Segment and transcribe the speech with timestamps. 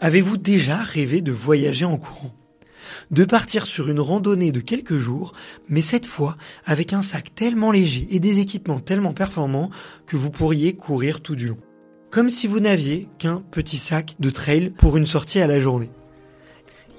[0.00, 2.32] Avez-vous déjà rêvé de voyager en courant?
[3.10, 5.32] De partir sur une randonnée de quelques jours,
[5.68, 9.70] mais cette fois avec un sac tellement léger et des équipements tellement performants
[10.06, 11.58] que vous pourriez courir tout du long.
[12.10, 15.90] Comme si vous n'aviez qu'un petit sac de trail pour une sortie à la journée.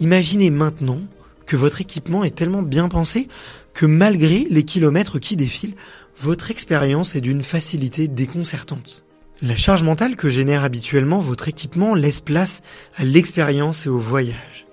[0.01, 0.99] Imaginez maintenant
[1.45, 3.29] que votre équipement est tellement bien pensé
[3.73, 5.75] que malgré les kilomètres qui défilent,
[6.17, 9.05] votre expérience est d'une facilité déconcertante.
[9.41, 12.61] La charge mentale que génère habituellement votre équipement laisse place
[12.97, 14.67] à l'expérience et au voyage.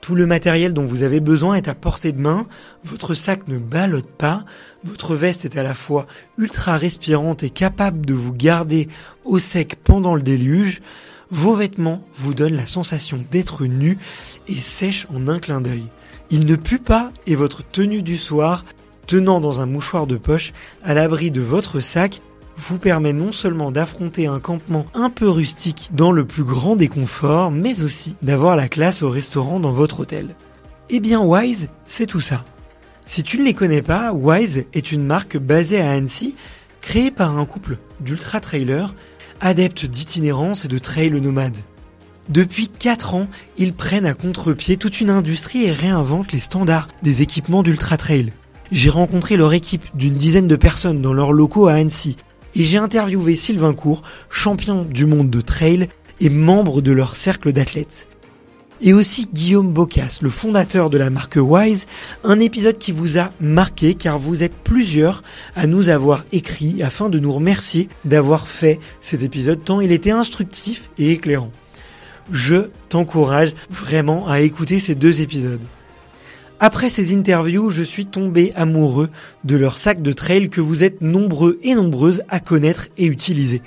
[0.00, 2.46] Tout le matériel dont vous avez besoin est à portée de main,
[2.82, 4.46] votre sac ne ballotte pas,
[4.84, 6.06] votre veste est à la fois
[6.38, 8.88] ultra respirante et capable de vous garder
[9.26, 10.80] au sec pendant le déluge,
[11.30, 13.98] vos vêtements vous donnent la sensation d'être nu
[14.48, 15.84] et sèche en un clin d'œil.
[16.30, 18.64] Il ne pue pas et votre tenue du soir,
[19.06, 22.22] tenant dans un mouchoir de poche à l'abri de votre sac,
[22.56, 26.88] vous permet non seulement d'affronter un campement un peu rustique dans le plus grand des
[26.88, 30.34] conforts, mais aussi d'avoir la classe au restaurant dans votre hôtel.
[30.88, 32.44] Eh bien Wise, c'est tout ça.
[33.04, 36.34] Si tu ne les connais pas, Wise est une marque basée à Annecy,
[36.80, 38.94] créée par un couple d'ultra-trailers,
[39.40, 41.56] adeptes d'itinérance et de trail nomades.
[42.28, 47.22] Depuis 4 ans, ils prennent à contre-pied toute une industrie et réinventent les standards des
[47.22, 48.32] équipements d'ultra-trail.
[48.72, 52.16] J'ai rencontré leur équipe d'une dizaine de personnes dans leurs locaux à Annecy
[52.56, 55.88] et j'ai interviewé Sylvain Court, champion du monde de trail
[56.20, 58.08] et membre de leur cercle d'athlètes.
[58.80, 61.86] Et aussi Guillaume Bocas, le fondateur de la marque Wise,
[62.24, 65.22] un épisode qui vous a marqué car vous êtes plusieurs
[65.54, 70.10] à nous avoir écrit afin de nous remercier d'avoir fait cet épisode tant il était
[70.10, 71.52] instructif et éclairant.
[72.32, 75.60] Je t'encourage vraiment à écouter ces deux épisodes.
[76.58, 79.10] Après ces interviews, je suis tombé amoureux
[79.44, 83.60] de leur sac de trail que vous êtes nombreux et nombreuses à connaître et utiliser.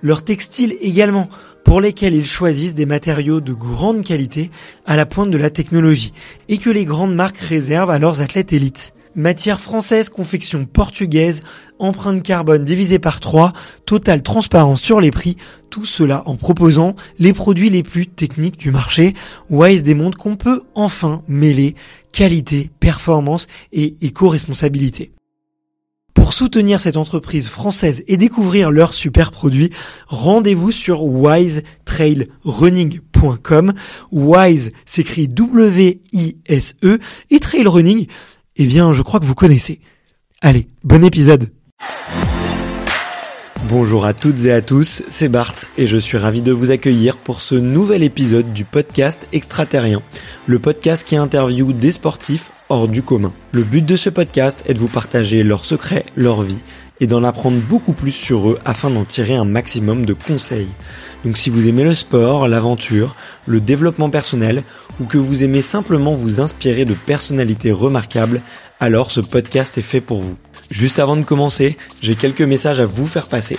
[0.00, 1.28] Leur textile également,
[1.64, 4.52] pour lesquels ils choisissent des matériaux de grande qualité
[4.86, 6.12] à la pointe de la technologie
[6.48, 8.94] et que les grandes marques réservent à leurs athlètes élites.
[9.16, 11.42] Matière française, confection portugaise,
[11.78, 13.54] empreinte carbone divisée par 3,
[13.86, 15.38] totale transparence sur les prix,
[15.70, 19.14] tout cela en proposant les produits les plus techniques du marché.
[19.48, 21.76] Wise démontre qu'on peut enfin mêler
[22.12, 25.12] qualité, performance et éco-responsabilité.
[26.12, 29.70] Pour soutenir cette entreprise française et découvrir leurs super produits,
[30.08, 33.72] rendez-vous sur wisetrailrunning.com.
[34.10, 36.98] Wise s'écrit W-I-S-E
[37.30, 38.08] et trail running
[38.56, 39.80] eh bien, je crois que vous connaissez.
[40.42, 41.50] Allez, bon épisode
[43.68, 47.16] Bonjour à toutes et à tous, c'est Bart et je suis ravi de vous accueillir
[47.16, 50.02] pour ce nouvel épisode du podcast Extraterrien,
[50.46, 53.32] le podcast qui interviewe des sportifs hors du commun.
[53.50, 56.60] Le but de ce podcast est de vous partager leurs secrets, leur vie
[57.00, 60.68] et d'en apprendre beaucoup plus sur eux afin d'en tirer un maximum de conseils.
[61.26, 63.16] Donc si vous aimez le sport, l'aventure,
[63.46, 64.62] le développement personnel
[65.00, 68.42] ou que vous aimez simplement vous inspirer de personnalités remarquables,
[68.78, 70.36] alors ce podcast est fait pour vous.
[70.70, 73.58] Juste avant de commencer, j'ai quelques messages à vous faire passer.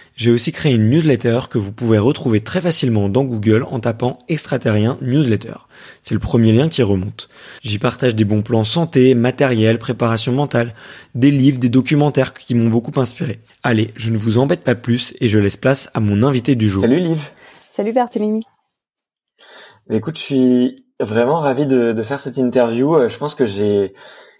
[0.21, 4.19] j'ai aussi créé une newsletter que vous pouvez retrouver très facilement dans Google en tapant
[4.27, 5.55] extraterrien newsletter.
[6.03, 7.27] C'est le premier lien qui remonte.
[7.63, 10.75] J'y partage des bons plans santé, matériel, préparation mentale,
[11.15, 13.39] des livres, des documentaires qui m'ont beaucoup inspiré.
[13.63, 16.69] Allez, je ne vous embête pas plus et je laisse place à mon invité du
[16.69, 16.83] jour.
[16.83, 17.31] Salut Liv.
[17.49, 18.43] Salut Barthélémy.
[19.89, 22.95] Écoute, je suis vraiment ravi de, de faire cette interview.
[22.95, 23.95] Euh, je pense que j'ai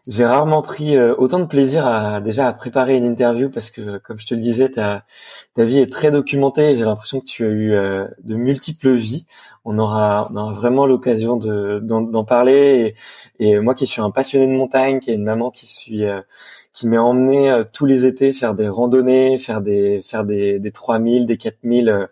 [0.08, 4.00] j'ai rarement pris euh, autant de plaisir à déjà à préparer une interview parce que
[4.00, 5.06] comme je te le disais ta
[5.54, 9.28] ta vie est très documentée j'ai l'impression que tu as eu euh, de multiples vies.
[9.64, 12.96] On aura on aura vraiment l'occasion de d'en parler
[13.40, 16.06] et, et, moi qui suis un passionné de montagne qui est une maman qui suis
[16.06, 16.22] euh,
[16.74, 21.28] qui m'est emmené tous les étés faire des randonnées faire des faire des des 3000
[21.28, 22.08] des 4000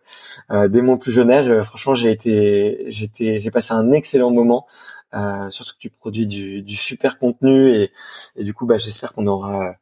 [0.68, 4.68] dès mon plus jeune âge franchement j'ai été j'étais j'ai passé un excellent moment
[5.13, 7.91] euh, surtout que tu produis du, du super contenu et,
[8.35, 9.75] et, du coup bah, j'espère qu'on aura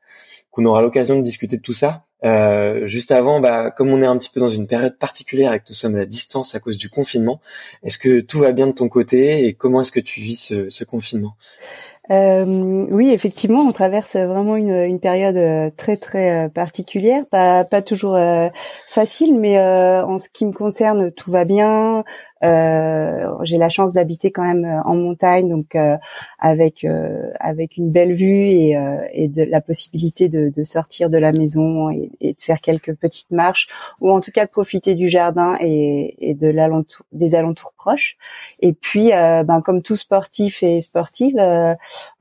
[0.52, 2.06] qu'on aura l'occasion de discuter de tout ça.
[2.26, 5.60] Euh, juste avant, bah, comme on est un petit peu dans une période particulière et
[5.60, 7.40] que nous sommes à distance à cause du confinement,
[7.84, 10.70] est-ce que tout va bien de ton côté et comment est-ce que tu vis ce,
[10.72, 11.36] ce confinement?
[12.10, 12.46] Euh,
[12.90, 17.82] oui, effectivement, on traverse vraiment une, une période euh, très très euh, particulière, pas pas
[17.82, 18.48] toujours euh,
[18.90, 22.06] facile, mais en ce qui me concerne, tout va bien.
[22.44, 25.98] Euh, j'ai la chance d'habiter quand même euh, en montagne, donc euh,
[26.40, 26.86] avec
[27.40, 28.78] avec une belle vue et,
[29.12, 32.94] et de la possibilité de, de, sortir de la maison et, et, de faire quelques
[32.96, 33.68] petites marches,
[34.02, 38.18] ou en tout cas de profiter du jardin et, et de l'alentour, des alentours proches.
[38.62, 41.38] Et puis, ben, comme tout sportif et sportive,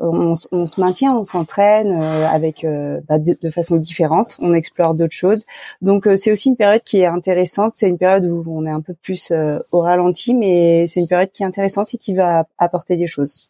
[0.00, 5.14] on, on, se maintient, on s'entraîne avec ben, de, de, façon différente, on explore d'autres
[5.14, 5.44] choses.
[5.82, 7.72] Donc c'est aussi une période qui est intéressante.
[7.76, 9.32] C'est une période où on est un peu plus
[9.72, 13.48] au ralenti mais c'est une période qui est intéressante et qui va apporter des choses.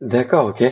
[0.00, 0.62] D'accord, ok,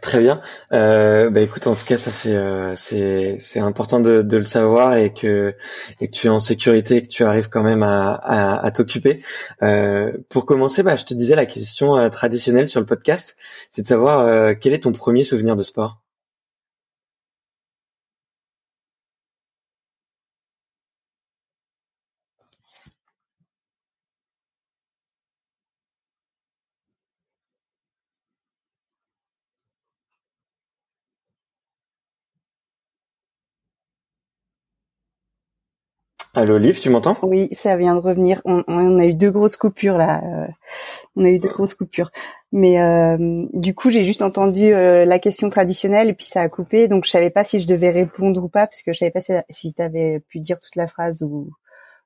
[0.00, 0.40] très bien.
[0.72, 4.94] Euh, bah écoute, en tout cas, ça fait euh, c'est c'est important de, le savoir
[4.94, 5.54] et que
[6.00, 9.22] et que tu es en sécurité et que tu arrives quand même à à, t'occuper.
[9.62, 13.36] Euh, pour commencer, bah je te disais la question euh, traditionnelle sur le podcast,
[13.70, 15.99] c'est de savoir quel est ton premier souvenir de sport?
[36.40, 37.18] Allô, Olive, tu m'entends?
[37.20, 38.40] Oui, ça vient de revenir.
[38.46, 40.22] On, a eu deux grosses coupures là.
[40.24, 40.46] Euh,
[41.14, 42.10] on a eu deux grosses coupures.
[42.50, 46.48] Mais euh, du coup, j'ai juste entendu euh, la question traditionnelle et puis ça a
[46.48, 46.88] coupé.
[46.88, 49.20] Donc, je savais pas si je devais répondre ou pas parce que je savais pas
[49.50, 51.50] si, tu avais pu dire toute la phrase ou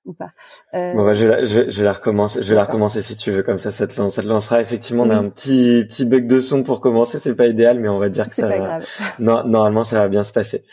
[0.04, 0.32] ou pas.
[0.72, 2.42] Bon bah, je, vais je, je la recommencer.
[2.42, 3.44] Je vais la recommencer si tu veux.
[3.44, 4.60] Comme ça, ça te, lance, ça te lancera.
[4.60, 7.20] Effectivement, on a un petit petit bug de son pour commencer.
[7.20, 8.48] C'est pas idéal, mais on va dire que ça.
[8.48, 8.80] va...
[9.20, 10.64] Non, normalement, ça va bien se passer.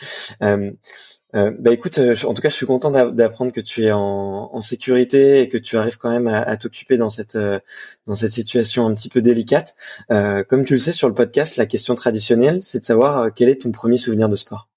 [0.42, 0.72] Euh,
[1.32, 5.40] bah écoute, euh, en tout cas, je suis content d'apprendre que tu es en, sécurité
[5.40, 7.58] et que tu arrives quand même à, t'occuper dans cette euh,
[8.06, 9.74] dans cette situation un petit peu délicate.
[10.10, 13.30] Euh, comme tu le sais sur le podcast, la question traditionnelle, c'est de savoir euh,
[13.34, 14.68] quel est ton premier souvenir de sport?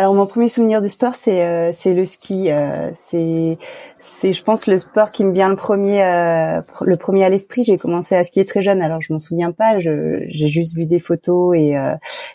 [0.00, 2.50] Alors mon premier souvenir de sport c'est euh, c'est le ski.
[2.50, 3.58] Euh, c'est
[3.98, 7.64] c'est je pense le sport qui me vient le premier euh, le premier à l'esprit.
[7.64, 8.80] J'ai commencé à skier très jeune.
[8.80, 9.78] Alors je m'en souviens pas.
[9.78, 11.76] J'ai juste vu des photos et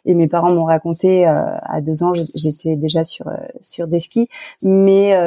[0.05, 3.31] et mes parents m'ont raconté à deux ans j'étais déjà sur
[3.61, 4.29] sur des skis.
[4.61, 5.17] Mais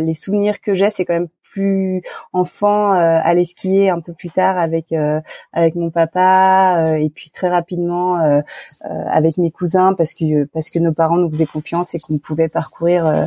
[0.00, 2.02] les souvenirs que j'ai c'est quand même plus
[2.32, 5.20] enfant euh, aller skier un peu plus tard avec euh,
[5.52, 8.42] avec mon papa euh, et puis très rapidement
[8.82, 12.48] avec mes cousins parce que parce que nos parents nous faisaient confiance et qu'on pouvait
[12.48, 13.26] parcourir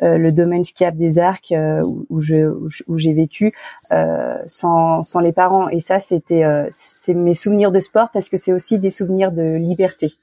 [0.00, 1.52] le domaine skiable des Arcs
[2.10, 2.46] où, je
[2.86, 3.52] où j'ai vécu
[4.46, 8.52] sans sans les parents et ça c'était c'est mes souvenirs de sport parce que c'est
[8.52, 10.14] aussi des souvenirs de liberté.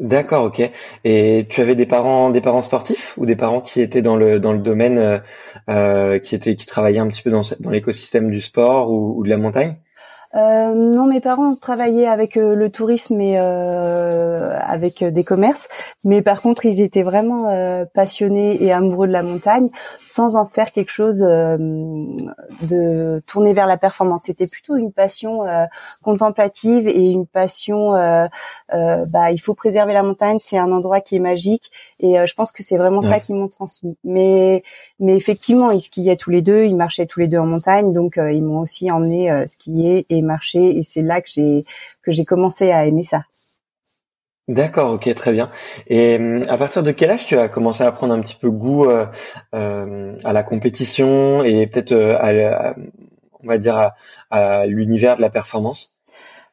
[0.00, 0.60] D'accord, ok.
[1.04, 4.38] Et tu avais des parents, des parents sportifs ou des parents qui étaient dans le
[4.38, 5.18] dans le domaine, euh,
[5.70, 9.38] euh qui étaient qui travaillaient un petit peu dans l'écosystème du sport ou de la
[9.38, 9.76] montagne?
[10.36, 15.68] Euh, non, mes parents travaillaient avec euh, le tourisme et euh, avec des commerces,
[16.04, 19.68] mais par contre, ils étaient vraiment passionnés et amoureux de la montagne,
[20.04, 24.22] sans en faire quelque chose de tourné vers la performance.
[24.26, 25.40] C'était plutôt une passion
[26.02, 27.92] contemplative et une passion.
[28.72, 31.70] bah, il faut préserver la montagne, c'est un endroit qui est magique,
[32.00, 33.96] et je pense que c'est vraiment ça qu'ils m'ont transmis.
[34.04, 34.62] Mais,
[35.00, 38.14] mais effectivement, ils skiaient tous les deux, ils marchaient tous les deux en montagne, donc
[38.16, 41.64] ils m'ont aussi emmené skier et marché et c'est là que j'ai
[42.02, 43.22] que j'ai commencé à aimer ça.
[44.48, 45.50] D'accord, ok, très bien.
[45.88, 48.48] Et hum, à partir de quel âge tu as commencé à prendre un petit peu
[48.50, 49.06] goût euh,
[49.54, 52.74] euh, à la compétition et peut-être euh, à,
[53.42, 53.92] on va dire
[54.30, 55.95] à, l'univers de la performance?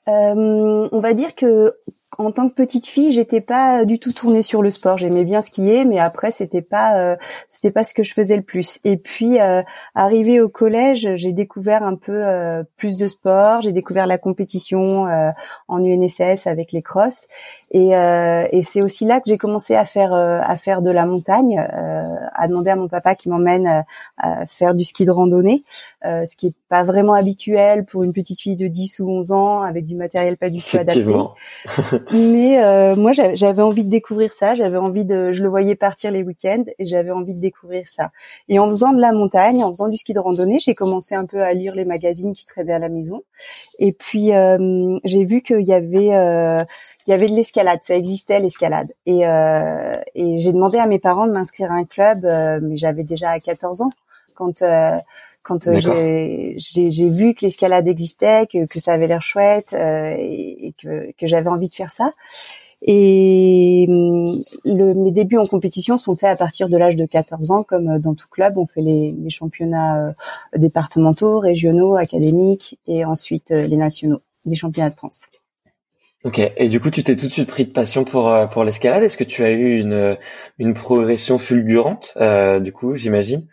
[0.07, 1.74] Euh, on va dire que
[2.17, 4.98] en tant que petite fille, j'étais pas du tout tournée sur le sport.
[4.98, 7.15] J'aimais bien skier, mais après c'était pas euh,
[7.50, 8.79] c'était pas ce que je faisais le plus.
[8.83, 9.62] Et puis euh,
[9.95, 13.62] arrivé au collège, j'ai découvert un peu euh, plus de sport.
[13.62, 15.07] J'ai découvert la compétition
[15.67, 17.27] en UNSS avec les crosses,
[17.72, 21.60] et, et c'est aussi là que j'ai commencé à faire à faire de la montagne,
[21.60, 23.86] à demander à mon papa qui m'emmène
[24.17, 25.63] à faire du ski de randonnée,
[26.03, 29.62] ce qui est pas vraiment habituel pour une petite fille de 10 ou 11 ans
[29.62, 31.03] avec du matériel pas du tout adapté.
[32.12, 34.55] Mais euh, moi, j'avais envie de découvrir ça.
[34.55, 38.12] J'avais envie de, je le voyais partir les week-ends et j'avais envie de découvrir ça.
[38.50, 41.25] Et en faisant de la montagne, en faisant du ski de randonnée, j'ai commencé un
[41.25, 43.23] peu à lire les magazines qui traînaient à la maison.
[43.79, 46.63] Et puis euh, j'ai vu qu'il y avait euh,
[47.05, 48.93] il y avait de l'escalade, ça existait l'escalade.
[49.05, 52.19] Et, euh, et j'ai demandé à mes parents de m'inscrire à un club,
[52.62, 53.89] mais j'avais déjà 14 ans
[54.35, 54.63] quand
[55.43, 60.73] quand euh, j'ai vu que l'escalade existait, que, que, ça avait l'air chouette euh, et,
[60.81, 62.09] que, que j'avais envie de faire ça.
[62.81, 64.25] Et hum,
[64.65, 67.89] le, mes débuts en compétition sont faits à partir de l'âge de 14 ans, comme
[67.89, 70.13] euh, dans tout club, on fait les, les championnats
[70.55, 75.27] départementaux, régionaux, académiques et ensuite les nationaux, les championnats de France.
[76.25, 76.39] Ok.
[76.56, 79.03] Et du coup, tu t'es tout de suite pris de passion pour euh, pour l'escalade.
[79.03, 80.18] Est-ce que tu as eu une
[80.58, 83.46] une progression fulgurante, euh, du coup, j'imagine?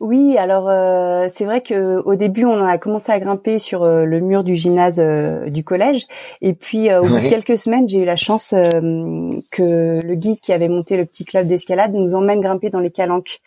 [0.00, 0.36] Oui.
[0.36, 4.20] Alors, euh, c'est vrai que au début, on a commencé à grimper sur euh, le
[4.20, 5.00] mur du gymnase
[5.46, 6.06] du collège,
[6.42, 10.52] et puis au bout de quelques semaines, j'ai eu la chance que le guide qui
[10.52, 13.40] avait monté le petit club d'escalade nous emmène grimper dans les calanques.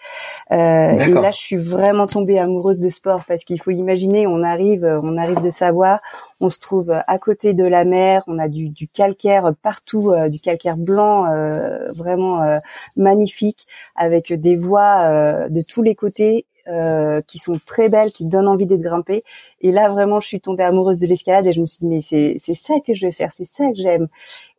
[0.50, 4.90] et là, je suis vraiment tombée amoureuse de sport parce qu'il faut imaginer, on arrive,
[5.04, 6.00] on arrive de Savoie,
[6.41, 10.39] on se trouve à côté de la mer, on a du, calcaire partout, euh, du
[10.39, 12.57] calcaire blanc euh, vraiment euh,
[12.98, 18.48] magnifique, avec des voies de tous les côtés euh, qui sont très belles, qui donnent
[18.48, 19.24] envie d'être grimpées.
[19.62, 22.01] Et là, vraiment, je suis tombée amoureuse de l'escalade et je me suis dit, mais
[22.01, 24.08] c'est c'est ça que je vais faire, c'est ça que j'aime.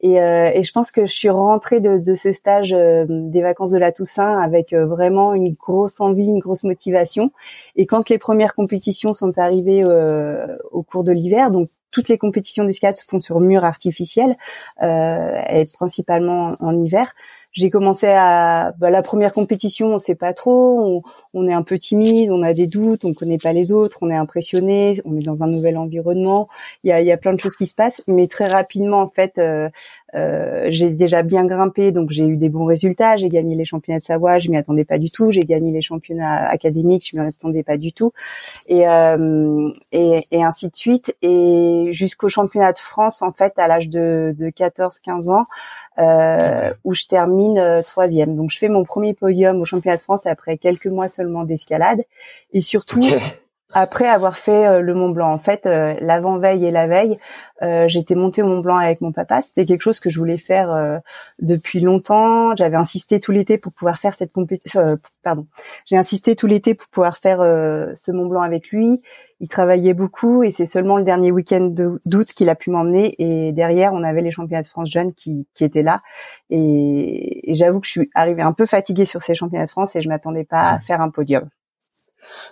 [0.01, 3.43] Et, euh, et je pense que je suis rentrée de, de ce stage euh, des
[3.43, 7.31] vacances de la Toussaint avec vraiment une grosse envie, une grosse motivation.
[7.77, 9.85] Et quand les premières compétitions sont arrivées
[10.71, 14.35] au cours de l'hiver, donc toutes les compétitions d'escalade se font sur mur artificiel
[14.81, 17.13] et principalement en hiver
[17.53, 21.03] j'ai commencé à bah, la première compétition, on sait pas trop, on,
[21.35, 24.11] on, est un peu timide, on a des doutes, on connaît pas les autres, on
[24.11, 26.49] est impressionné, on est dans un nouvel environnement.
[26.85, 29.09] Il y a, y a plein de choses qui se passent, mais très rapidement en
[29.09, 29.69] fait, euh,
[30.15, 33.17] euh, j'ai déjà bien grimpé, donc j'ai eu des bons résultats.
[33.17, 35.31] J'ai gagné les championnats de Savoie, je m'y attendais pas du tout.
[35.31, 38.13] J'ai gagné les championnats académiques, je m'y attendais pas du tout,
[38.69, 41.17] et, euh, et, et ainsi de suite.
[41.23, 45.45] Et jusqu'au championnat de France, en fait, à l'âge de, de 14-15 ans,
[45.99, 48.35] euh, où je termine euh, troisième.
[48.35, 52.03] Donc je fais mon premier podium au championnat de France après quelques mois seulement d'escalade,
[52.53, 53.03] et surtout
[53.75, 55.33] après avoir fait euh, le Mont Blanc.
[55.33, 57.19] En fait, euh, l'avant-veille et la veille,
[57.63, 59.41] euh, j'étais montée au Mont Blanc avec mon papa.
[59.41, 61.01] C'était quelque chose que je voulais faire
[61.41, 62.57] depuis longtemps.
[62.57, 64.81] J'avais insisté tout l'été pour pouvoir faire cette compétition.
[65.23, 65.47] pardon,
[65.87, 69.01] j'ai insisté tout l'été pour pouvoir faire ce Mont Blanc avec lui.
[69.39, 73.15] Il travaillait beaucoup et c'est seulement le dernier week-end d'août qu'il a pu m'emmener.
[73.19, 76.01] Et derrière, on avait les championnats de France jeunes qui, qui étaient là.
[76.51, 79.95] Et, et j'avoue que je suis arrivée un peu fatiguée sur ces championnats de France
[79.95, 81.49] et je m'attendais pas à faire un podium.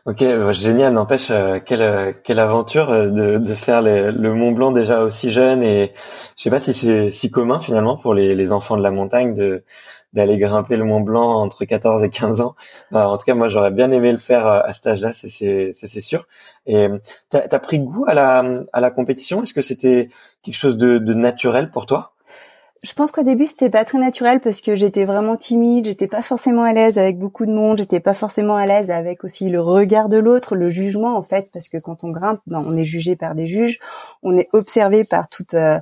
[0.06, 0.92] Ok, bah, génial.
[0.92, 5.30] N'empêche, euh, quelle euh, quelle aventure euh, de, de faire le Mont Blanc déjà aussi
[5.30, 5.92] jeune et
[6.36, 9.34] je sais pas si c'est si commun finalement pour les, les enfants de la montagne
[9.34, 9.64] de
[10.12, 12.56] d'aller grimper le Mont Blanc entre 14 et 15 ans.
[12.92, 16.26] En tout cas, moi, j'aurais bien aimé le faire à cet âge-là, c'est c'est sûr.
[16.66, 16.88] Et
[17.30, 19.42] t'as as pris goût à la à la compétition?
[19.42, 20.10] Est-ce que c'était
[20.42, 22.12] quelque chose de, de naturel pour toi?
[22.82, 26.22] Je pense qu'au début c'était pas très naturel parce que j'étais vraiment timide, j'étais pas
[26.22, 29.60] forcément à l'aise avec beaucoup de monde, j'étais pas forcément à l'aise avec aussi le
[29.60, 32.86] regard de l'autre, le jugement en fait, parce que quand on grimpe, ben, on est
[32.86, 33.78] jugé par des juges,
[34.22, 35.78] on est observé par tout euh,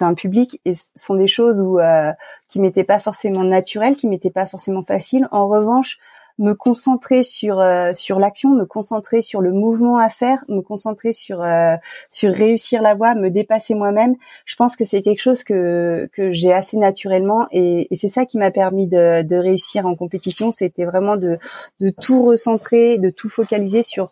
[0.00, 2.10] un public et ce sont des choses où euh,
[2.48, 5.28] qui m'étaient pas forcément naturelles, qui m'étaient pas forcément faciles.
[5.30, 5.98] En revanche,
[6.38, 11.12] me concentrer sur euh, sur l'action, me concentrer sur le mouvement à faire, me concentrer
[11.12, 11.74] sur euh,
[12.10, 14.16] sur réussir la voie, me dépasser moi-même.
[14.44, 18.26] Je pense que c'est quelque chose que que j'ai assez naturellement et, et c'est ça
[18.26, 20.50] qui m'a permis de, de réussir en compétition.
[20.52, 21.38] C'était vraiment de
[21.80, 24.08] de tout recentrer, de tout focaliser sur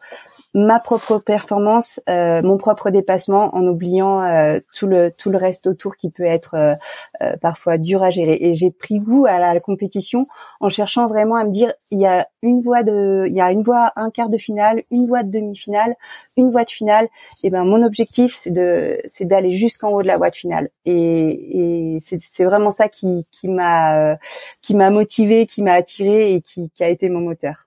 [0.54, 5.66] ma propre performance, euh, mon propre dépassement, en oubliant euh, tout le tout le reste
[5.66, 8.36] autour qui peut être euh, parfois dur à gérer.
[8.40, 10.24] Et j'ai pris goût à la, compétition
[10.60, 13.50] en cherchant vraiment à me dire il y a une voie de il y a
[13.50, 15.94] une voie un quart de finale, une voie de demi-finale,
[16.36, 17.08] une voie de finale.
[17.44, 20.68] Et ben mon objectif c'est de c'est d'aller jusqu'en haut de la voie de finale.
[20.84, 24.16] Et, et c'est vraiment ça qui qui m'a
[24.62, 27.66] qui m'a motivé, qui m'a attiré et qui, qui a été mon moteur.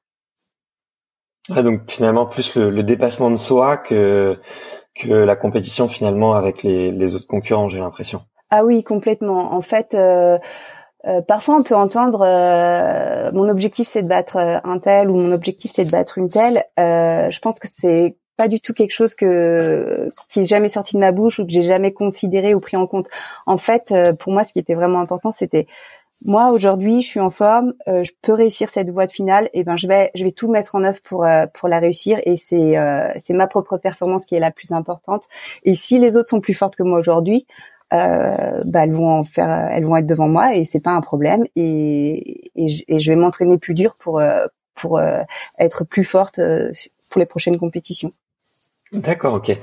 [1.53, 4.39] Ah, donc finalement plus le, dépassement de soi que
[4.95, 8.21] que la compétition finalement avec les, les autres concurrents, j'ai l'impression.
[8.49, 9.53] Ah oui, complètement.
[9.53, 10.37] En fait, euh,
[11.05, 15.31] euh, parfois on peut entendre euh, mon objectif c'est de battre un tel ou mon
[15.33, 16.63] objectif c'est de battre une telle.
[16.77, 21.01] je pense que c'est pas du tout quelque chose que qui est jamais sorti de
[21.01, 23.07] ma bouche ou que j'ai jamais considéré ou pris en compte.
[23.45, 25.67] En fait, pour moi, ce qui était vraiment important, c'était
[26.25, 29.63] moi aujourd'hui, je suis en forme, euh, je peux réussir cette voie de finale, et
[29.63, 32.35] ben je vais je vais tout mettre en œuvre pour euh, pour la réussir et
[32.35, 35.25] c'est euh, c'est ma propre performance qui est la plus importante.
[35.63, 37.45] Et si les autres sont plus fortes que moi aujourd'hui,
[37.91, 41.45] bah elles vont en faire, elles vont être devant moi et c'est pas un problème
[41.55, 44.21] et et, et je vais m'entraîner plus dur pour
[44.75, 44.99] pour
[45.59, 46.41] être plus forte
[47.11, 48.09] pour les prochaines compétitions.
[48.93, 49.57] D'accord, ok.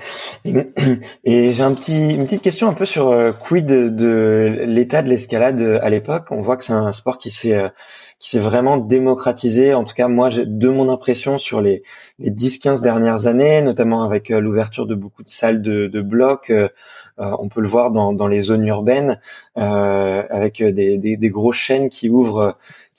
[1.24, 5.08] Et, j'ai un petit, une petite question un peu sur euh, quid de, l'état de
[5.08, 6.26] l'escalade euh, à l'époque.
[6.32, 7.68] On voit que c'est un sport qui s'est euh,
[8.18, 9.74] qui s'est vraiment démocratisé.
[9.74, 11.82] En tout cas, moi, de mon impression sur les,
[12.18, 16.52] les 10-15 dernières années, notamment avec l'ouverture de beaucoup de salles de, de blocs,
[17.18, 19.20] on peut le voir dans, dans les zones urbaines,
[19.56, 22.52] avec des, des, des grosses chaînes qui ouvrent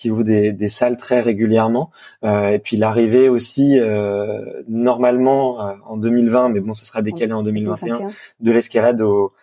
[0.03, 1.91] qui des, des salles très régulièrement.
[2.25, 7.31] Euh, et puis l'arrivée aussi, euh, normalement euh, en 2020, mais bon, ça sera décalé
[7.31, 9.33] en 2021, de l'escalade aux,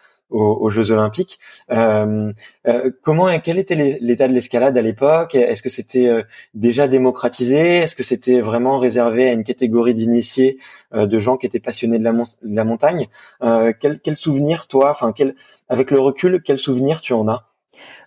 [0.70, 1.40] Jeux Olympiques.
[1.72, 2.32] Euh,
[2.68, 5.34] euh, comment, quel était l'état de l'escalade à l'époque?
[5.34, 6.24] Est-ce que c'était
[6.54, 7.78] déjà démocratisé?
[7.78, 10.58] Est-ce que c'était vraiment réservé à une catégorie d'initiés,
[10.94, 13.08] de gens qui étaient passionnés de la, de la montagne?
[13.40, 15.34] Quel, quel souvenir, toi, enfin, quel,
[15.68, 17.46] avec le recul, quel souvenir tu en as?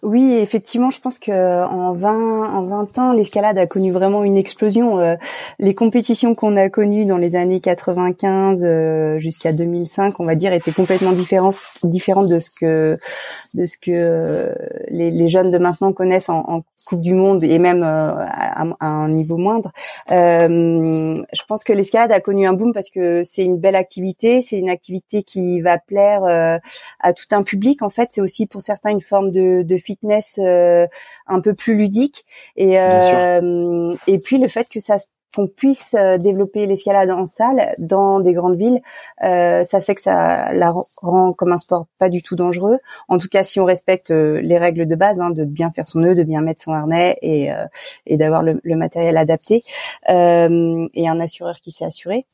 [0.04, 1.32] Oui, effectivement, je pense que
[1.66, 5.00] en 20 en 20 ans, l'escalade a connu vraiment une explosion.
[5.00, 5.16] Euh,
[5.60, 10.52] les compétitions qu'on a connues dans les années 95 euh, jusqu'à 2005, on va dire,
[10.52, 12.98] étaient complètement différentes différentes de ce que
[13.54, 14.54] de ce que euh,
[14.90, 18.28] les, les, jeunes de maintenant connaissent en, en, Coupe du Monde et même à,
[18.82, 19.72] à, un niveau moindre.
[20.10, 24.58] je pense que l'escalade a connu un boom parce que c'est une belle activité, c'est
[24.58, 26.26] une activité qui va plaire
[27.00, 27.82] à tout un public.
[27.82, 30.88] En fait, c'est aussi pour certains une forme de, de fitness euh,
[31.28, 32.24] un peu plus ludique
[32.56, 34.98] et euh, et puis le fait que ça
[35.36, 38.82] qu'on puisse euh, développer l'escalade en salle dans des grandes villes,
[39.20, 40.72] ça fait que ça la
[41.02, 42.78] rend comme un sport pas du tout dangereux.
[43.10, 46.00] En tout cas, si on respecte les règles de base, hein, de bien faire son
[46.00, 47.50] nœud, de bien mettre son harnais et,
[48.06, 49.64] et d'avoir le, le, matériel adapté
[50.08, 52.28] et un assureur qui s'est assuré.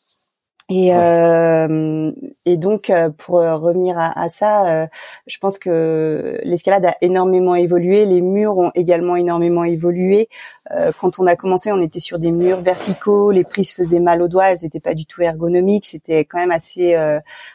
[0.71, 2.11] Et, euh,
[2.45, 4.87] et donc, euh, pour euh, revenir à, à ça, euh,
[5.25, 8.05] je pense que l'escalade a énormément évolué.
[8.05, 10.29] Les murs ont également énormément évolué.
[10.71, 13.31] Euh, quand on a commencé, on était sur des murs verticaux.
[13.31, 14.51] Les prises faisaient mal aux doigts.
[14.51, 15.87] Elles n'étaient pas du tout ergonomiques.
[15.87, 16.95] C'était quand même assez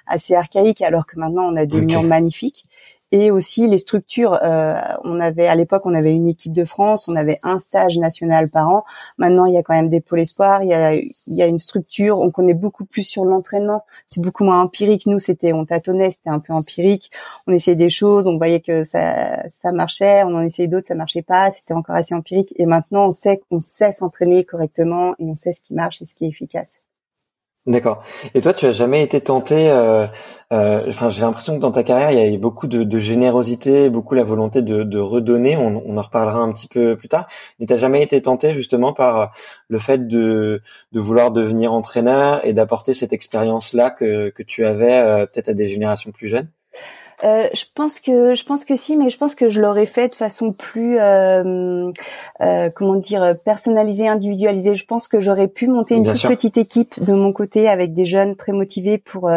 [0.08, 0.82] assez archaïque.
[0.82, 2.66] Alors que maintenant, on a des murs magnifiques
[3.14, 4.36] et aussi les structures.
[4.42, 7.96] Euh, on avait à l'époque, on avait une équipe de France, on avait un stage
[7.96, 8.82] national par an.
[9.18, 11.46] Maintenant, il y a quand même des pôles espoirs, il y a, il y a
[11.46, 12.18] une structure.
[12.18, 13.84] On connaît beaucoup plus sur l'entraînement.
[14.08, 15.06] C'est beaucoup moins empirique.
[15.06, 17.12] Nous, c'était on tâtonnait, c'était un peu empirique.
[17.46, 20.96] On essayait des choses, on voyait que ça ça marchait, on en essayait d'autres, ça
[20.96, 21.52] marchait pas.
[21.52, 22.52] C'était encore assez empirique.
[22.56, 26.04] Et maintenant, on sait qu'on sait s'entraîner correctement et on sait ce qui marche et
[26.04, 26.80] ce qui est efficace.
[27.66, 28.02] D'accord.
[28.34, 30.06] Et toi, tu as jamais été tenté euh,
[30.52, 33.88] euh, Enfin, j'ai l'impression que dans ta carrière, il y a eu beaucoup de, générosité,
[33.88, 35.56] beaucoup la volonté de, redonner.
[35.56, 37.26] On, en reparlera un petit peu plus tard.
[37.58, 39.32] Mais t'as jamais été tenté justement par
[39.68, 40.60] le fait de,
[40.92, 45.68] vouloir devenir entraîneur et d'apporter cette expérience-là que, que tu avais euh, peut-être à des
[45.68, 46.50] générations plus jeunes?
[47.24, 50.08] Euh, je pense que je pense que si, mais je pense que je l'aurais fait
[50.08, 51.90] de façon plus euh,
[52.40, 54.76] euh, comment dire personnalisée, individualisée.
[54.76, 58.04] Je pense que j'aurais pu monter une toute petite équipe de mon côté avec des
[58.04, 59.30] jeunes très motivés pour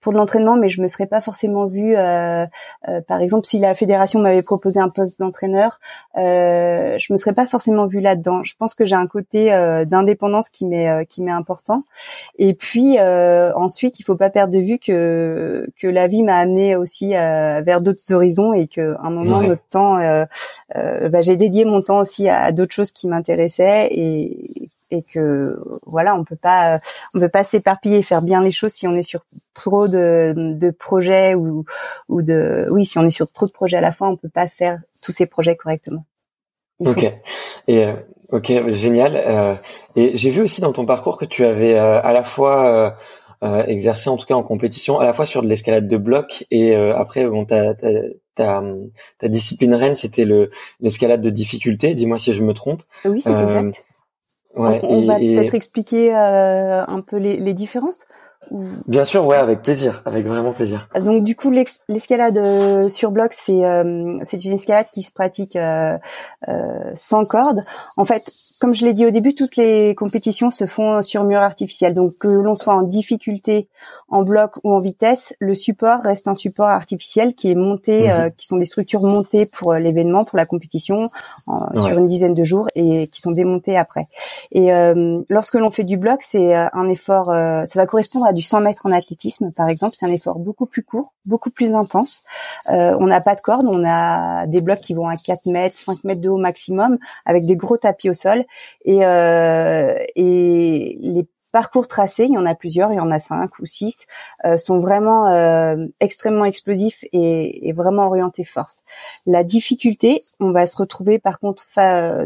[0.00, 1.94] pour de l'entraînement, mais je me serais pas forcément vue.
[3.06, 5.78] par exemple, si la fédération m'avait proposé un poste d'entraîneur,
[6.16, 8.42] je me serais pas forcément vue là-dedans.
[8.44, 9.50] Je pense que j'ai un côté
[9.86, 11.84] d'indépendance qui m'est qui m'est important.
[12.38, 16.74] Et puis ensuite, il faut pas perdre de vue que que la vie m'a amené
[16.74, 17.19] aussi euh,
[17.62, 20.24] vers d'autres horizons et que un moment notre temps, euh,
[20.76, 25.56] euh, bah, j'ai dédié mon temps aussi à, d'autres choses qui m'intéressaient et, et que
[25.86, 26.76] voilà, on peut pas,
[27.14, 29.20] on peut pas s'éparpiller et faire bien les choses si on est sur
[29.54, 31.64] trop de, de projets ou,
[32.08, 34.28] ou de, oui, si on est sur trop de projets à la fois, on peut
[34.28, 36.04] pas faire tous ces projets correctement.
[36.80, 37.12] Ok.
[37.68, 37.86] Et
[38.32, 39.16] ok, génial.
[39.16, 39.54] Euh,
[39.96, 42.96] et j'ai vu aussi dans ton parcours que tu avais à la fois
[43.42, 46.46] euh, exercer en tout cas en compétition à la fois sur de l'escalade de bloc
[46.50, 47.88] et euh, après bon ta, ta,
[48.34, 48.62] ta,
[49.18, 50.50] ta discipline reine c'était le
[50.80, 52.82] l'escalade de difficulté dis-moi si je me trompe.
[53.04, 53.82] Oui c'est exact.
[54.56, 58.04] ouais, on, va peut-être expliquer un peu les, les différences?
[58.50, 60.88] Bien sûr, ouais, avec plaisir, avec vraiment plaisir.
[61.00, 65.54] Donc du coup, l'escalade euh, sur bloc, c'est euh, c'est une escalade qui se pratique
[65.56, 65.98] euh,
[66.94, 67.58] sans corde.
[67.96, 68.22] En fait,
[68.60, 71.94] comme je l'ai dit au début, toutes les compétitions se font sur mur artificiel.
[71.94, 73.68] Donc que l'on soit en difficulté,
[74.08, 78.32] en bloc ou en vitesse, le support reste un support artificiel qui est monté, mhm.
[78.36, 81.08] qui sont des structures montées pour l'événement, pour la compétition,
[81.76, 84.06] sur une dizaine de jours et qui sont démontées après.
[84.50, 84.70] Et
[85.28, 88.82] lorsque l'on fait du bloc, c'est un effort, ça va correspondre à du 100 mètres
[88.84, 92.22] en athlétisme, par exemple, c'est un effort beaucoup plus court, beaucoup plus intense.
[92.70, 95.76] Euh, on n'a pas de corde, on a des blocs qui vont à 4 mètres,
[95.76, 98.44] 5 mètres de haut maximum, avec des gros tapis au sol.
[98.84, 103.18] Et, euh, et les parcours tracés, il y en a plusieurs, il y en a
[103.18, 104.06] cinq ou six,
[104.44, 108.82] euh, sont vraiment euh, extrêmement explosifs et, et, vraiment orientés force.
[109.26, 111.64] La difficulté, on va se retrouver par contre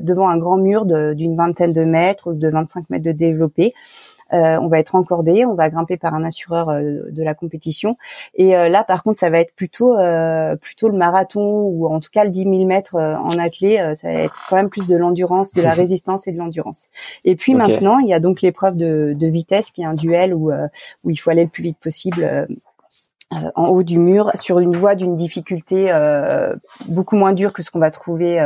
[0.02, 3.72] devant un grand mur d'une vingtaine de mètres ou de 25 mètres de développé.
[4.32, 7.96] Euh, on va être encordé, on va grimper par un assureur euh, de la compétition.
[8.34, 9.94] Et euh, là, par contre, ça va être plutôt
[10.60, 13.76] plutôt le marathon ou en tout cas le 10 000 mètres en athlée.
[13.94, 16.88] ça va être quand même plus de l'endurance, de la résistance et de l'endurance.
[17.24, 20.34] Et puis maintenant, il y a donc l'épreuve de, de, vitesse qui est un duel
[20.34, 20.52] où
[21.04, 22.46] où il faut aller le plus vite possible.
[23.30, 25.92] en haut du mur, sur une voie d'une difficulté
[26.88, 28.40] beaucoup moins dure que ce qu'on va trouver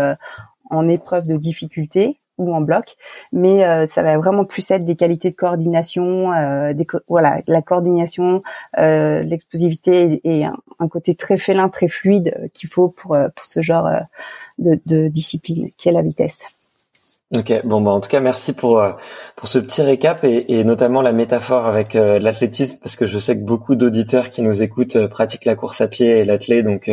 [0.70, 2.96] en épreuve de difficulté ou en bloc,
[3.32, 7.62] mais euh, ça va vraiment plus être des qualités de coordination, euh, des voilà, la
[7.62, 8.40] coordination,
[8.78, 13.88] euh, l'explosivité et, un, côté très félin, très fluide qu'il faut pour pour ce genre
[14.58, 16.57] de, de discipline qui est la vitesse.
[17.36, 18.92] Ok, bon bah en tout cas merci pour euh,
[19.36, 23.36] pour ce petit récap et, notamment la métaphore avec euh, l'athlétisme parce que je sais
[23.36, 26.90] que beaucoup d'auditeurs qui nous écoutent euh, pratiquent la course à pied et l'athlé donc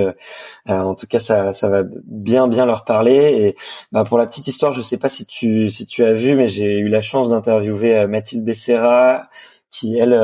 [0.67, 3.15] en tout cas ça ça va bien bien leur parler.
[3.15, 3.56] Et
[3.93, 6.50] bah, pour la petite histoire je sais pas si tu si tu as vu mais
[6.50, 9.28] j'ai eu la chance d'interviewer Mathilde Becerra
[9.71, 10.17] qui elle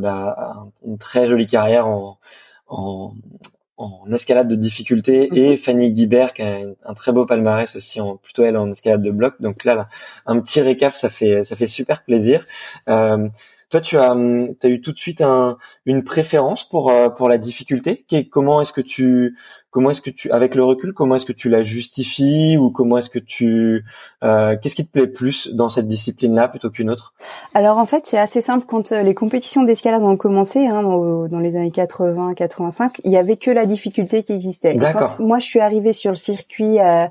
[0.00, 2.18] bah, a une très jolie carrière en,
[3.76, 5.36] en escalade de difficulté mhm.
[5.36, 9.02] et Fanny Guibert qui a un, très beau palmarès aussi en plutôt elle en escalade
[9.02, 9.88] de bloc donc là,
[10.26, 12.42] un petit récap ça fait ça fait super plaisir.
[12.88, 13.28] Euh,
[13.68, 17.38] toi tu as as eu tout de suite un, une préférence pour euh, pour la
[17.38, 18.06] difficulté.
[18.30, 19.36] Comment est-ce que tu
[19.76, 22.96] comment est-ce que tu, avec le recul, comment est-ce que tu la justifies ou comment
[22.96, 23.84] est-ce que tu,
[24.26, 27.14] euh, qu'est-ce qui te plaît plus dans cette discipline-là plutôt qu'une autre?
[27.54, 28.66] Alors en fait, c'est assez simple.
[28.68, 33.36] Quand euh, les compétitions d'escalade ont commencé hein, dans, les années 80-85, il y avait
[33.36, 34.74] que la difficulté qui existait.
[34.74, 35.16] D'accord.
[35.20, 36.80] Moi, je suis arrivée sur le circuit.
[36.80, 37.06] Euh,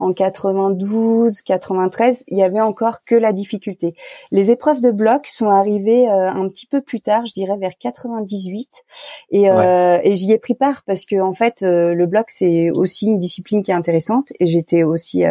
[0.00, 3.94] en 92, 93, il y avait encore que la difficulté.
[4.30, 7.76] Les épreuves de bloc sont arrivées euh, un petit peu plus tard, je dirais vers
[7.78, 8.84] 98,
[9.30, 12.70] et, euh, et j'y ai pris part parce que en fait, euh, le bloc c'est
[12.70, 15.24] aussi une discipline qui est intéressante, et j'étais aussi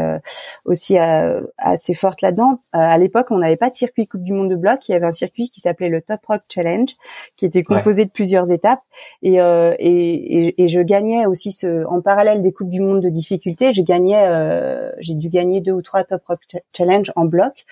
[0.66, 0.98] aussi
[1.58, 2.60] assez forte là-dedans.
[2.74, 5.06] à l'époque, on n'avait pas de circuit Coupe du Monde de bloc, il y avait
[5.06, 6.90] un circuit qui s'appelait le Top Rock Challenge,
[7.36, 8.80] qui était composé de plusieurs étapes,
[9.22, 13.74] et, et, et, je gagnais aussi ce, en parallèle des Coupes du Monde de difficulté,
[13.74, 16.40] je gagnais euh, j'ai dû gagner deux ou trois Top Rock
[16.76, 17.66] Challenge en bloc.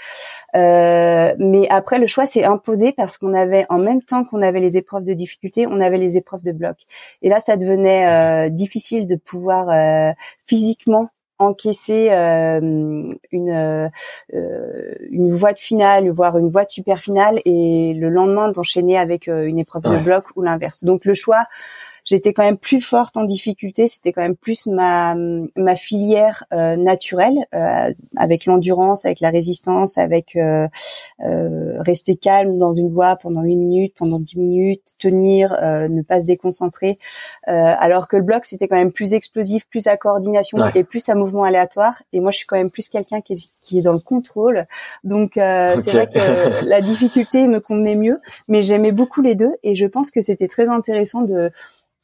[0.56, 4.60] Euh, mais après, le choix s'est imposé parce qu'on avait, en même temps qu'on avait
[4.60, 6.76] les épreuves de difficulté, on avait les épreuves de bloc.
[7.22, 10.13] Et là, ça devenait euh, difficile de pouvoir
[10.46, 12.10] physiquement encaisser
[13.32, 13.91] une
[14.32, 19.28] une voie de finale, voire une voie de super finale, et le lendemain d'enchaîner avec
[19.28, 20.84] une épreuve de bloc ou l'inverse.
[20.84, 21.46] Donc le choix
[22.06, 23.88] j'étais quand même plus forte en difficulté.
[23.88, 25.16] C'était quand même plus ma
[25.56, 30.68] ma filière euh, naturelle, euh, avec l'endurance, avec la résistance, avec euh,
[31.20, 36.28] rester calme dans une voie pendant 8 minutes, pendant 10 minutes, tenir, ne pas se
[36.28, 36.98] déconcentrer.
[37.46, 41.16] alors que le bloc c'était quand même plus explosif, plus à coordination et plus à
[41.16, 42.02] mouvement aléatoire.
[42.12, 44.63] Et moi je suis quand même plus quelqu'un qui est, qui est dans le contrôle.
[45.04, 48.18] Donc c'est vrai que la difficulté me convenait mieux,
[48.50, 51.52] mais j'aimais beaucoup les deux et je pense que c'était très intéressant de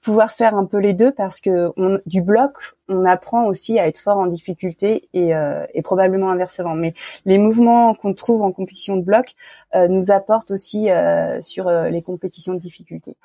[0.01, 1.71] pouvoir faire un peu les deux parce que
[2.07, 2.53] du bloc,
[2.87, 6.73] on apprend aussi à être fort en difficulté et, euh, et probablement inversement.
[6.75, 6.93] Mais
[7.25, 9.35] les mouvements qu'on trouve en compétition de bloc
[9.75, 13.15] euh, nous apportent aussi euh, sur les compétitions de difficulté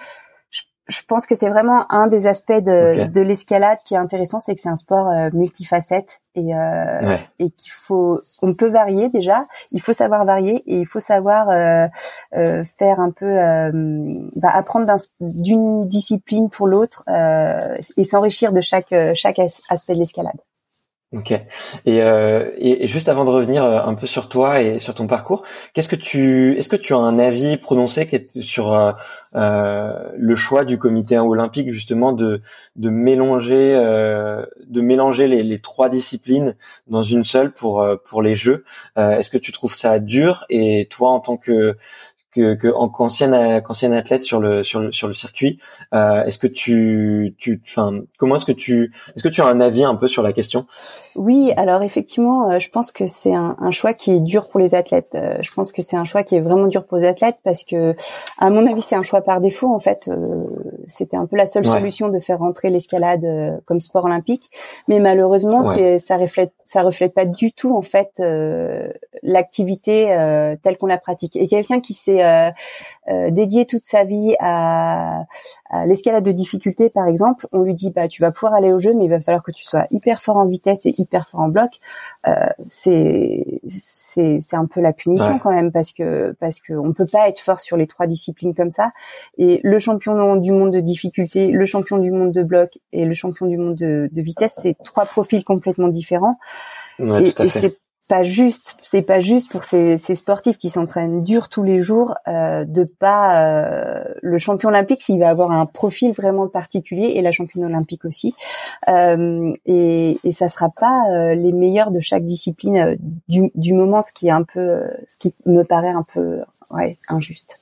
[0.88, 4.54] je pense que c'est vraiment un des aspects de, de l'escalade qui est intéressant, c'est
[4.54, 9.42] que c'est un sport euh, multifacette et, euh, et qu'il faut, on peut varier déjà.
[9.72, 11.86] Il faut savoir varier et il faut savoir euh,
[12.36, 13.70] euh faire un peu, euh,
[14.36, 20.38] bah, apprendre d'une discipline pour l'autre et s'enrichir de chaque chaque aspect de l'escalade.
[21.14, 21.30] Ok.
[21.30, 25.06] Et, euh, et, juste avant de revenir euh, un peu sur toi et sur ton
[25.06, 28.90] parcours, qu'est-ce que tu, est-ce que tu as un avis prononcé sur euh,
[29.36, 32.42] euh, le choix du comité olympique justement de
[32.74, 36.56] de mélanger euh, de mélanger les, les, trois disciplines
[36.88, 38.64] dans une seule pour pour les Jeux?
[38.96, 40.44] Est-ce que tu trouves ça dur?
[40.50, 41.76] Et toi, en tant que
[42.34, 45.58] que, que en qu'ancienne qu'ancienne athlète sur le sur le sur le circuit,
[45.92, 49.60] euh, est-ce que tu tu enfin comment est-ce que tu est-ce que tu as un
[49.60, 50.66] avis un peu sur la question?
[51.16, 54.58] Oui, alors effectivement, euh, je pense que c'est un, un, choix qui est dur pour
[54.58, 55.14] les athlètes.
[55.14, 57.62] Euh, je pense que c'est un choix qui est vraiment dur pour les athlètes parce
[57.62, 57.94] que
[58.38, 60.08] à mon avis, c'est un choix par défaut en fait.
[60.08, 60.40] Euh,
[60.88, 64.50] c'était un peu la seule solution de faire rentrer l'escalade comme sport olympique,
[64.88, 68.20] mais malheureusement, c'est ça reflète ça reflète pas du tout en fait
[69.22, 70.06] l'activité
[70.62, 71.36] telle qu'on la pratique.
[71.36, 72.50] Et quelqu'un qui s'est euh,
[73.08, 75.24] euh, dédié toute sa vie à,
[75.84, 78.94] l'escalade de difficulté, par exemple, on lui dit bah tu vas pouvoir aller au jeu,
[78.94, 81.48] mais il va falloir que tu sois hyper fort en vitesse et hyper fort en
[81.48, 81.70] bloc.
[82.26, 82.34] Euh,
[82.68, 87.06] c'est c'est c'est un peu la punition quand même parce que parce que on peut
[87.10, 88.90] pas être fort sur les trois disciplines comme ça.
[89.36, 93.14] Et le champion du monde de difficulté, le champion du monde de bloc et le
[93.14, 96.36] champion du monde de, vitesse, c'est trois profils complètement différents.
[97.00, 97.76] et, et c'est
[98.08, 102.14] pas juste, c'est pas juste pour ces, ces, sportifs qui s'entraînent dur tous les jours
[102.28, 107.22] euh, de pas euh, le champion olympique s'il va avoir un profil vraiment particulier et
[107.22, 108.34] la championne olympique aussi
[108.88, 112.96] euh, et, et ça sera pas euh, les meilleurs de chaque discipline euh,
[113.28, 116.40] du, du moment ce qui est un peu ce qui me paraît un peu
[116.70, 117.54] ouais injuste.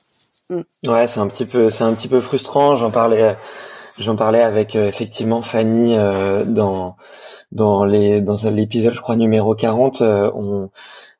[0.49, 0.89] Mm.
[0.89, 2.75] Ouais, c'est un petit peu c'est un petit peu frustrant.
[2.75, 3.37] J'en parlais
[3.97, 6.95] j'en parlais avec effectivement Fanny dans
[7.53, 10.71] dans les dans l'épisode je crois numéro 40 euh, on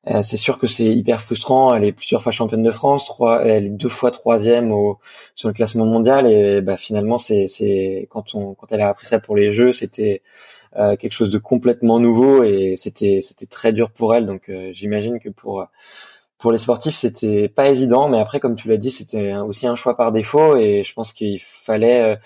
[0.10, 1.74] euh, c'est sûr que c'est hyper frustrant.
[1.74, 5.00] Elle est plusieurs fois championne de France trois elle est deux fois troisième au
[5.36, 9.08] sur le classement mondial et bah finalement c'est c'est quand on quand elle a appris
[9.08, 10.22] ça pour les jeux c'était
[10.78, 14.26] euh, quelque chose de complètement nouveau et c'était c'était très dur pour elle.
[14.26, 15.66] Donc j'imagine que pour
[16.40, 19.76] pour les sportifs c'était pas évident mais après comme tu l'as dit c'était aussi un
[19.76, 22.18] choix par défaut et je pense qu'il fallait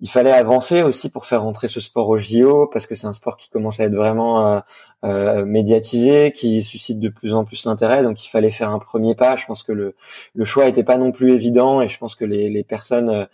[0.00, 3.12] il fallait avancer aussi pour faire rentrer ce sport au JO parce que c'est un
[3.12, 4.60] sport qui commence à être vraiment euh,
[5.04, 8.02] euh, médiatisé, qui suscite de plus en plus l'intérêt.
[8.02, 9.36] Donc il fallait faire un premier pas.
[9.36, 9.94] Je pense que le,
[10.34, 13.26] le choix n'était pas non plus évident et je pense que les, les personnes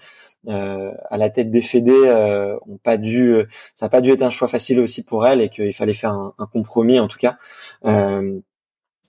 [0.48, 3.34] euh, à la tête des fédés euh, ont pas dû,
[3.74, 6.12] ça n'a pas dû être un choix facile aussi pour elles et qu'il fallait faire
[6.12, 7.36] un, un, compromis en tout cas.
[7.84, 8.40] Euh,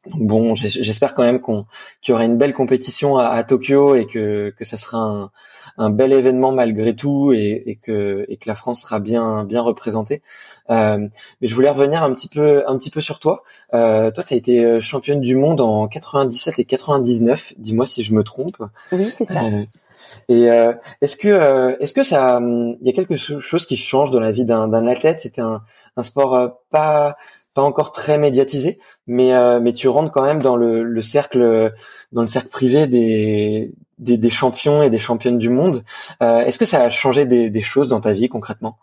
[0.08, 1.66] bon, j'espère quand même qu'on
[2.02, 5.32] qu'il y aura une belle compétition à, à, Tokyo et que que ça sera un,
[5.78, 9.62] un bel événement malgré tout et, et, que et que la France sera bien bien
[9.62, 10.22] représentée.
[10.70, 11.08] Euh,
[11.42, 13.44] mais je voulais revenir un petit peu un petit peu sur toi.
[13.74, 17.54] Euh, toi, tu as été euh, championne du monde en 97 et 99.
[17.58, 18.58] Dis-moi si je me trompe.
[18.92, 19.44] Oui, c'est ça.
[19.44, 19.64] Euh,
[20.30, 24.20] et euh, est-ce que est-ce que ça il y a quelque chose qui change dans
[24.20, 25.22] la vie d'un athlète?
[25.22, 25.62] C'était un,
[25.96, 27.16] un sport pas
[27.54, 31.74] pas encore très médiatisé, mais euh, mais tu rentres quand même dans le, le cercle
[32.12, 35.84] dans le cercle privé des, des, champions et des championnes du monde.
[36.24, 38.78] Euh, Est-ce que ça a changé des choses dans ta vie concrètement?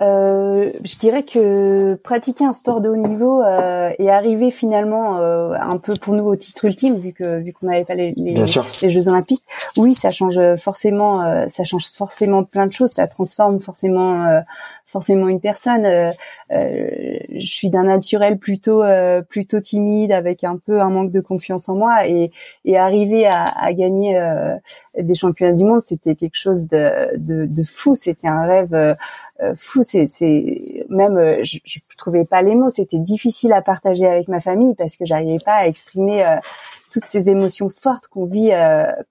[0.00, 5.54] Euh, je dirais que pratiquer un sport de haut niveau euh, et arriver finalement euh,
[5.58, 8.34] un peu pour nous au titre ultime vu que vu qu'on n'avait pas les, les,
[8.34, 9.42] les, Jeux Olympiques,
[9.76, 14.40] oui, ça change forcément, euh, ça change forcément plein de choses, ça transforme forcément euh,
[14.86, 15.84] forcément une personne.
[15.84, 16.12] Euh,
[16.50, 18.82] je suis d'un naturel plutôt
[19.28, 22.30] plutôt timide avec un peu un manque de confiance en moi et,
[22.64, 24.18] et arriver à, à gagner
[24.98, 28.94] des championnats du monde, c'était quelque chose de, de, de fou, c'était un rêve euh,
[29.56, 29.82] fou.
[29.82, 30.06] C'est,
[30.88, 32.70] même, euh, je, je, trouvais pas les mots.
[32.70, 36.36] C'était difficile à partager avec ma famille parce que j'arrivais pas à exprimer euh,
[36.90, 38.50] toutes ces émotions fortes qu'on vit,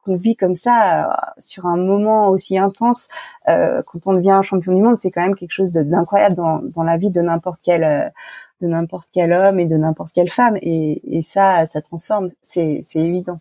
[0.04, 3.08] qu'on vit comme ça sur un moment aussi intense.
[3.46, 6.98] quand on devient champion du monde, c'est quand même quelque chose d'incroyable dans, dans la
[6.98, 8.12] vie de n'importe quel
[8.62, 10.58] de n'importe quel homme et de n'importe quelle femme.
[10.64, 12.30] Et, et ça, ça transforme.
[12.42, 13.38] C'est, c'est évident.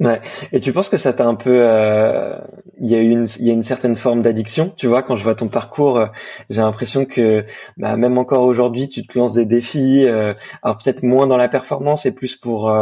[0.00, 0.20] Ouais.
[0.52, 2.38] Et tu penses que ça t'a un peu, euh,
[2.80, 4.72] il y a une, il y a une certaine forme d'addiction.
[4.76, 6.06] Tu vois, quand je vois ton parcours, euh,
[6.50, 7.44] j'ai l'impression que
[7.76, 10.04] bah, même encore aujourd'hui, tu te lances des défis.
[10.06, 12.72] Euh, alors peut-être moins dans la performance et plus pour,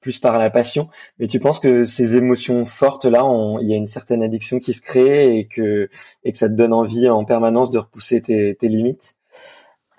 [0.00, 0.88] plus par la passion.
[1.20, 3.22] Mais tu penses que ces émotions fortes là,
[3.60, 5.88] il y a une certaine addiction qui se crée et que
[6.24, 9.14] et que ça te donne envie en permanence de repousser tes limites?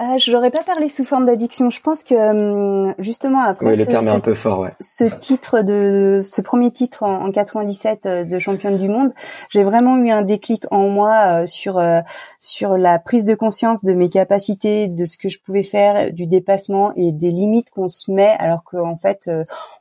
[0.01, 1.69] Euh, je n'aurais pas parlé sous forme d'addiction.
[1.69, 4.73] Je pense que hum, justement après oui, le terme est un peu fort, ouais.
[4.81, 9.11] ce titre de ce premier titre en, 97 euh, de championne du monde,
[9.49, 12.01] j'ai vraiment eu un déclic en moi euh, sur euh,
[12.41, 16.27] sur la prise de conscience de mes capacités, de ce que je pouvais faire, du
[16.27, 19.31] dépassement et des limites qu'on se met, alors qu'en fait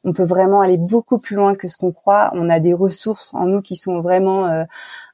[0.05, 2.31] on peut vraiment aller beaucoup plus loin que ce qu'on croit.
[2.35, 4.64] On a des ressources en nous qui sont vraiment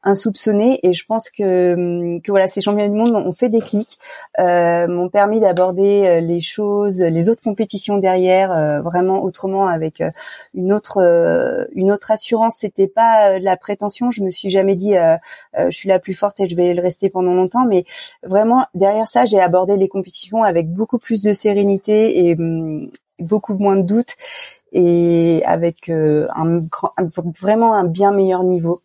[0.03, 3.61] insoupçonnées et je pense que hum, que voilà ces championnats du monde ont fait des
[3.61, 3.99] clics.
[4.39, 10.03] Euh, m'ont permis d'aborder les choses, les autres compétitions derrière, vraiment autrement avec
[10.55, 12.57] une autre une autre assurance.
[12.61, 14.11] C'était pas la prétention.
[14.11, 14.95] Je me suis jamais dit
[15.55, 17.85] je suis la plus forte et je vais le rester pendant longtemps, mais
[18.23, 23.55] vraiment derrière ça, j'ai abordé les compétitions avec beaucoup plus de sérénité et hum, beaucoup
[23.55, 24.17] moins de doutes
[24.73, 26.59] et avec euh, un,
[27.41, 28.79] vraiment un bien meilleur niveau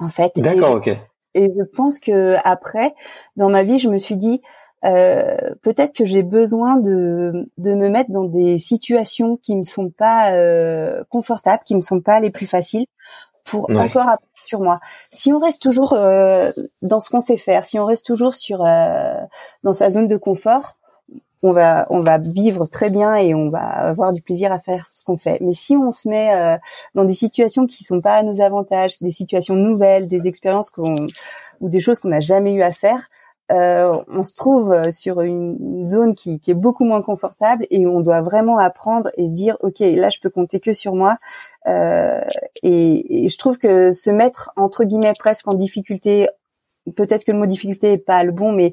[0.00, 0.32] en fait.
[0.36, 0.88] D'accord, ok.
[1.34, 2.94] Et je pense que après,
[3.36, 4.42] dans ma vie, je me suis dit
[4.84, 9.90] euh, peut-être que j'ai besoin de de me mettre dans des situations qui me sont
[9.90, 12.86] pas euh, confortables, qui me sont pas les plus faciles,
[13.44, 14.80] pour encore apprendre sur moi.
[15.10, 16.50] Si on reste toujours euh,
[16.82, 19.14] dans ce qu'on sait faire, si on reste toujours sur euh,
[19.62, 20.76] dans sa zone de confort,
[21.42, 24.86] on va on va vivre très bien et on va avoir du plaisir à faire
[24.86, 25.38] ce qu'on fait.
[25.40, 26.58] Mais si on se met euh,
[26.94, 31.06] dans des situations qui sont pas à nos avantages, des situations nouvelles, des expériences qu'on
[31.60, 33.08] ou des choses qu'on n'a jamais eu à faire,
[33.50, 38.00] euh, on se trouve sur une zone qui, qui, est beaucoup moins confortable et on
[38.00, 41.16] doit vraiment apprendre et se dire ok là je peux compter que sur moi
[41.66, 42.20] euh,
[42.62, 46.28] et, et, je trouve que se mettre entre guillemets presque en difficulté
[46.94, 48.72] peut-être que le mot difficulté est pas le bon mais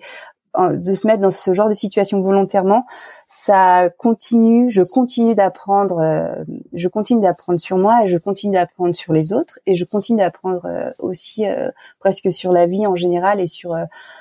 [0.58, 2.86] de se mettre dans ce genre de situation volontairement,
[3.30, 8.96] ça continue, je continue d'apprendre, euh, je continue d'apprendre sur moi et je continue d'apprendre
[8.96, 12.96] sur les autres et je continue d'apprendre euh, aussi euh, presque sur la vie en
[12.96, 13.76] général et sur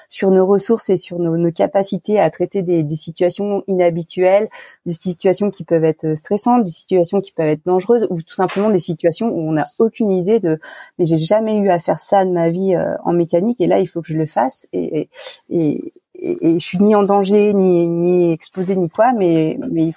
[0.08, 4.46] sur nos ressources et sur nos, nos capacités à traiter des, des, situations inhabituelles,
[4.86, 8.70] des situations qui peuvent être stressantes, des situations qui peuvent être dangereuses ou tout simplement
[8.70, 10.58] des situations où on n'a aucune idée de
[10.98, 13.86] mais j'ai jamais eu à faire ça de ma vie en mécanique et là il
[13.86, 15.08] faut que je le fasse et,
[15.50, 19.92] et, je suis ni en danger, ni, ni exposée, ni quoi, mais, mais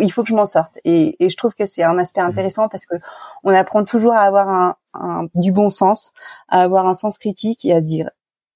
[0.00, 0.78] il faut, que je m'en sorte.
[0.84, 2.94] Et, et, je trouve que c'est un aspect intéressant parce que
[3.44, 6.12] on apprend toujours à avoir un, du bon sens,
[6.48, 8.10] à avoir un sens critique et à se dire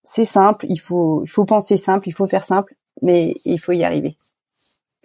[0.05, 3.72] c'est simple, il faut, il faut penser simple, il faut faire simple, mais il faut
[3.72, 4.16] y arriver.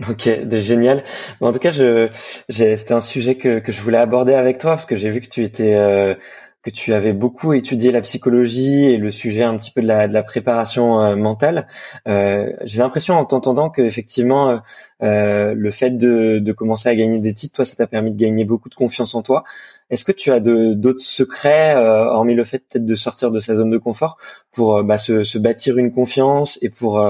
[0.09, 1.03] Ok, génial.
[1.41, 4.97] En tout cas, c'était un sujet que, que je voulais aborder avec toi parce que
[4.97, 6.15] j'ai vu que tu étais euh,
[6.63, 10.07] que tu avais beaucoup étudié la psychologie et le sujet un petit peu de la,
[10.07, 11.67] de la préparation euh, mentale.
[12.07, 14.57] Euh, J'ai l'impression en t'entendant que effectivement euh,
[15.01, 18.17] euh, le fait de, de, commencer à gagner des titres, toi, ça t'a permis de
[18.17, 19.43] gagner beaucoup de confiance en toi.
[19.89, 23.55] Est-ce que tu as d'autres secrets, euh, hormis le fait peut-être de sortir de sa
[23.55, 24.17] zone de confort,
[24.51, 27.03] pour bah, se, se, bâtir une confiance et pour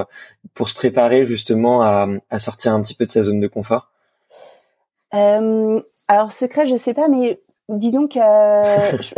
[0.54, 3.92] pour se préparer justement à, à, sortir un petit peu de sa zone de confort?
[5.12, 7.40] Alors secret, je sais pas, mais
[7.78, 8.20] disons que
[9.00, 9.14] je,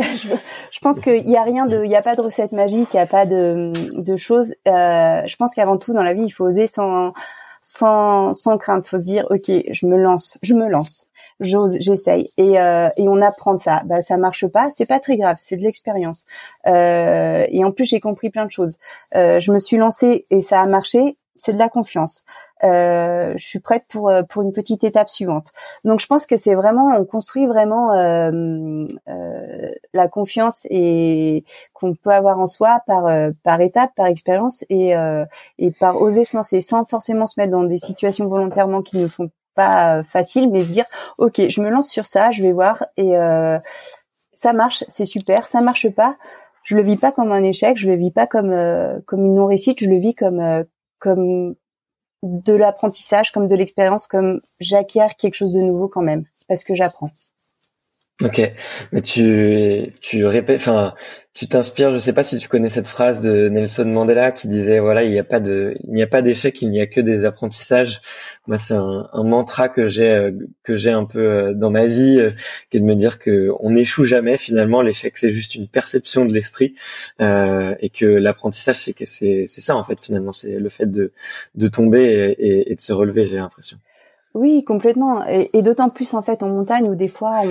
[0.71, 2.97] je, pense qu'il y a rien de, il y a pas de recette magique, il
[2.97, 4.53] y a pas de, de choses.
[4.67, 7.11] Euh, je pense qu'avant tout dans la vie, il faut oser sans,
[7.61, 8.87] sans, sans crainte.
[8.87, 11.05] Faut se dire, ok, je me lance, je me lance,
[11.39, 13.81] j'ose, j'essaye, et, euh, et on apprend de ça.
[13.85, 16.25] Bah ça marche pas, c'est pas très grave, c'est de l'expérience.
[16.67, 18.77] Euh, et en plus, j'ai compris plein de choses.
[19.15, 22.23] Euh, je me suis lancée et ça a marché c'est de la confiance.
[22.63, 25.51] Euh, je suis prête pour euh, pour une petite étape suivante.
[25.83, 31.93] Donc je pense que c'est vraiment on construit vraiment euh, euh, la confiance et qu'on
[31.93, 34.93] peut avoir en soi par euh, par étape, par expérience et
[35.57, 39.07] et par oser se lancer sans forcément se mettre dans des situations volontairement qui ne
[39.07, 40.85] sont pas faciles, mais se dire
[41.17, 43.13] ok je me lance sur ça, je vais voir et
[44.35, 46.15] ça marche, c'est super, ça marche pas
[46.63, 48.55] je le vis pas comme un échec, je le vis pas comme
[49.05, 50.63] comme une non réussite, je le vis comme
[50.99, 51.55] comme
[52.23, 56.73] de l'apprentissage, comme de l'expérience, comme j'acquiers quelque chose de nouveau quand même, parce que
[56.73, 57.11] j'apprends.
[58.21, 58.39] Ok,
[58.91, 60.93] mais tu tu répètes, enfin
[61.33, 61.91] tu t'inspires.
[61.91, 65.09] Je sais pas si tu connais cette phrase de Nelson Mandela qui disait voilà il
[65.11, 68.01] n'y a pas de il n'y a pas d'échec, il n'y a que des apprentissages.
[68.45, 71.87] Moi c'est un, un, mantra que j'ai euh, que j'ai un peu euh, dans ma
[71.87, 72.29] vie, euh,
[72.69, 74.37] qui est de me dire que on n'échoue jamais.
[74.37, 76.75] Finalement l'échec c'est juste une perception de l'esprit
[77.19, 80.85] euh, et que l'apprentissage c'est que c'est c'est ça en fait finalement c'est le fait
[80.91, 81.13] de
[81.55, 83.25] de tomber et, et, de se relever.
[83.25, 83.77] J'ai l'impression.
[84.35, 85.25] Oui, complètement.
[85.27, 87.43] Et, d'autant plus en fait en montagne où des fois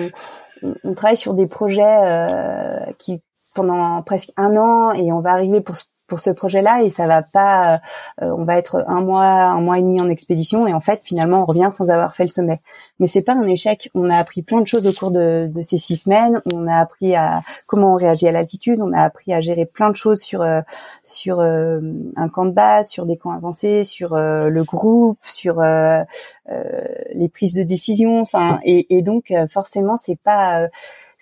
[0.62, 3.22] on, travaille sur des projets euh, qui
[3.54, 5.76] pendant presque un an et on va arriver pour
[6.12, 7.80] pour ce projet-là et ça va pas
[8.20, 11.00] euh, on va être un mois un mois et demi en expédition et en fait
[11.02, 12.58] finalement on revient sans avoir fait le sommet.
[13.00, 13.88] Mais c'est pas un échec.
[13.94, 16.42] On a appris plein de choses au cours de, de ces six semaines.
[16.52, 18.82] On a appris à comment on réagit à l'altitude.
[18.82, 20.60] On a appris à gérer plein de choses sur euh,
[21.02, 27.54] sur un camp de base sur des camps avancés sur le groupe sur les prises
[27.54, 28.20] de décision.
[28.20, 30.66] Enfin et, et donc forcément c'est pas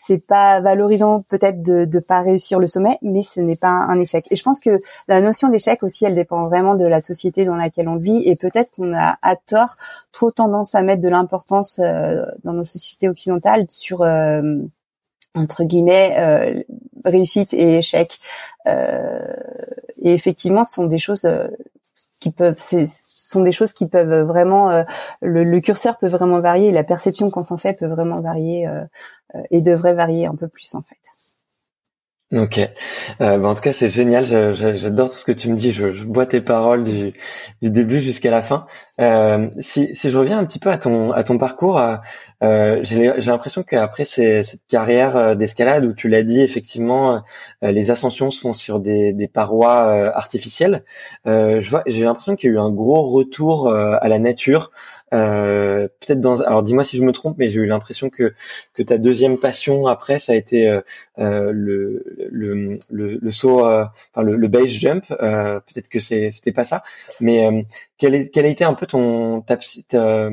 [0.03, 4.01] c'est pas valorisant peut-être de ne pas réussir le sommet, mais ce n'est pas un,
[4.01, 4.25] échec.
[4.31, 7.55] Et je pense que la notion d'échec aussi, elle dépend vraiment de la société dans
[7.55, 9.77] laquelle on vit, et peut-être qu'on a à tort
[10.11, 14.41] trop tendance à mettre de l'importance euh, dans nos sociétés occidentales sur euh,
[15.35, 16.63] entre guillemets euh,
[17.05, 18.19] réussite et échec.
[18.67, 21.29] et effectivement, ce sont des choses
[22.21, 22.59] qui peuvent
[23.31, 24.85] sont des choses qui peuvent vraiment,
[25.23, 28.69] le, le, curseur peut vraiment varier, la perception qu'on s'en fait peut vraiment varier
[29.51, 31.20] et devrait varier un peu plus en fait.
[32.33, 32.59] Ok.
[32.59, 34.25] Euh, bah, en tout cas, c'est génial.
[34.25, 35.73] J'adore tout ce que tu me dis.
[35.73, 37.13] Je, bois tes paroles du,
[37.61, 38.67] début jusqu'à la fin.
[39.01, 41.97] Euh, si, si je reviens un petit peu à ton à ton parcours, euh,
[42.45, 47.25] euh j'ai l'impression qu'après cette carrière euh, d'escalade où tu l'as dit effectivement,
[47.65, 50.85] euh, les ascensions se font sur des, des parois artificielles.
[51.27, 54.71] je vois, j'ai l'impression qu'il y a eu un gros retour à la nature.
[55.13, 58.33] Euh, peut-être dans alors dis-moi si je me trompe mais j'ai eu l'impression que
[58.73, 60.81] que ta deuxième passion après ça a été euh,
[61.19, 65.05] euh le, le, le le saut euh, enfin le, le base jump.
[65.11, 66.83] Euh, peut-être que c'est c'était pas ça.
[67.21, 67.67] Mais
[67.99, 69.57] quelle est quelle a été un peu ton ta,
[69.89, 70.31] ta,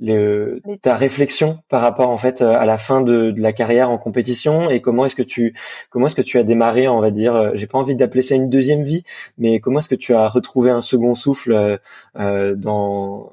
[0.00, 3.98] le, ta réflexion par rapport en fait à la fin de, de la carrière en
[3.98, 4.70] compétition?
[4.70, 5.54] Et comment est-ce que tu
[5.90, 8.50] comment est-ce que tu as démarré on va dire j'ai pas envie d'appeler ça une
[8.50, 9.04] deuxième vie
[9.38, 11.78] mais comment est-ce que tu as retrouvé un second souffle
[12.18, 13.32] euh, dans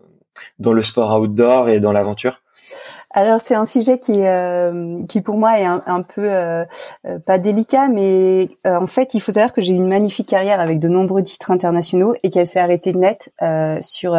[0.59, 2.41] dans le sport outdoor et dans l'aventure
[3.15, 6.65] alors c'est un sujet qui euh, qui pour moi est un, peu euh,
[7.07, 10.81] euh, pas délicat, mais en fait il faut savoir que j'ai une magnifique carrière avec
[10.81, 13.33] de nombreux titres internationaux et qu'elle s'est arrêtée net
[13.81, 14.17] sur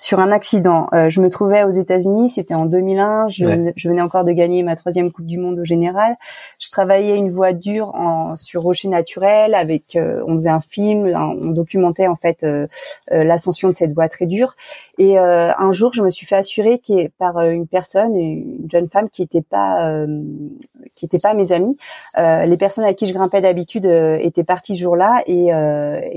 [0.00, 0.86] sur un accident.
[0.94, 3.28] Euh, je me trouvais aux États-Unis, c'était en 2001.
[3.30, 3.44] Je,
[3.88, 6.14] venais encore de gagner ma troisième Coupe du Monde au général.
[6.60, 9.56] Je travaillais une voie dure en, sur rocher naturel.
[9.56, 12.68] Avec, euh, on faisait un film, on documentait en fait euh,
[13.10, 14.52] l'ascension de cette voie très dure.
[15.00, 19.08] Et un jour, je me suis fait assurer qui par une personne, une jeune femme
[19.08, 19.92] qui n'était pas
[20.96, 21.78] qui était pas mes amis.
[22.16, 25.50] les personnes à qui je grimpais d'habitude étaient parties ce jour-là et,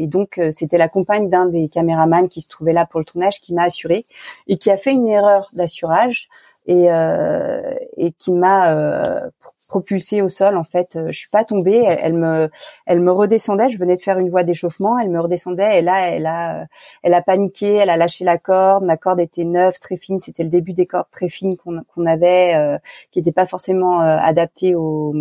[0.01, 3.39] et donc c'était la compagne d'un des caméramans qui se trouvait là pour le tournage
[3.39, 4.05] qui m'a assuré
[4.47, 6.29] et qui a fait une erreur d'assurage
[6.67, 9.29] et, euh, et qui m'a euh,
[9.67, 10.57] propulsée au sol.
[10.57, 11.81] En fait, je suis pas tombée.
[11.85, 12.49] Elle, me,
[12.85, 13.69] elle me redescendait.
[13.69, 14.99] Je venais de faire une voie d'échauffement.
[14.99, 16.65] Elle me redescendait et là, elle a,
[17.03, 17.75] elle a paniqué.
[17.75, 18.83] Elle a lâché la corde.
[18.83, 20.19] Ma corde était neuve, très fine.
[20.19, 22.77] C'était le début des cordes très fines qu'on qu'on avait, euh,
[23.11, 25.13] qui n'étaient pas forcément euh, adaptées au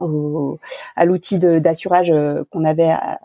[0.00, 0.58] au,
[0.94, 3.18] à l'outil d'assurage euh, qu'on avait à,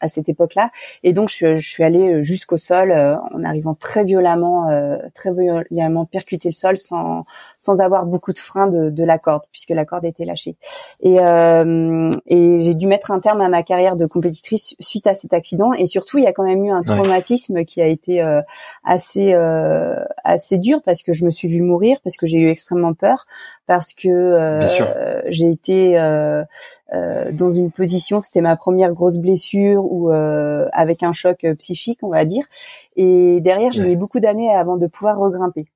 [0.00, 0.70] à, cette époque-là.
[1.02, 5.30] Et donc, je, je suis allée jusqu'au sol euh, en arrivant très violemment, euh, très
[5.30, 7.24] violemment percuter le sol sans,
[7.60, 10.56] sans avoir beaucoup de frein de, de la corde, puisque la corde était lâchée.
[11.02, 15.32] Et, et j'ai dû mettre un terme à ma carrière de compétitrice suite à cet
[15.32, 15.72] accident.
[15.74, 18.20] Et surtout, il y a quand même eu un traumatisme qui a été
[18.84, 19.34] assez
[20.24, 23.26] assez dur parce que je me suis vue mourir, parce que j'ai eu extrêmement peur,
[23.70, 26.42] parce que euh, j'ai été euh,
[26.92, 32.08] euh, dans une position, c'était ma première grosse blessure ou avec un choc psychique, on
[32.08, 32.44] va dire.
[32.96, 35.66] Et derrière, j'ai mis beaucoup d'années avant de pouvoir regrimper.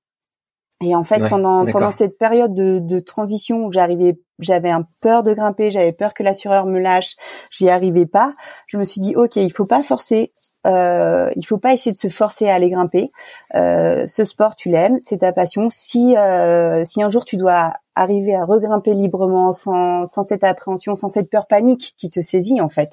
[0.85, 5.23] Et en fait, pendant pendant cette période de, de transition où j'arrivais, j'avais un peur
[5.23, 7.17] de grimper, j'avais peur que l'assureur me lâche,
[7.53, 8.33] j'y arrivais pas.
[8.67, 10.33] Je me suis dit, ok, il faut pas forcer,
[10.67, 13.09] euh, il faut pas essayer de se forcer à aller grimper.
[13.55, 15.69] Euh, ce sport, tu l'aimes, c'est ta passion.
[15.71, 20.97] Si euh, si un jour tu dois arriver à regrimper librement sans, sans cette appréhension,
[20.97, 22.91] sans cette peur panique qui te saisit en fait,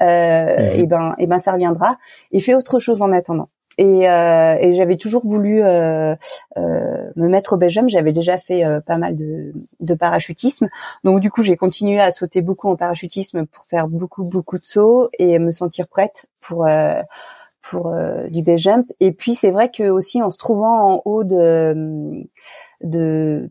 [0.00, 1.96] euh, et eh ben et eh ben ça reviendra.
[2.32, 3.48] Et fais autre chose en attendant.
[3.78, 6.14] Et, euh, et j'avais toujours voulu euh,
[6.56, 7.88] euh, me mettre au Belgium.
[7.88, 10.68] J'avais déjà fait euh, pas mal de, de parachutisme.
[11.04, 14.62] Donc du coup, j'ai continué à sauter beaucoup en parachutisme pour faire beaucoup beaucoup de
[14.62, 17.00] sauts et me sentir prête pour euh,
[17.62, 18.90] pour euh, du jump.
[19.00, 22.24] Et puis c'est vrai que aussi en se trouvant en haut de
[22.82, 23.50] de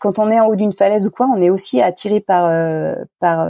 [0.00, 2.48] quand on est en haut d'une falaise ou quoi, on est aussi attiré par
[3.18, 3.46] par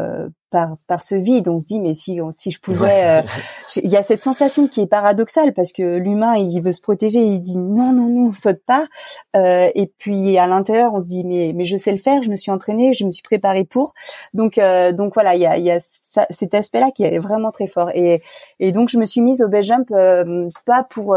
[0.51, 1.48] par par ce vide.
[1.48, 3.22] On se dit mais si si je pouvais, euh,
[3.82, 7.20] il y a cette sensation qui est paradoxale parce que l'humain il veut se protéger,
[7.20, 8.86] il dit non non non saute pas.
[9.36, 12.30] Euh, et puis à l'intérieur on se dit mais mais je sais le faire, je
[12.30, 13.94] me suis entraînée, je me suis préparée pour.
[14.34, 17.18] Donc euh, donc voilà il y a il y a cet aspect là qui est
[17.18, 17.90] vraiment très fort.
[17.94, 18.20] Et
[18.59, 21.16] et donc je me suis mise au base jump euh, pas pour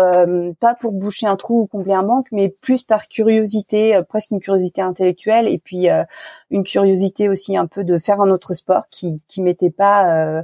[0.59, 4.39] pas pour boucher un trou ou combler un manque, mais plus par curiosité, presque une
[4.39, 5.87] curiosité intellectuelle et puis
[6.53, 10.43] une curiosité aussi un peu de faire un autre sport qui qui m'était pas euh,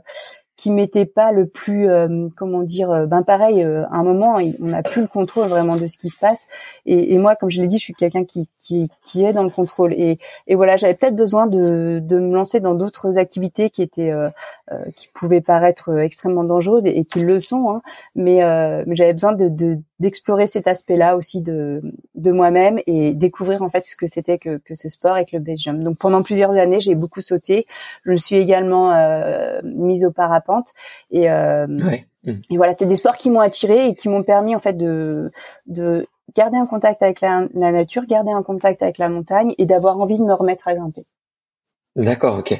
[0.57, 4.65] qui m'était pas le plus euh, comment dire euh, ben pareil à un moment on
[4.65, 6.47] n'a plus le contrôle vraiment de ce qui se passe.
[6.87, 9.43] Et, et moi comme je l'ai dit je suis quelqu'un qui, qui, qui est dans
[9.43, 9.93] le contrôle.
[9.93, 14.11] Et, et voilà j'avais peut-être besoin de, de me lancer dans d'autres activités qui étaient
[14.95, 17.81] qui pouvaient paraître extrêmement dangereuses et, qui le sont hein,
[18.15, 18.39] mais,
[18.85, 21.81] mais j'avais besoin de, de d'explorer cet aspect-là aussi de,
[22.15, 25.39] de moi-même et découvrir en fait ce que c'était que, que ce sport avec le
[25.39, 25.83] base jump.
[25.83, 27.65] Donc pendant plusieurs années, j'ai beaucoup sauté.
[28.05, 30.67] Je me suis également euh, mise au parapente
[31.11, 31.67] et, euh,
[32.25, 35.29] et voilà, c'est des sports qui m'ont attiré et qui m'ont permis en fait de,
[35.67, 39.65] de garder un contact avec la, la nature, garder un contact avec la montagne et
[39.65, 41.03] d'avoir envie de me remettre à grimper.
[41.99, 42.53] D'accord, ok.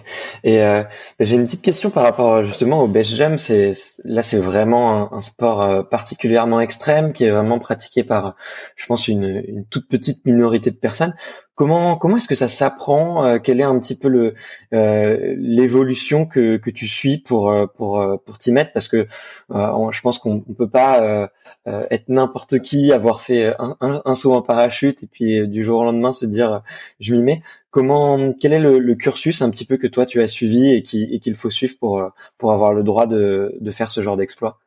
[0.44, 0.84] Et euh,
[1.22, 3.40] j'ai une petite question par rapport justement au base jump.
[3.40, 3.72] C'est
[4.04, 8.36] là, c'est vraiment un, sport euh, particulièrement extrême qui est vraiment pratiqué par,
[8.76, 11.14] je pense, une, toute petite minorité de personnes.
[11.56, 14.34] Comment comment est-ce que ça s'apprend euh, Quel est un petit peu
[14.74, 18.74] euh, l'évolution que que tu suis pour pour pour t'y mettre?
[18.74, 19.08] Parce que
[19.50, 21.30] je pense qu'on ne peut pas
[21.66, 26.12] être n'importe qui, avoir fait un, saut en parachute et puis du jour au lendemain
[26.12, 26.62] se dire
[27.00, 27.42] je m'y mets.
[27.72, 31.04] Comment quel est le, cursus un petit peu que toi tu as suivi et qui
[31.04, 34.60] et qu'il faut suivre pour pour avoir le droit de de faire ce genre d'exploit?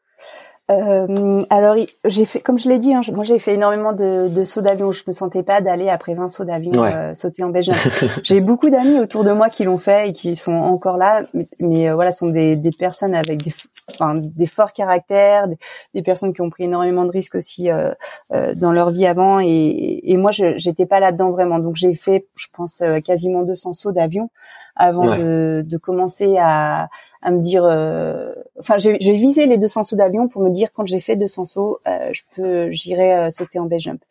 [0.73, 4.45] Euh, alors j'ai fait, comme je l'ai dit, hein, moi j'ai fait énormément de, de
[4.45, 4.93] sauts d'avion.
[4.93, 7.75] Je me sentais pas d'aller après 20 sauts d'avion euh, sauter en Belgique.
[8.23, 11.45] j'ai beaucoup d'amis autour de moi qui l'ont fait et qui sont encore là, mais,
[11.61, 13.53] mais euh, voilà, sont des, des, personnes avec des,
[13.91, 15.47] enfin, des forts caractères,
[15.95, 17.93] des, personnes qui ont pris énormément de risques aussi euh,
[18.33, 19.41] euh, dans leur vie avant.
[19.41, 21.59] Et, et moi, j'étais pas là-dedans vraiment.
[21.59, 24.31] Donc j'ai fait, je pense, quasiment 200 sauts d'avion
[24.77, 26.89] avant de, de commencer à
[27.23, 30.85] à me dire, euh, enfin, j'ai visé les 200 sauts d'avion pour me dire quand
[30.87, 34.03] j'ai fait 200 sauts, euh, je peux, j'irai euh, sauter en base jump.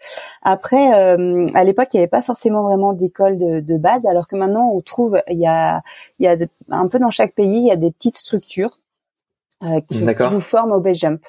[0.41, 4.35] Après, à l'époque, il n'y avait pas forcément vraiment d'école de, de, base, alors que
[4.37, 5.81] maintenant, on trouve, il y a,
[6.19, 6.37] il y a
[6.69, 8.79] un peu dans chaque pays, il y a des petites structures.
[9.87, 11.21] qui, vous forment au base jump.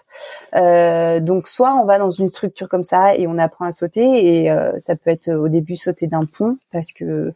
[0.55, 4.45] Euh, donc soit on va dans une structure comme ça et on apprend à sauter
[4.45, 7.33] et ça peut être au début sauter d'un pont parce que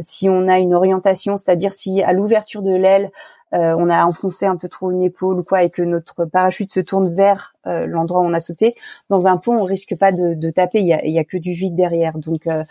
[0.00, 3.12] si on a une orientation, c'est-à-dire si à l'ouverture de l'aile euh,
[3.52, 6.80] on a enfoncé un peu trop une épaule ou quoi et que notre parachute se
[6.80, 8.74] tourne vers euh, l'endroit où on a sauté,
[9.10, 11.52] dans un pont on risque pas de, taper, il y a, y a, que du
[11.52, 12.16] vide derrière.
[12.18, 12.62] Donc, euh,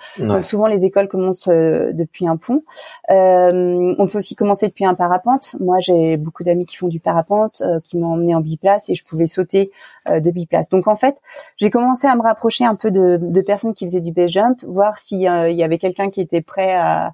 [0.44, 2.64] souvent les écoles commencent depuis un pont.
[3.10, 5.56] on peut aussi commencer depuis un parapente.
[5.60, 9.06] Moi j'ai beaucoup d'amis qui font du parapente, qui m'ont emmené en biplace et je
[9.06, 9.72] pouvais sauter
[10.10, 10.70] de biplace.
[10.70, 11.18] Donc en fait
[11.58, 14.58] j'ai commencé à me rapprocher un peu de, de personnes qui faisaient du base jump,
[14.66, 17.14] voir s'il y avait quelqu'un qui était prêt à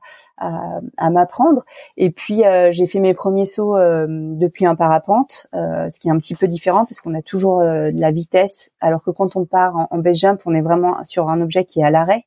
[0.97, 1.63] à, m'apprendre.
[1.97, 6.09] Et puis euh, j'ai fait mes premiers sauts euh, depuis un parapente, euh, ce qui
[6.09, 9.35] est un petit peu différent parce qu'on a toujours de la vitesse, alors que quand
[9.35, 12.25] on part en, base jump, on est vraiment sur un objet qui est à l'arrêt.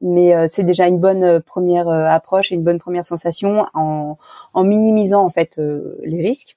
[0.00, 4.16] Mais c'est déjà une bonne première approche et une bonne première sensation en,
[4.54, 6.56] en minimisant en fait les risques.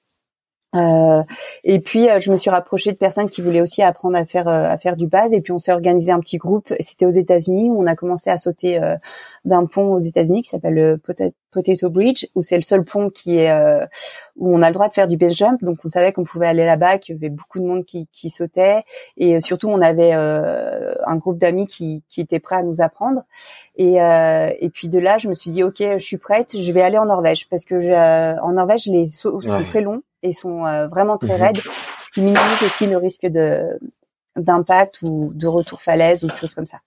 [0.76, 1.22] Euh,
[1.64, 4.76] et puis je me suis rapprochée de personnes qui voulaient aussi apprendre à faire à
[4.76, 5.32] faire du base.
[5.32, 6.72] Et puis on s'est organisé un petit groupe.
[6.80, 8.78] C'était aux États-Unis où on a commencé à sauter
[9.44, 11.00] d'un pont aux États-Unis qui s'appelle le
[11.50, 13.50] Potato Bridge où c'est le seul pont qui est
[14.36, 15.62] où on a le droit de faire du base jump.
[15.62, 18.28] Donc on savait qu'on pouvait aller là-bas qu'il y avait beaucoup de monde qui, qui
[18.28, 18.82] sautait.
[19.16, 23.22] Et surtout on avait un groupe d'amis qui, qui étaient prêts à nous apprendre.
[23.76, 26.58] Et, et puis de là je me suis dit ok je suis prête.
[26.58, 30.32] Je vais aller en Norvège parce que en Norvège les sauts sont très longs et
[30.32, 31.42] sont euh, vraiment très mhm.
[31.42, 31.60] raides,
[32.04, 33.78] ce qui minimise aussi le risque de
[34.36, 36.78] d'impact ou de retour falaise ou de choses comme ça.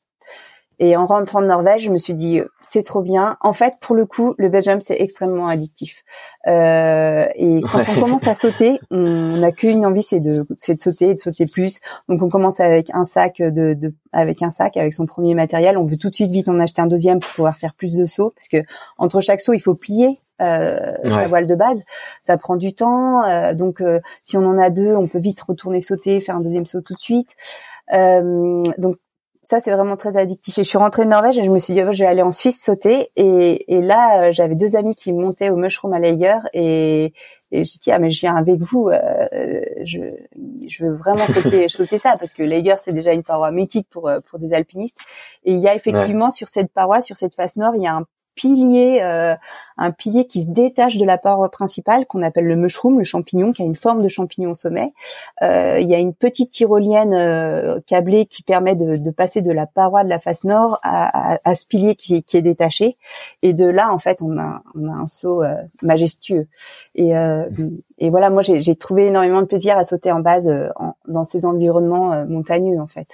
[0.84, 3.38] Et en rentrant de Norvège, je me suis dit c'est trop bien.
[3.39, 6.03] En fait, pour le coup, le jump c'est extrêmement addictif.
[6.47, 10.79] Euh, et quand on commence à sauter, on n'a qu'une envie, c'est de c'est de
[10.79, 11.82] sauter et de sauter plus.
[12.09, 15.77] Donc on commence avec un sac de, de, avec un sac avec son premier matériel.
[15.77, 18.07] On veut tout de suite vite en acheter un deuxième pour pouvoir faire plus de
[18.07, 18.63] sauts parce que
[18.97, 21.79] entre chaque saut, il faut plier euh, sa voile de base.
[22.23, 23.23] Ça prend du temps.
[23.25, 26.41] Euh, donc euh, si on en a deux, on peut vite retourner sauter, faire un
[26.41, 27.36] deuxième saut tout de suite.
[27.93, 28.95] Euh, donc
[29.43, 30.57] ça c'est vraiment très addictif.
[30.57, 32.21] Et je suis rentrée de Norvège et je me suis dit oh, je vais aller
[32.21, 33.09] en Suisse sauter.
[33.15, 37.13] Et, et là euh, j'avais deux amis qui montaient au Mushroom à Lager et,
[37.51, 38.89] et j'ai dit ah mais je viens avec vous.
[38.89, 39.99] Euh, je,
[40.67, 44.07] je veux vraiment sauter, sauter ça parce que Lager c'est déjà une paroi mythique pour
[44.09, 44.99] euh, pour des alpinistes.
[45.43, 47.95] Et il y a effectivement sur cette paroi, sur cette face nord, il y a
[47.95, 48.05] un
[48.36, 49.36] pilier, euh,
[49.77, 53.51] un pilier qui se détache de la paroi principale qu'on appelle le mushroom, le champignon,
[53.51, 54.91] qui a une forme de champignon au sommet.
[55.41, 59.65] Euh, il y a une petite tyrolienne euh, câblée qui permet de, passer de la
[59.65, 62.97] paroi de la face nord à, ce pilier qui, est détaché.
[63.41, 65.43] Et de là, en fait, on a, un saut
[65.82, 66.47] majestueux.
[66.95, 67.11] Et,
[68.09, 70.49] voilà, moi, j'ai trouvé énormément de plaisir à sauter en base
[71.07, 73.07] dans ces environnements montagneux, en fait.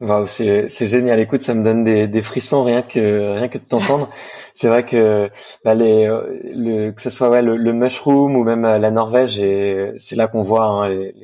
[0.00, 1.20] Wow, c'est c'est génial.
[1.20, 4.08] Écoute, ça me donne des, des frissons rien que rien que de t'entendre.
[4.54, 5.28] c'est vrai que
[5.62, 6.06] bah, les
[6.54, 10.16] le que ce soit ouais, le, le mushroom ou même euh, la Norvège et c'est
[10.16, 11.14] là qu'on voit hein, les,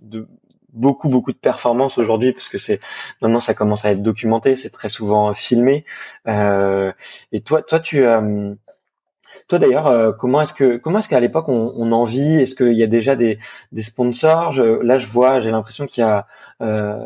[0.00, 0.26] de,
[0.72, 2.80] beaucoup beaucoup de performances aujourd'hui parce que c'est
[3.20, 5.84] maintenant ça commence à être documenté, c'est très souvent filmé.
[6.26, 6.92] Euh,
[7.32, 8.54] et toi toi tu euh,
[9.48, 12.34] toi d'ailleurs, euh, comment est-ce que comment est-ce qu'à l'époque on, en vit?
[12.34, 13.38] Est-ce qu'il y a déjà des,
[13.80, 14.52] sponsors?
[14.82, 16.26] Là, je vois, j'ai l'impression qu'il y a
[16.62, 16.98] euh,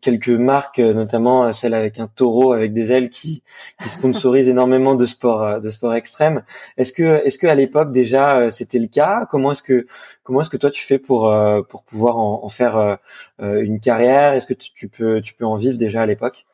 [0.00, 3.42] quelques marques, notamment celle avec un taureau avec des ailes, qui,
[3.82, 6.42] qui sponsorisent énormément de sport euh, de sport extrême.
[6.76, 9.26] Est-ce que est-ce que à l'époque déjà euh, c'était le cas?
[9.30, 9.86] Comment est-ce que
[10.22, 11.32] comment est-ce que toi tu fais pour
[11.68, 12.98] pour pouvoir en, faire
[13.38, 14.34] une carrière?
[14.34, 16.44] Est-ce que tu, peux tu peux en vivre déjà à l'époque?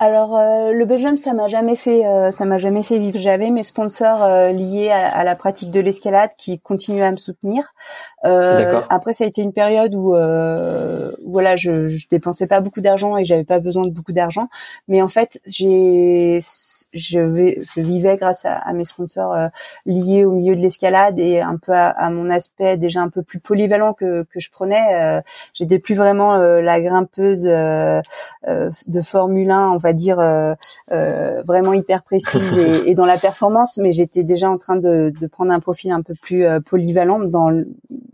[0.00, 3.18] Alors euh, le Belgium, ça m'a jamais fait, euh, ça m'a jamais fait vivre.
[3.18, 7.74] J'avais mes sponsors euh, liés à, la pratique de l'escalade qui continuaient à me soutenir.
[8.22, 10.10] après, ça a été une période où,
[11.24, 14.48] voilà, je, je dépensais pas beaucoup d'argent et j'avais pas besoin de beaucoup d'argent.
[14.88, 16.40] Mais en fait, j'ai
[16.94, 19.48] je, vais, je vivais grâce à, mes sponsors euh,
[19.84, 23.40] liés au milieu de l'escalade et un peu à, mon aspect déjà un peu plus
[23.40, 24.94] polyvalent que, que je prenais.
[24.94, 25.20] Euh,
[25.54, 28.00] J'étais plus vraiment euh, la grimpeuse euh,
[28.86, 30.16] de Formule 1, on va dire
[31.44, 35.26] vraiment hyper précise et, et, dans la performance, mais j'étais déjà en train de, de,
[35.26, 37.66] prendre un profil un peu plus polyvalent dans le,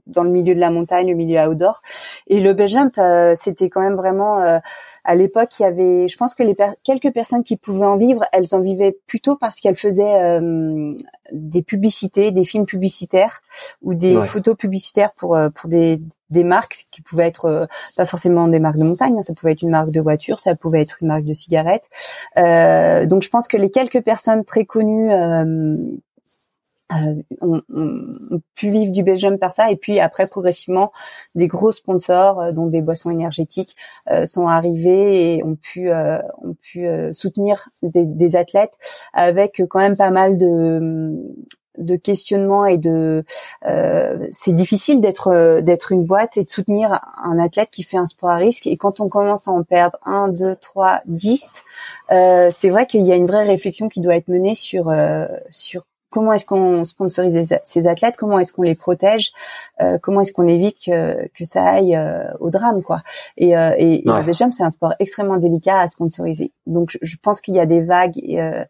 [0.07, 1.83] dans le milieu de la montagne, le milieu outdoor.
[2.27, 2.93] Et le jump,
[3.37, 4.61] c'était quand même vraiment
[5.05, 8.25] à l'époque, il y avait, je pense que les quelques personnes qui pouvaient en vivre,
[8.33, 10.95] elles en vivaient plutôt parce qu'elles faisaient euh,
[11.33, 13.41] des publicités, des films publicitaires
[13.83, 18.05] ou des photos publicitaires pour euh, pour des des marques qui pouvaient être euh, pas
[18.05, 20.83] forcément des marques de montagne, hein, ça pouvait être une marque de voiture, ça pouvait
[20.83, 21.85] être une marque de cigarettes.
[22.37, 25.11] donc je pense que les quelques personnes très connues
[26.93, 29.71] euh, on, on, pu vivre du base jump par ça.
[29.71, 30.93] Et puis après progressivement
[31.35, 33.77] des gros sponsors euh, dont des boissons énergétiques
[34.11, 38.73] euh, sont arrivés et ont pu ont pu soutenir des, des, athlètes
[39.13, 41.17] avec quand même pas mal de
[41.79, 43.25] de questionnements et de
[44.31, 48.31] c'est difficile d'être d'être une boîte et de soutenir un athlète qui fait un sport
[48.31, 48.67] à risque.
[48.67, 51.63] Et quand on commence à en perdre un deux trois dix
[52.09, 54.93] c'est vrai qu'il y a une vraie réflexion qui doit être menée sur
[55.51, 59.31] sur comment est-ce qu'on sponsorise ces athlètes, comment est-ce qu'on les protège,
[59.81, 63.01] euh, comment est-ce qu'on évite que, que ça aille euh, au drame, quoi.
[63.37, 66.53] Et, euh, et, le c'est un sport extrêmement délicat à sponsoriser.
[66.67, 68.19] Donc, je, pense qu'il y a des vagues.
[68.19, 68.67] Et, à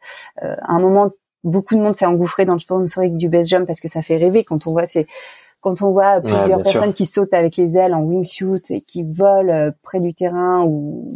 [0.66, 1.10] un moment,
[1.44, 4.16] beaucoup de monde s'est engouffré dans le sponsoring du base jump parce que ça fait
[4.16, 5.06] rêver quand on voit ces
[5.60, 9.52] quand on voit plusieurs personnes qui sautent avec les ailes en wingsuit et qui volent
[9.52, 11.08] euh, près du terrain ou,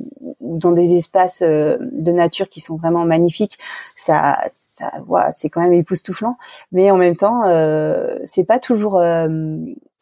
[0.45, 3.59] dans des espaces euh, de nature qui sont vraiment magnifiques,
[3.97, 6.37] ça, ça, voilà, c'est quand même époustouflant.
[6.73, 9.29] Mais en même temps, euh, c'est pas toujours, euh,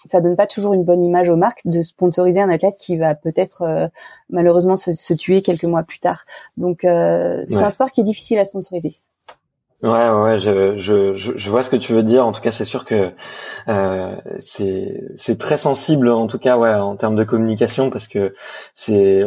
[0.07, 3.15] ça donne pas toujours une bonne image aux marques de sponsoriser un athlète qui va
[3.15, 3.91] peut-être
[4.31, 6.25] malheureusement se, se, tuer quelques mois plus tard.
[6.57, 8.95] Donc, c'est un sport qui est difficile à sponsoriser.
[9.83, 12.25] Ouais, ouais, je, je, je, vois ce que tu veux dire.
[12.25, 13.11] En tout cas, c'est sûr que
[13.67, 18.33] euh, c'est c'est très sensible, en tout cas, ouais, en termes de communication, parce que
[18.77, 19.25] c'est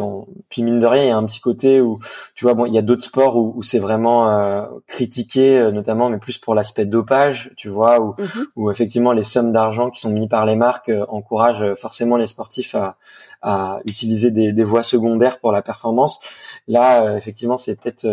[0.48, 2.00] puis mine de rien, il y a un petit côté où
[2.36, 5.72] tu vois, bon, il y a d'autres sports où, où c'est vraiment euh, critiqué, euh,
[5.72, 8.46] notamment, mais plus pour l'aspect dopage, tu vois, où, mm-hmm.
[8.56, 12.28] où effectivement les sommes d'argent qui sont mises par les marques euh, encouragent forcément les
[12.28, 12.96] sportifs à,
[13.42, 16.22] à utiliser des, des voies secondaires pour la performance.
[16.70, 18.08] Là, effectivement, c'est peut-être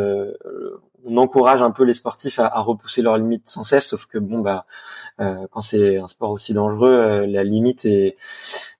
[1.04, 4.40] on encourage un peu les sportifs à, repousser leurs limites sans cesse, sauf que bon
[4.40, 4.66] bah
[5.20, 8.16] euh, quand c'est un sport aussi dangereux, euh, la limite est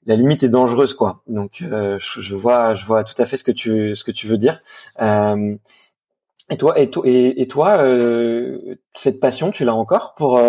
[0.06, 1.22] la limite est dangereuse quoi.
[1.26, 4.26] Donc euh, je, vois je vois tout à fait ce que tu ce que tu
[4.26, 4.58] veux dire.
[6.50, 7.78] Et toi et, toi
[8.94, 10.40] cette passion tu l'as encore pour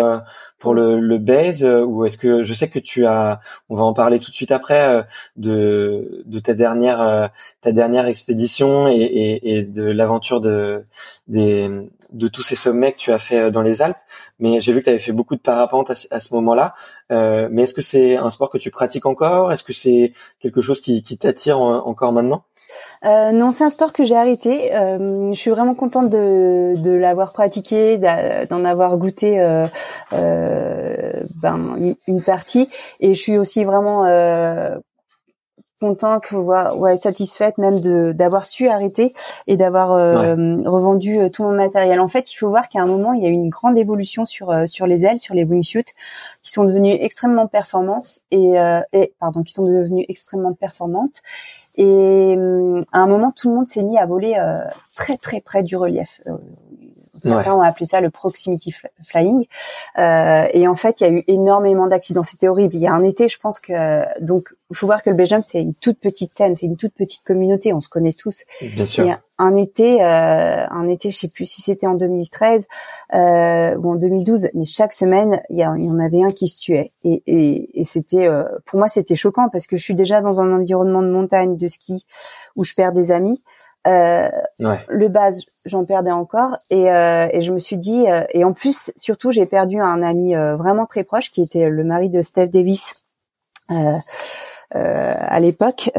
[0.64, 3.82] pour le, le base euh, ou est-ce que je sais que tu as on va
[3.82, 5.02] en parler tout de suite après euh,
[5.36, 7.28] de de ta dernière euh,
[7.60, 10.82] ta dernière expédition et, et, de l'aventure de
[11.28, 11.68] des
[12.12, 13.98] de tous ces sommets que tu as fait dans les Alpes.
[14.38, 16.74] Mais j'ai vu que tu avais fait beaucoup de parapente à, à ce moment-là.
[17.12, 19.52] Euh, mais est-ce que c'est un sport que tu pratiques encore?
[19.52, 22.44] Est-ce que c'est quelque chose qui, qui t'attire encore maintenant?
[23.04, 24.74] Euh, non, c'est un sport que j'ai arrêté.
[24.74, 27.98] Euh, je suis vraiment contente de, l'avoir pratiqué,
[28.48, 29.66] d'en avoir goûté euh,
[30.12, 31.12] euh,
[31.42, 32.68] ben, une partie,
[33.00, 34.04] et je suis aussi vraiment
[35.84, 36.32] euh, contente,
[36.76, 39.12] ouais, satisfaite même de d'avoir su arrêter
[39.46, 42.00] et d'avoir revendu tout mon matériel.
[42.00, 44.26] En fait, il faut voir qu'à un moment, il y a eu une grande évolution
[44.26, 45.84] sur sur les ailes, sur les wingsuits,
[46.42, 48.54] qui sont devenues extrêmement performantes et,
[48.92, 51.22] et pardon, qui sont devenues extrêmement performantes
[51.76, 54.64] et hum, à un moment, tout le monde s'est mis à voler euh,
[54.96, 56.20] très très près du relief.
[57.18, 58.74] Certains ont appelé ça le proximity
[59.06, 59.46] flying.
[59.98, 62.22] Euh, et en fait, il y a eu énormément d'accidents.
[62.22, 62.74] C'était horrible.
[62.74, 65.40] Il y a un été, je pense que donc il faut voir que le Belgium
[65.40, 67.72] c'est une toute petite scène, c'est une toute petite communauté.
[67.72, 68.42] On se connaît tous.
[68.60, 69.06] Bien sûr.
[69.06, 72.66] Et un été, euh, un été, je sais plus si c'était en 2013
[73.14, 76.90] euh, ou en 2012, mais chaque semaine il y, en avait un qui se tuait.
[77.02, 80.40] Et, et, et c'était, euh, pour moi, c'était choquant parce que je suis déjà dans
[80.40, 82.04] un environnement de montagne, de ski,
[82.56, 83.42] où je perds des amis.
[83.86, 84.30] Euh,
[84.88, 88.52] Le base, j'en perdais encore, et, euh, et, je me suis dit, euh, et en
[88.52, 92.46] plus, surtout, j'ai perdu un ami vraiment très proche qui était le mari de Steph
[92.46, 93.06] Davis.
[94.74, 95.90] À l'époque,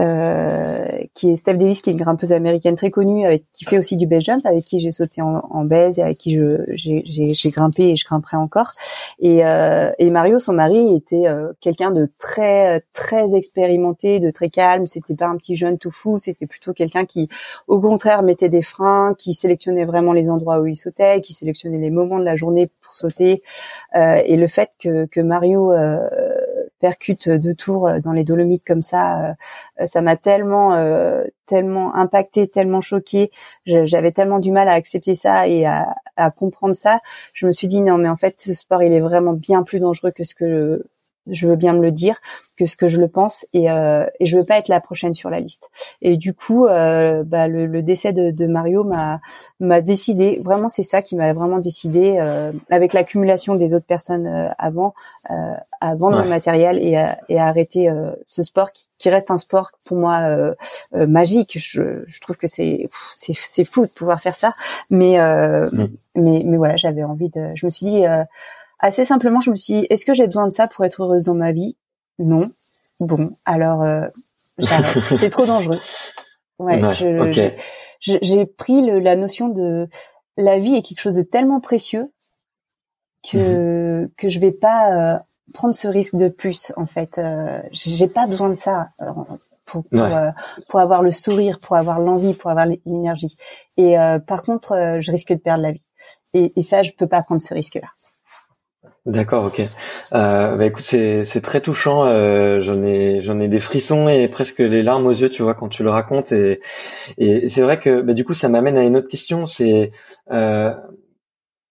[1.14, 3.96] qui est Steph Davis, qui est une grimpeuse américaine très connue, avec qui fait aussi
[3.96, 6.38] du base jump, avec qui j'ai sauté en, en base et avec qui
[6.76, 8.72] j'ai grimpé et je grimperai encore.
[9.20, 9.40] Et,
[9.98, 11.26] et Mario, son mari, était
[11.62, 14.88] quelqu'un de très très expérimenté, de très calme.
[14.88, 17.30] C'était pas un petit jeune tout fou, c'était plutôt quelqu'un qui,
[17.68, 21.78] au contraire, mettait des freins, qui sélectionnait vraiment les endroits où il sautait, qui sélectionnait
[21.78, 23.42] les moments de la journée pour sauter.
[23.96, 26.00] Euh, et le fait que, que Mario euh,
[26.86, 29.34] percute deux tours dans les Dolomites comme ça,
[29.82, 33.32] euh, ça m'a tellement, euh, tellement impacté, tellement choqué.
[33.66, 37.00] J'avais tellement du mal à accepter ça et à, à comprendre ça.
[37.34, 39.80] Je me suis dit non, mais en fait, ce sport, il est vraiment bien plus
[39.80, 40.86] dangereux que ce que
[41.30, 42.18] je veux bien me le dire
[42.58, 45.14] que ce que je le pense et, euh, et je veux pas être la prochaine
[45.14, 45.70] sur la liste.
[46.02, 49.20] Et du coup, euh, bah, le, le, décès de, de Mario m'a
[49.60, 50.42] m'a décidé.
[50.44, 54.94] Vraiment, c'est ça qui m'a vraiment décidé euh, avec l'accumulation des autres personnes euh, avant
[55.32, 59.10] euh, à vendre mon matériel et à, et à arrêter euh, ce sport qui, qui,
[59.10, 60.54] reste un sport pour moi
[60.94, 61.58] magique.
[61.60, 64.52] Je, je, trouve que c'est c'est fou de pouvoir faire ça,
[64.90, 65.88] mais mm.
[66.16, 67.52] mais mais voilà, j'avais envie de.
[67.56, 68.04] Je me suis dit
[68.80, 71.26] assez simplement, je me suis dit, est-ce que j'ai besoin de ça pour être heureuse
[71.26, 71.78] dans ma vie?
[72.20, 72.46] Non.
[73.00, 74.06] Bon, alors euh,
[74.58, 75.04] j'arrête.
[75.18, 75.80] c'est trop dangereux.
[76.60, 76.80] Ouais,
[78.02, 79.90] j'ai pris le, la notion de
[80.38, 82.12] la vie est quelque chose de tellement précieux
[83.30, 84.10] que mhm.
[84.18, 85.18] que je vais pas euh,
[85.54, 87.18] prendre ce risque de plus en fait.
[87.18, 89.06] Euh, j'ai pas besoin de ça euh,
[89.66, 90.30] pour pour, euh,
[90.70, 93.36] pour, avoir le sourire, pour avoir l'envie, pour avoir l'énergie.
[93.78, 93.96] Et
[94.28, 95.82] par contre, je risque de perdre la vie.
[96.34, 97.88] Et, et ça, je peux pas prendre ce risque-là.
[99.06, 99.62] D'accord, ok.
[100.14, 102.06] Euh, bah écoute, c'est c'est très touchant.
[102.06, 105.53] Euh, j'en ai j'en ai des frissons et presque les larmes aux yeux, tu vois,
[105.53, 106.32] quand tu le racontes.
[106.32, 106.60] Et
[107.20, 109.45] et, c'est vrai que bah, du coup, ça m'amène à une autre question.
[109.45, 109.91] C'est
[110.32, 110.74] euh,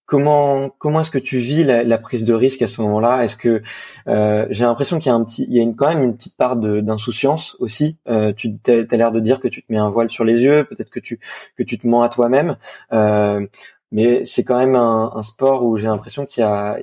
[0.07, 3.25] comment comment est-ce que tu vis la, prise de risque à ce moment-là?
[3.25, 3.63] Est-ce que
[4.07, 6.57] j'ai l'impression qu'il y a un petit, il y a quand même une petite part
[6.57, 7.99] d'insouciance aussi.
[8.07, 10.67] Euh, tu as, l'air de dire que tu te mets un voile sur les yeux,
[10.67, 11.19] peut-être que tu
[11.57, 12.57] que tu te mens à toi-même.
[13.93, 16.79] Mais c'est quand même un, un sport où j'ai l'impression qu'il y a,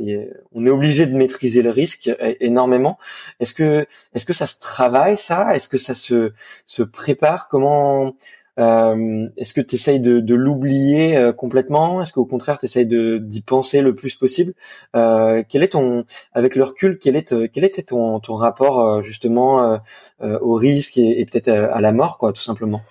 [0.53, 2.97] on est obligé de maîtriser le risque énormément.
[3.39, 5.55] Est-ce que, est-ce que ça se travaille ça?
[5.55, 6.31] Est-ce que ça se
[6.65, 7.49] se prépare?
[7.49, 8.13] Comment
[8.59, 12.01] euh, Est-ce que tu essayes de, de l'oublier euh, complètement?
[12.01, 14.53] Est-ce qu'au contraire tu essayes d'y penser le plus possible?
[14.95, 19.01] Euh, Quel est ton, avec le recul, quel est quel était ton ton rapport euh,
[19.01, 19.79] justement
[20.21, 22.81] euh, au risque et, et peut-être à la mort, quoi, tout simplement?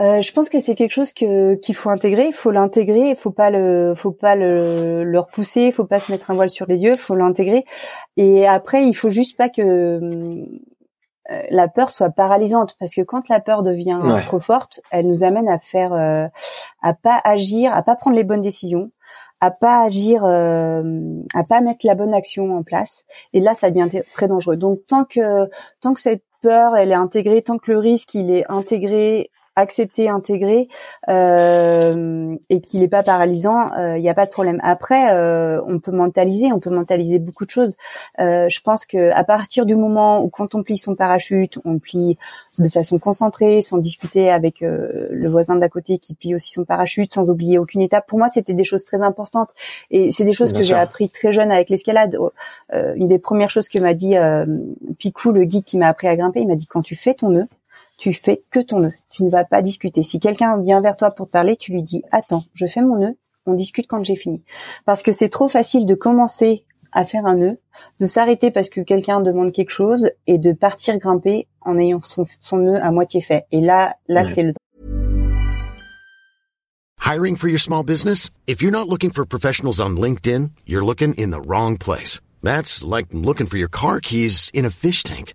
[0.00, 2.26] Euh, je pense que c'est quelque chose que qu'il faut intégrer.
[2.26, 3.10] Il faut l'intégrer.
[3.10, 5.62] Il faut pas le, faut pas le, le repousser.
[5.62, 6.92] Il faut pas se mettre un voile sur les yeux.
[6.92, 7.64] Il faut l'intégrer.
[8.16, 10.00] Et après, il faut juste pas que
[11.30, 15.22] euh, la peur soit paralysante, parce que quand la peur devient trop forte, elle nous
[15.22, 16.26] amène à faire, euh,
[16.82, 18.90] à pas agir, à pas prendre les bonnes décisions,
[19.40, 20.82] à pas agir, euh,
[21.34, 23.04] à pas mettre la bonne action en place.
[23.32, 24.56] Et là, ça devient très dangereux.
[24.56, 25.48] Donc tant que
[25.80, 30.08] tant que cette peur elle est intégrée, tant que le risque il est intégré accepter,
[30.08, 30.68] intégrer
[31.08, 34.60] euh, et qu'il n'est pas paralysant, il euh, n'y a pas de problème.
[34.62, 37.76] Après, euh, on peut mentaliser, on peut mentaliser beaucoup de choses.
[38.18, 42.16] je pense que à partir du moment où quand on plie son parachute, on plie
[42.58, 47.12] de façon concentrée, sans discuter avec le voisin d'à côté qui plie aussi son parachute,
[47.12, 48.06] sans oublier aucune étape.
[48.06, 49.50] Pour moi, c'était des choses très importantes
[49.90, 52.16] et c'est des choses que j'ai appris très jeune avec l'escalade.
[52.72, 54.14] une des premières choses que m'a dit
[54.98, 57.30] Picou, le guide qui m'a appris à grimper, il m'a dit quand tu fais ton
[57.30, 57.46] nœud,
[58.00, 58.92] tu fais que ton nœud.
[59.10, 60.02] Tu ne vas pas discuter.
[60.02, 62.96] Si quelqu'un vient vers toi pour te parler, tu lui dis attends, je fais mon
[62.96, 64.42] nœud, on discute quand j'ai fini.
[64.86, 67.58] Parce que c'est trop facile de commencer à faire un nœud,
[68.00, 72.24] de s'arrêter parce que quelqu'un demande quelque chose et de partir grimper en ayant son,
[72.40, 73.44] son nœud à moitié fait.
[73.52, 74.54] Et là, là, c'est le
[77.04, 78.30] Hiring for your small business?
[78.46, 82.20] If you're not looking for professionals on LinkedIn, you're looking in the wrong place.
[82.42, 85.34] That's like looking for your car keys in a fish tank.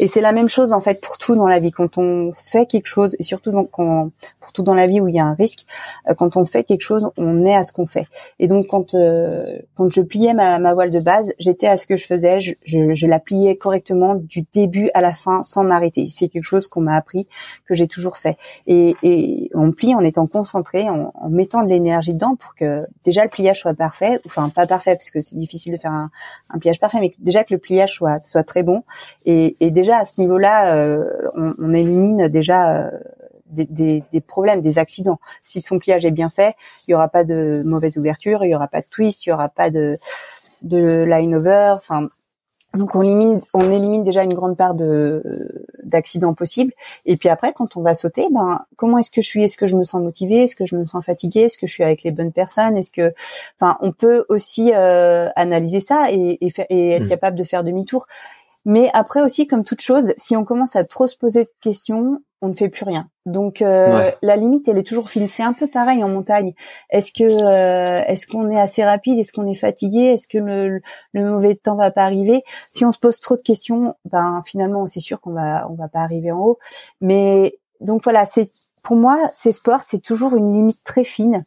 [0.00, 1.70] Et c'est la même chose en fait pour tout dans la vie.
[1.70, 5.08] Quand on fait quelque chose, et surtout donc quand, pour tout dans la vie où
[5.08, 5.66] il y a un risque,
[6.08, 8.06] euh, quand on fait quelque chose, on est à ce qu'on fait.
[8.38, 11.86] Et donc quand euh, quand je pliais ma, ma, voile de base, j'étais à ce
[11.86, 12.40] que je faisais.
[12.40, 16.06] Je, je, je, la pliais correctement du début à la fin sans m'arrêter.
[16.08, 17.28] C'est quelque chose qu'on m'a appris,
[17.66, 18.36] que j'ai toujours fait.
[18.66, 22.86] Et, et, on plie en étant concentré, en, en mettant de l'énergie dedans pour que
[23.04, 24.20] déjà le pliage soit parfait.
[24.26, 26.10] Enfin pas parfait parce que c'est difficile de faire un,
[26.50, 28.82] un pliage parfait, mais déjà que le pliage soit soit très bon.
[29.60, 31.04] Et, déjà à ce niveau-là, euh,
[31.34, 32.90] on, on, élimine déjà euh,
[33.52, 35.18] des, des, problèmes, des accidents.
[35.42, 36.54] Si son pliage est bien fait,
[36.86, 39.32] il y aura pas de mauvaise ouverture, il y aura pas de twist, il y
[39.32, 39.96] aura pas de
[40.62, 41.74] de line over.
[41.76, 42.08] Enfin,
[42.74, 45.22] donc on élimine, on élimine déjà une grande part de
[45.82, 46.72] d'accidents possibles.
[47.04, 49.44] Et puis après, quand on va sauter, ben comment est-ce que je suis?
[49.44, 50.44] Est-ce que je me sens motivée?
[50.44, 51.42] Est-ce que je me sens fatiguée?
[51.42, 52.78] Est-ce que je suis avec les bonnes personnes?
[52.78, 53.12] Est-ce que,
[53.60, 57.08] enfin, on peut aussi euh, analyser ça et, et, et être mmh.
[57.08, 58.06] capable de faire demi-tour.
[58.64, 62.20] Mais après aussi, comme toute chose, si on commence à trop se poser de questions,
[62.42, 63.08] on ne fait plus rien.
[63.24, 65.28] Donc euh, la limite, elle est toujours fine.
[65.28, 66.54] C'est un peu pareil en montagne.
[66.90, 69.18] Est-ce que euh, est-ce qu'on est assez rapide?
[69.18, 70.00] Est-ce qu'on est fatigué?
[70.00, 70.80] Est-ce que le,
[71.12, 72.42] le, mauvais temps va pas arriver?
[72.66, 75.88] Si on se pose trop de questions, ben finalement, c'est sûr qu'on va on va
[75.88, 76.58] pas arriver en haut.
[77.00, 78.50] Mais donc voilà, c'est
[78.82, 81.44] pour moi, ces sports, c'est toujours une limite très fine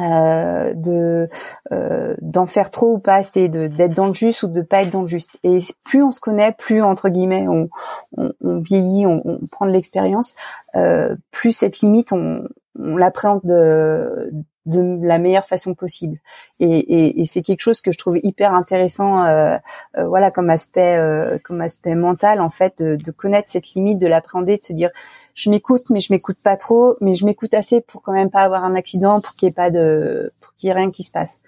[0.00, 1.28] euh, de
[1.72, 4.82] euh, d'en faire trop ou pas assez, de d'être dans le juste ou de pas
[4.82, 5.38] être dans le juste.
[5.42, 7.68] Et plus on se connaît, plus entre guillemets on,
[8.16, 10.34] on, vieillit, on, on, prend de l'expérience,
[10.74, 12.44] euh, plus cette limite on,
[12.78, 14.30] on l'appréhende de,
[14.66, 16.18] de la meilleure façon possible.
[16.60, 19.56] Et, et, et c'est quelque chose que je trouve hyper intéressant, euh,
[19.96, 23.98] euh, voilà, comme aspect, euh, comme aspect mental en fait, de, de connaître cette limite,
[23.98, 24.90] de l'appréhender, de se dire
[25.36, 28.40] je m'écoute, mais je m'écoute pas trop, mais je m'écoute assez pour quand même pas
[28.40, 31.04] avoir un accident, pour qu'il y ait pas de, pour qu'il y ait rien qui
[31.04, 31.38] se passe.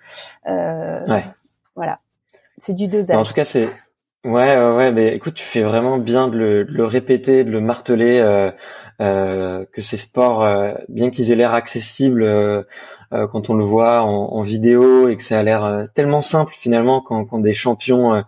[0.47, 1.25] Euh, ouais.
[1.75, 1.99] Voilà,
[2.59, 3.17] c'est du dosage.
[3.17, 3.69] En tout cas, c'est
[4.25, 7.51] Ouais, ouais, ouais, mais écoute, tu fais vraiment bien de le, de le répéter, de
[7.51, 8.51] le marteler, euh,
[8.99, 12.63] que ces sports, euh, bien qu'ils aient l'air accessibles euh,
[13.13, 16.53] euh, quand on le voit en, en, vidéo et que ça a l'air tellement simple
[16.55, 18.25] finalement quand, quand des champions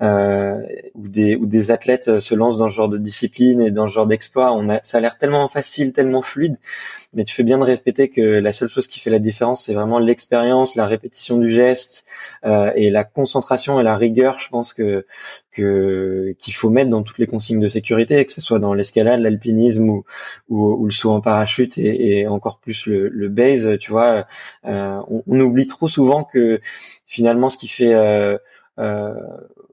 [0.00, 3.94] ou des ou des athlètes se lancent dans ce genre de discipline et dans ce
[3.94, 6.56] genre d'exploit, a, ça a l'air tellement facile, tellement fluide
[7.14, 9.74] mais tu fais bien de respecter que la seule chose qui fait la différence, c'est
[9.74, 12.06] vraiment l'expérience, la répétition du geste
[12.44, 14.38] euh, et la concentration et la rigueur.
[14.38, 15.04] Je pense que
[15.52, 19.20] que qu'il faut mettre dans toutes les consignes de sécurité, que ce soit dans l'escalade,
[19.20, 20.04] l'alpinisme ou,
[20.48, 23.78] ou, le saut en parachute et, et encore plus le, le, base.
[23.78, 24.26] Tu vois,
[24.64, 26.60] euh, on, on, oublie trop souvent que
[27.06, 28.38] finalement, ce qui fait euh,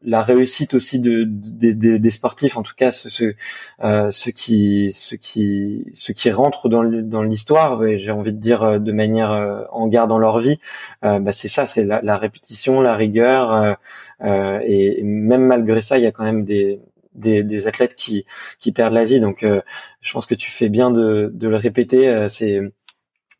[0.04, 3.36] la réussite aussi de, des sportifs, en tout cas ceux,
[3.84, 9.32] euh, qui ceux qui qui rentrent dans l'histoire, j'ai envie de dire euh, de manière
[9.32, 10.60] euh, en garde dans leur vie,
[11.04, 13.78] euh, bah, c'est ça, c'est la, la, répétition, la rigueur,
[14.24, 16.80] et même malgré ça, il y a quand même des
[17.16, 18.26] des, des athlètes qui
[18.60, 19.20] qui perdent la vie.
[19.20, 22.28] Donc, je pense que tu fais bien de, de le répéter.
[22.30, 22.62] c'est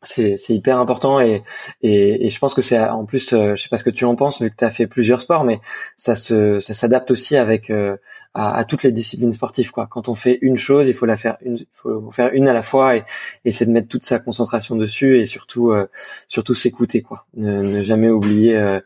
[0.02, 1.42] c'est hyper important et,
[1.82, 4.40] je pense que c'est en plus euh, je sais pas ce que tu en penses
[4.40, 5.60] vu que tu as fait plusieurs sports mais
[5.96, 7.96] ça se ça s'adapte aussi avec euh,
[8.32, 9.88] à, toutes les disciplines sportives quoi.
[9.88, 12.62] Quand on fait une chose il faut la faire une faut faire une à la
[12.62, 13.04] fois et,
[13.44, 15.86] et c'est de mettre toute sa concentration dessus et surtout euh,
[16.28, 17.26] surtout s'écouter quoi.
[17.34, 18.78] Ne, ne, jamais oublier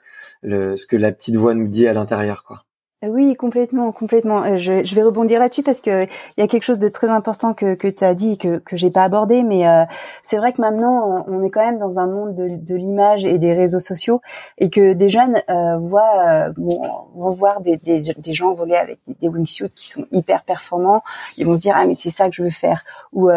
[0.42, 2.64] le, ce que la petite voix nous dit à l'intérieur quoi
[3.08, 4.42] oui, complètement, complètement.
[4.42, 7.08] Euh, je, je vais rebondir là-dessus parce que il y a quelque chose de très
[7.08, 9.84] important que, que tu as dit et que que j'ai pas abordé, mais euh,
[10.22, 13.38] c'est vrai que maintenant on est quand même dans un monde de, de l'image et
[13.38, 14.20] des réseaux sociaux
[14.58, 19.14] et que des jeunes euh, voient vont, voir des, des, des, gens voler avec des,
[19.14, 21.02] des wingsuits qui sont hyper performants,
[21.36, 22.84] ils vont se dire ah mais c'est ça que je veux faire.
[23.12, 23.30] Ou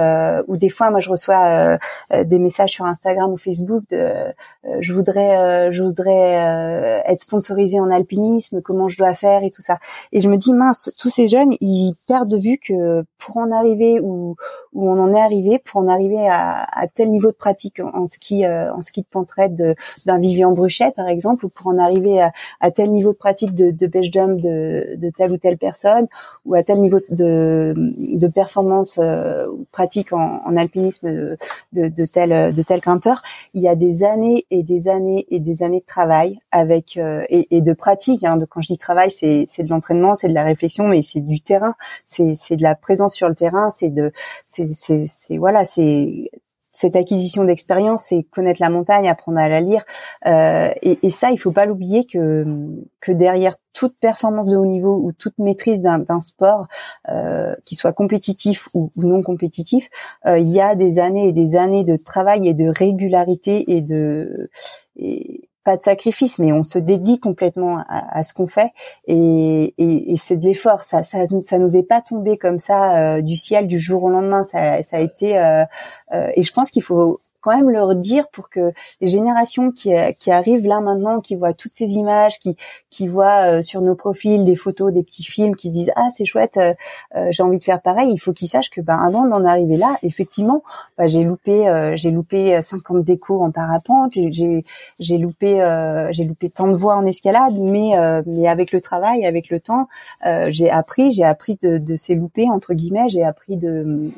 [0.48, 1.78] ou des fois moi je reçois
[2.12, 4.12] des messages sur Instagram ou Facebook de
[4.80, 9.50] je voudrais je voudrais être sponsorisé en alpinisme, comment je dois faire et
[10.12, 13.52] Et je me dis mince, tous ces jeunes, ils perdent de vue que pour en
[13.52, 14.36] arriver où
[14.74, 18.06] où on en est arrivé, pour en arriver à, à tel niveau de pratique en,
[18.06, 22.22] ski euh, en ski de pentraide d'un Vivian Bruchet par exemple, ou pour en arriver
[22.22, 22.32] à,
[22.62, 26.08] à tel niveau de pratique de, de beige jump de, de telle ou telle personne,
[26.46, 31.38] ou à tel niveau de, de performance euh, pratique en, en alpinisme de,
[31.74, 33.22] de, de, tel de tel grimpeur,
[33.56, 37.24] il y a des années et des années et des années de travail avec euh,
[37.30, 38.24] et, et, de pratique.
[38.24, 41.02] Hein, de, quand je dis travail, c'est c'est de l'entraînement, c'est de la réflexion, mais
[41.02, 41.76] c'est du terrain,
[42.06, 44.12] c'est de la présence sur le terrain, c'est de
[44.48, 46.30] c'est voilà, c'est
[46.78, 49.84] cette acquisition d'expérience, c'est connaître la montagne, apprendre à la lire,
[50.28, 52.46] euh, et, et, ça, il faut pas l'oublier que
[53.02, 56.68] que derrière toute performance de haut niveau ou toute maîtrise d'un sport,
[57.10, 59.90] euh, qui soit compétitif ou, non compétitif,
[60.28, 63.82] euh, il y a des années et des années de travail et de régularité et
[63.82, 64.50] de
[64.98, 68.72] et, pas de sacrifice, mais on se dédie complètement à, ce qu'on fait
[69.06, 70.84] et, et, et c'est de l'effort.
[70.84, 74.10] Ça, ça, ça nous est pas tombé comme ça euh, du ciel du jour au
[74.10, 74.46] lendemain.
[74.46, 75.66] Ça, ça a été euh,
[76.14, 79.94] euh, et je pense qu'il faut quand même leur dire pour que les générations qui,
[79.94, 82.58] euh, qui arrivent là maintenant, qui voient toutes ces images, qui,
[82.90, 86.10] qui voient euh, sur nos profils des photos, des petits films, qui se disent ah
[86.14, 86.74] c'est chouette, euh,
[87.30, 88.12] j'ai envie de faire pareil.
[88.12, 90.62] Il faut qu'ils sachent que ben avant d'en arriver là, effectivement,
[90.98, 94.64] ben, j'ai loupé j'ai loupé 50 décos en parapente, j'ai
[95.00, 95.48] j'ai loupé
[96.12, 97.92] j'ai loupé tant de voies en escalade, mais
[98.26, 99.88] mais avec le travail, avec le temps,
[100.48, 104.12] j'ai appris j'ai appris de, de ces loupés entre guillemets, j'ai appris de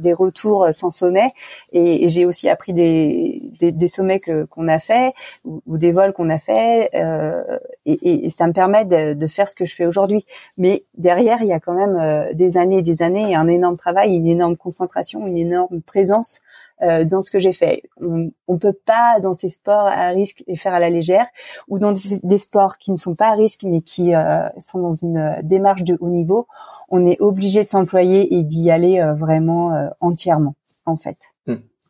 [0.00, 1.32] des retours sans sommet.
[1.72, 5.12] Et, j'ai aussi appris des sommets que qu'on a fait
[5.44, 9.48] ou, des vols qu'on a fait euh, et, et, ça me permet de, de, faire
[9.48, 10.26] ce que je fais aujourd'hui.
[10.58, 13.76] Mais derrière, il y a quand même euh, des années et des années un énorme
[13.76, 16.40] travail, une énorme concentration, une énorme présence
[16.82, 17.82] euh, dans ce que j'ai fait.
[18.00, 21.26] On, on peut pas dans ces sports à risque les faire à la légère
[21.68, 24.92] ou dans des, sports qui ne sont pas à risque mais qui euh, sont dans
[24.92, 26.46] une euh, démarche de haut niveau.
[26.88, 30.54] On est obligé de s'employer et d'y aller vraiment entièrement
[30.86, 31.16] en fait.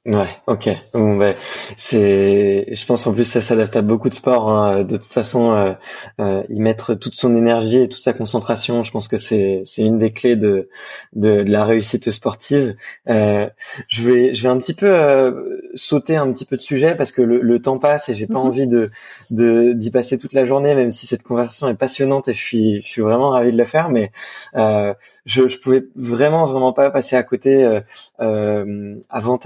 [0.06, 0.70] Ouais, ok.
[0.94, 1.36] Bon, ben,
[1.76, 4.48] c'est, je pense en plus ça s'adapte à beaucoup de sports.
[4.48, 4.82] Hein.
[4.82, 5.74] De toute façon, euh,
[6.22, 9.82] euh, y mettre toute son énergie et toute sa concentration, je pense que c'est c'est
[9.82, 10.70] une des clés de
[11.12, 12.74] de, de la réussite sportive.
[13.10, 13.46] Euh,
[13.88, 17.12] je vais je vais un petit peu euh, sauter un petit peu de sujet parce
[17.12, 18.46] que le, le temps passe et j'ai pas mhm.
[18.46, 18.88] envie de
[19.30, 22.80] de d'y passer toute la journée, même si cette conversation est passionnante et je suis
[22.80, 24.12] je suis vraiment ravi de la faire, mais
[24.56, 24.94] euh,
[25.26, 27.80] je je pouvais vraiment vraiment pas passer à côté euh,
[28.20, 29.38] euh avant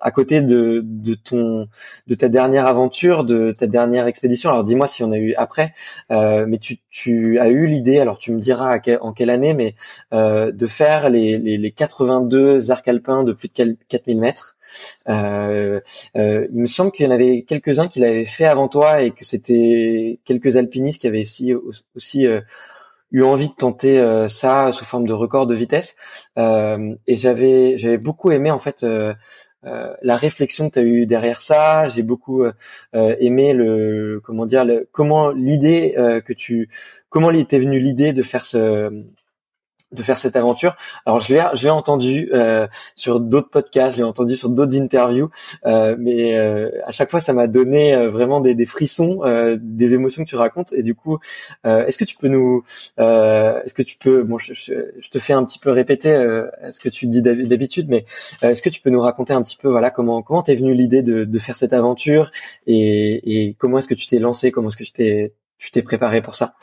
[0.00, 1.68] à côté de de ton
[2.06, 4.50] de ta dernière aventure, de ta dernière expédition.
[4.50, 5.74] Alors dis-moi si on a eu après,
[6.10, 7.98] euh, mais tu tu as eu l'idée.
[7.98, 9.74] Alors tu me diras en quelle année, mais
[10.12, 14.56] euh, de faire les, les les 82 arcs alpins de plus de 4000 mètres.
[15.08, 15.80] Euh,
[16.16, 19.10] euh, il me semble qu'il y en avait quelques-uns qui l'avaient fait avant toi et
[19.10, 21.52] que c'était quelques alpinistes qui avaient aussi,
[21.96, 22.40] aussi euh,
[23.12, 25.96] eu envie de tenter euh, ça sous forme de record de vitesse.
[26.38, 29.14] Euh, et j'avais j'avais beaucoup aimé en fait euh,
[29.62, 31.88] la réflexion que tu as eu derrière ça.
[31.88, 32.44] J'ai beaucoup
[32.94, 35.94] aimé le comment dire le, comment l'idée
[36.24, 36.70] que tu
[37.10, 39.04] comment était venu l'idée de faire ce
[39.92, 40.76] de faire cette aventure.
[41.04, 44.76] Alors je l'ai je l'ai entendu euh, sur d'autres podcasts, je l'ai entendu sur d'autres
[44.76, 45.30] interviews,
[45.66, 49.56] euh, mais euh, à chaque fois ça m'a donné euh, vraiment des, des frissons, euh,
[49.60, 50.72] des émotions que tu racontes.
[50.72, 51.18] Et du coup,
[51.66, 52.62] euh, est-ce que tu peux nous,
[52.98, 56.10] est-ce que tu peux, bon, je, je, te fais un petit peu répéter
[56.70, 58.04] ce que tu dis d'habitude, mais
[58.42, 61.02] est-ce que tu peux nous raconter un petit peu, voilà, comment comment t'es venu l'idée
[61.02, 62.30] de, de faire cette aventure
[62.66, 65.82] et, et comment est-ce que tu t'es lancé, comment est-ce que tu t'es tu t'es
[65.82, 66.54] préparé pour ça?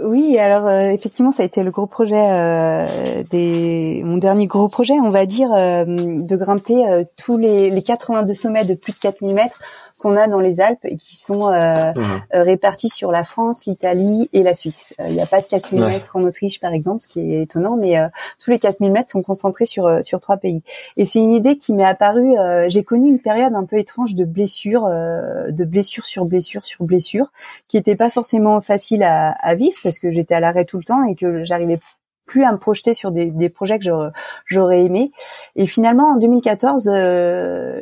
[0.00, 4.68] Oui, alors euh, effectivement, ça a été le gros projet euh, des mon dernier gros
[4.68, 8.98] projet, on va dire, euh, de grimper tous les, les 82 sommets de plus de
[8.98, 9.58] 4000 mètres
[9.98, 12.20] qu'on a dans les Alpes et qui sont euh, mhm.
[12.34, 14.94] euh, répartis sur la France, l'Italie et la Suisse.
[15.00, 17.42] Euh, il n'y a pas de 4000 mètres en Autriche, par exemple, ce qui est
[17.42, 17.96] étonnant, mais
[18.42, 20.62] tous les 4000 mètres sont concentrés sur sur trois pays.
[20.96, 22.34] Et c'est une idée qui m'est apparue.
[22.68, 27.32] J'ai connu une période un peu étrange de blessures, de blessure sur blessure sur blessure,
[27.68, 30.84] qui n'était pas forcément facile à, à vivre parce que j'étais à l'arrêt tout le
[30.84, 31.80] temps et que j'arrivais
[32.28, 33.86] plus à me projeter sur des, projets que
[34.46, 35.10] j'aurais aimé.
[35.56, 37.80] Et finalement, en 2014, euh,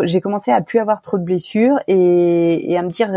[0.00, 3.08] j'ai commencé à plus avoir trop de blessures et, et à me dire,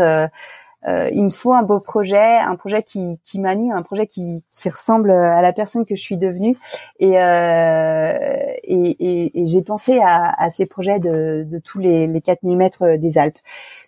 [0.86, 4.06] euh, euh, il me faut un beau projet, un projet qui, qui m'anime, un projet
[4.06, 6.56] qui, qui, ressemble à la personne que je suis devenue.
[6.98, 8.12] Et, euh,
[8.64, 12.56] et, et, et j'ai pensé à, à, ces projets de, de tous les, les 4000
[12.56, 13.38] mètres des Alpes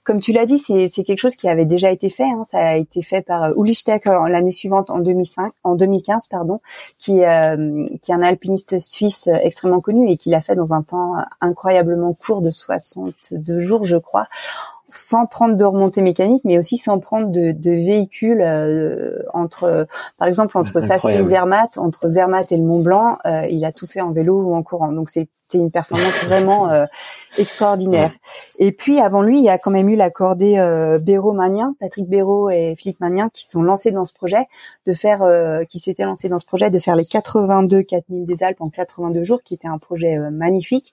[0.04, 2.24] comme tu l'as dit, c'est, quelque chose qui avait déjà été fait.
[2.24, 2.44] Hein.
[2.44, 6.60] Ça a été fait par euh, euh, l'année suivante, en 2005, en 2015, pardon,
[6.98, 10.82] qui, euh, qui est un alpiniste suisse extrêmement connu et qui l'a fait dans un
[10.82, 14.28] temps incroyablement court de 62 jours, je crois,
[14.96, 19.86] sans prendre de remontée mécanique, mais aussi sans prendre de, de véhicules euh, entre,
[20.18, 23.72] par exemple, entre Sassou et Zermatt, entre Zermatt et le Mont Blanc, euh, il a
[23.72, 24.92] tout fait en vélo ou en courant.
[24.92, 26.70] Donc c'était une performance vraiment
[27.38, 28.12] euh, extraordinaire.
[28.58, 32.08] Et puis avant lui, il y a quand même eu la cordée euh, Béraud-Magnien, Patrick
[32.08, 34.46] Béraud et Philippe Magnien qui sont lancés dans ce projet
[34.86, 35.22] de faire,
[35.68, 39.24] qui s'étaient lancés dans ce projet de faire les 82 4000 des Alpes en 82
[39.24, 40.92] jours, qui était un projet magnifique.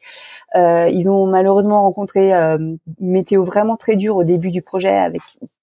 [0.56, 5.22] ils ont malheureusement rencontré une météo vraiment très dur au début du projet avec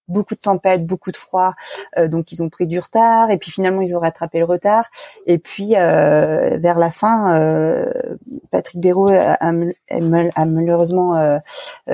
[0.09, 1.55] beaucoup de tempêtes, beaucoup de froid,
[1.97, 4.87] euh, donc ils ont pris du retard et puis finalement ils ont rattrapé le retard
[5.27, 7.93] et puis euh, vers la fin, euh,
[8.51, 9.53] Patrick Béraud a,
[10.47, 11.39] malheureusement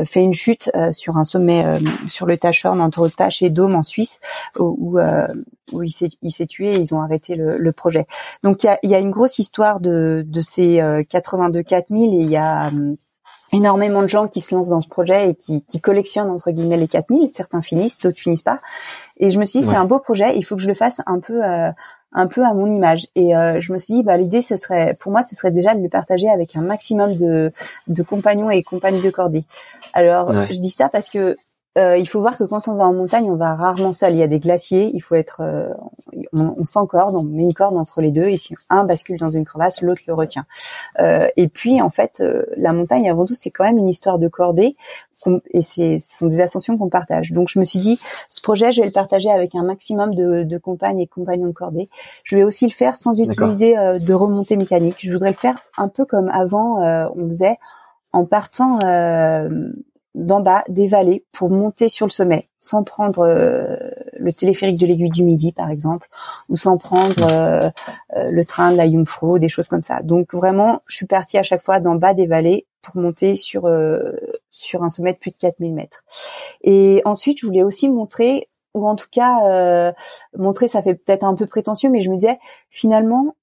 [0.05, 1.62] fait une chute sur un sommet
[2.09, 4.21] sur le Tachorn entre Tach et Dôme en Suisse
[4.59, 4.99] où,
[5.73, 8.07] où s'est il s'est tué ils ont arrêté le, le projet.
[8.43, 12.23] Donc il y a, y a, une grosse histoire de, de ces 82 4000 et
[12.23, 12.71] il y a
[13.53, 16.77] énormément de gens qui se lancent dans ce projet et qui, qui collectionnent entre guillemets
[16.77, 17.29] les 4000.
[17.31, 18.59] Certains finissent, d'autres finissent pas.
[19.19, 21.01] Et je me suis dit c'est un beau projet, il faut que je le fasse
[21.07, 21.71] un peu euh,
[22.13, 23.07] un peu à mon image.
[23.15, 25.75] Et euh, je me suis dit bah l'idée ce serait pour moi ce serait déjà
[25.75, 27.53] de le partager avec un maximum de,
[27.89, 29.45] de compagnons et compagnes de cordée.
[29.93, 31.37] Alors je dis ça parce que
[31.77, 34.12] euh, il faut voir que quand on va en montagne, on va rarement seul.
[34.12, 35.68] Il y a des glaciers, il faut être, euh,
[36.33, 39.31] on, on s'encorde, on met une corde entre les deux, et si un bascule dans
[39.31, 40.47] une crevasse, l'autre le retient.
[41.01, 44.18] Euh, et puis en fait, euh, la montagne avant tout, c'est quand même une histoire
[44.18, 44.77] de cordée,
[45.53, 47.33] et c'est ce sont des ascensions qu'on partage.
[47.33, 47.99] Donc je me suis dit,
[48.29, 51.53] ce projet, je vais le partager avec un maximum de, de compagnes et compagnons de
[51.53, 51.89] cordée.
[52.25, 54.97] Je vais aussi le faire sans utiliser euh, de remontée mécanique.
[54.99, 56.79] Je voudrais le faire un peu comme avant
[57.16, 57.59] on faisait,
[58.12, 58.79] en partant
[60.15, 63.77] d'en bas des vallées pour monter sur le sommet sans prendre euh,
[64.15, 66.09] le téléphérique de l'aiguille du Midi par exemple
[66.49, 67.71] ou sans prendre euh,
[68.17, 70.03] euh, le train de la Jungfrau des choses comme ça.
[70.03, 73.69] Donc vraiment je suis partie à chaque fois d'en bas des vallées pour monter sur
[74.51, 76.05] sur un sommet de plus de 4000 mètres.
[76.62, 79.95] Et ensuite je voulais aussi montrer ou en tout cas
[80.37, 82.39] montrer ça fait peut-être un peu prétentieux mais je me disais
[82.71, 83.37] finalement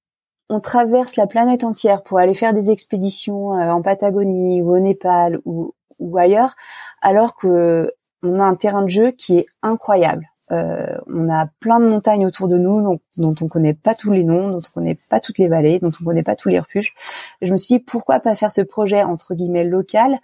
[0.48, 5.40] on traverse la planète entière pour aller faire des expéditions en Patagonie ou au Népal
[5.44, 6.54] ou ou ailleurs,
[7.00, 10.28] alors que on a un terrain de jeu qui est incroyable.
[10.50, 14.24] Euh, on a plein de montagnes autour de nous dont, on connaît pas tous les
[14.24, 16.94] noms, dont on connaît pas toutes les vallées, dont on connaît pas tous les refuges.
[17.40, 20.18] je me suis dit pourquoi pas faire ce projet entre guillemets local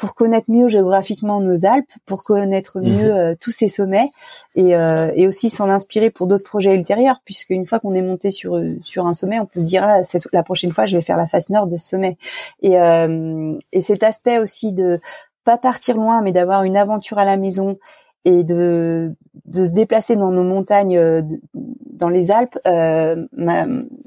[0.00, 2.88] pour connaître mieux géographiquement nos Alpes, pour connaître mhm.
[2.88, 4.10] mieux euh, tous ces sommets
[4.54, 8.00] et, euh, et aussi s'en inspirer pour d'autres projets ultérieurs, puisque une fois qu'on est
[8.00, 10.00] monté sur sur un sommet, on peut se dire ah,
[10.32, 12.16] la prochaine fois je vais faire la face nord de ce sommet.
[12.62, 15.00] Et, euh, et cet aspect aussi de
[15.44, 17.78] pas partir loin, mais d'avoir une aventure à la maison
[18.24, 21.22] et de de se déplacer dans nos montagnes, euh,
[21.52, 23.26] dans les Alpes, euh,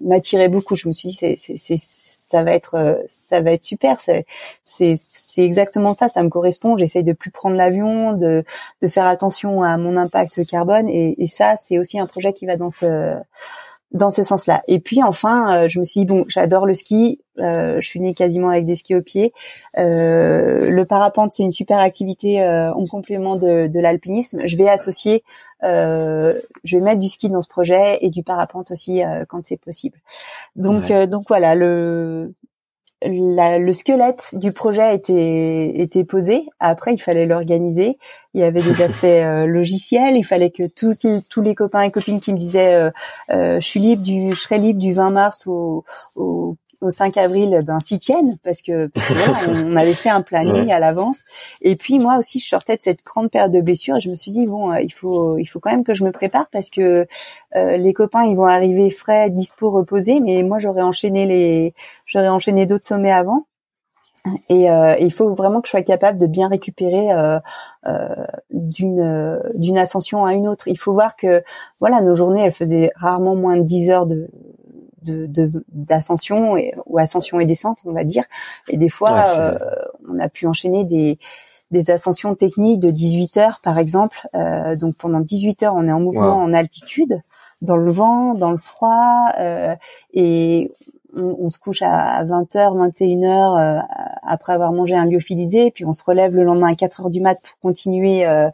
[0.02, 0.76] m'attirait beaucoup.
[0.76, 1.78] Je me suis dit c'est c'est
[2.34, 3.98] ça va être euh, ça va être super.
[4.00, 4.26] C'est
[4.64, 6.10] c'est exactement ça.
[6.10, 6.78] Ça me correspond.
[6.78, 8.44] J'essaye de plus prendre l'avion, de
[8.82, 12.48] de faire attention à mon impact carbone et, et ça c'est aussi un projet qui
[12.48, 13.16] va dans ce
[13.92, 14.62] dans ce sens-là.
[14.68, 17.20] Et puis enfin, euh, je me suis dit bon, j'adore le ski.
[17.40, 19.34] Euh, je suis née quasiment avec des skis au pied.
[19.78, 24.42] Euh, le parapente, c'est une super activité en complément de, de l'alpinisme.
[24.46, 25.24] Je vais associer,
[25.64, 29.98] je vais mettre du ski dans ce projet et du parapente aussi quand c'est possible.
[30.56, 32.34] Donc donc voilà, le
[33.06, 36.48] le squelette du projet était était posé.
[36.60, 37.98] Après, il fallait l'organiser.
[38.34, 40.16] Il y avait des aspects euh, logiciels.
[40.16, 42.90] Il fallait que tous tous les copains et copines qui me disaient euh,
[43.32, 45.84] euh, je suis libre du je serai libre du 20 mars au,
[46.16, 48.90] au au 5 avril ben s'y tiennent parce que,
[49.66, 51.24] on avait fait un planning à l'avance.
[51.62, 54.16] Et puis moi aussi je sortais de cette grande période de blessure et je me
[54.16, 56.70] suis dit bon euh, il faut il faut quand même que je me prépare parce
[56.70, 57.08] que
[57.56, 61.74] euh, les copains ils vont arriver frais dispo reposés mais moi j'aurais enchaîné les
[62.06, 63.46] j'aurais enchaîné d'autres sommets avant.
[64.50, 67.40] Et, euh, il faut vraiment que je sois capable de bien récupérer euh,
[67.88, 70.68] euh, d'une d'une ascension à une autre.
[70.68, 71.44] Il faut voir que
[71.80, 74.30] voilà nos journées elles faisaient rarement moins de 10 heures de
[75.04, 78.24] d'ascension de, ou ascension et descente, on va dire.
[78.70, 79.58] Et des fois, euh,
[80.10, 81.20] on a pu enchaîner des
[81.72, 84.28] des ascensions techniques de 18 heures, par exemple.
[84.36, 87.20] Euh, donc pendant 18 heures, on est en mouvement en altitude,
[87.62, 89.76] dans le vent, dans le froid, euh,
[90.14, 90.72] et
[91.16, 93.80] on, se couche à 20h, 21h euh,
[94.24, 97.38] après avoir mangé un lyophilisé, puis on se relève le lendemain à 4h du mat
[97.44, 98.48] pour continuer euh,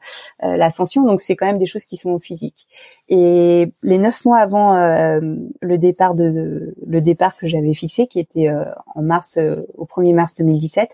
[0.44, 1.06] euh, l'ascension.
[1.06, 2.68] Donc c'est quand même des choses qui sont physiques.
[3.08, 8.52] Et les neuf mois avant le départ de, le départ que j'avais fixé, qui était
[8.94, 9.40] en mars
[9.76, 10.92] au 1er mars 2017,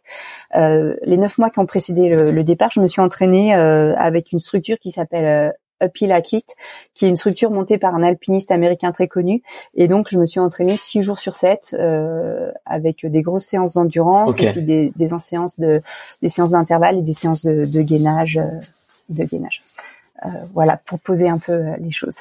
[0.53, 4.39] les neuf mois qui ont précédé le, le départ, je me suis entraînée avec une
[4.39, 5.53] structure qui s'appelle
[5.83, 6.55] Uphill Athlete,
[6.93, 9.43] qui est une structure montée par un alpiniste américain très connu.
[9.75, 13.73] Et donc, je me suis entraînée six jours sur sept euh, avec des grosses séances
[13.73, 15.81] d'endurance et puis des, des séances de
[16.21, 18.59] des séances d'intervalle et des séances de, de gainage, euh,
[19.09, 19.61] de gainage.
[20.25, 22.15] Euh, voilà, pour poser un peu les choses.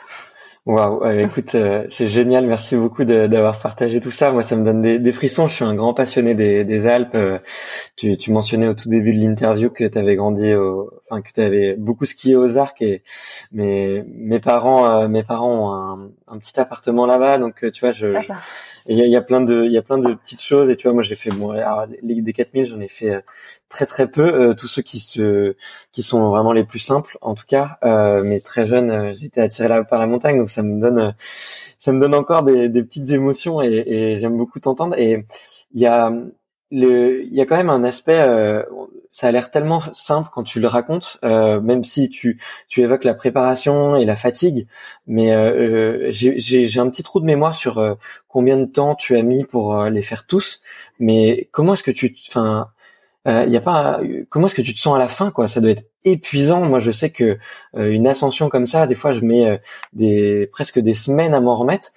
[0.66, 2.46] Waouh, écoute, euh, c'est génial.
[2.46, 4.32] Merci beaucoup d'avoir partagé tout ça.
[4.32, 5.46] Moi, ça me donne des, des, frissons.
[5.46, 7.14] Je suis un grand passionné des, des Alpes.
[7.16, 7.38] Euh,
[7.96, 11.32] tu, tu, mentionnais au tout début de l'interview que tu avais grandi, au, enfin que
[11.32, 12.80] tu avais beaucoup skié aux Arcs.
[12.80, 13.02] Et
[13.52, 17.92] mes mes parents, euh, mes parents ont un, un petit appartement là-bas, donc tu vois,
[17.92, 18.06] je,
[18.86, 20.70] il y a, plein de il y a plein de petites choses.
[20.70, 21.52] Et tu vois moi j'ai fait bon
[22.02, 23.20] les des 4000 j'en ai fait euh,
[23.68, 24.50] très très peu.
[24.50, 25.54] Euh, tous ceux qui se
[25.92, 27.78] qui sont vraiment les plus simples en tout cas.
[27.84, 30.38] Euh, mais très jeune euh, j'étais attiré là par la montagne.
[30.38, 31.14] Donc ça me donne
[31.78, 34.96] ça me donne encore des, des petites émotions et, et j'aime beaucoup t'entendre.
[34.98, 35.26] Et
[35.72, 36.12] il y a
[36.70, 38.62] il y a quand même un aspect, euh,
[39.10, 43.04] ça a l'air tellement simple quand tu le racontes, euh, même si tu, tu évoques
[43.04, 44.66] la préparation et la fatigue,
[45.06, 47.96] mais euh, j'ai un petit trou de mémoire sur
[48.28, 50.62] combien de temps tu as mis pour les faire tous,
[50.98, 52.68] mais comment est-ce que tu, enfin,
[53.26, 55.48] euh, y a pas comment est-ce que tu te sens à la fin quoi?
[55.48, 56.66] Ça doit être épuisant.
[56.66, 57.38] Moi je sais que
[57.76, 59.56] euh, une ascension comme ça des fois je mets euh,
[59.94, 61.88] des presque des semaines à m'en remettre.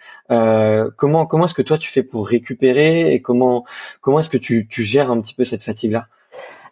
[0.98, 3.66] Comment comment est-ce que toi tu fais pour récupérer et comment
[4.02, 6.08] comment est-ce que tu, tu gères un petit peu cette fatigue là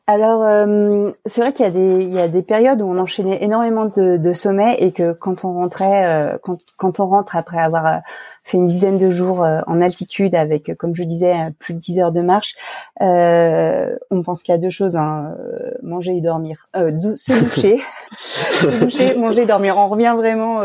[0.08, 3.00] alors, euh, c'est vrai qu'il y a des il y a des périodes où on
[3.00, 7.36] enchaînait énormément de, de sommets et que quand on rentrait, euh, quand, quand on rentre
[7.36, 7.98] après avoir euh,
[8.44, 12.12] fait une dizaine de jours en altitude avec, comme je disais, plus de 10 heures
[12.12, 12.54] de marche,
[13.00, 15.36] on pense qu'il y a deux choses hein,
[15.82, 17.80] manger et dormir, se doucher,
[18.20, 19.78] se doucher, manger et dormir.
[19.78, 20.62] On revient vraiment,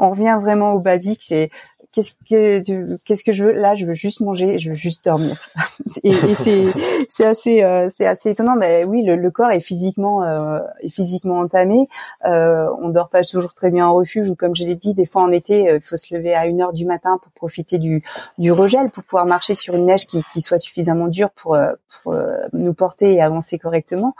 [0.00, 1.20] on revient vraiment au basique.
[1.22, 1.50] C'est
[1.92, 3.52] qu'est-ce que qu'est-ce que je veux?
[3.52, 5.36] Là je veux juste manger je veux juste dormir.
[6.04, 6.66] Et, et c'est
[7.08, 8.54] c'est assez euh, c'est assez étonnant.
[8.56, 11.88] Mais oui le, le corps est physiquement euh, est physiquement entamé.
[12.24, 15.06] Euh, on dort pas toujours très bien en refuge ou comme je l'ai dit des
[15.06, 17.78] fois en été euh, il faut se lever à une heure du matin pour profiter
[17.78, 18.02] du
[18.38, 21.72] du regel pour pouvoir marcher sur une neige qui, qui soit suffisamment dure pour, euh,
[22.02, 22.14] pour
[22.52, 24.14] nous porter et avancer correctement.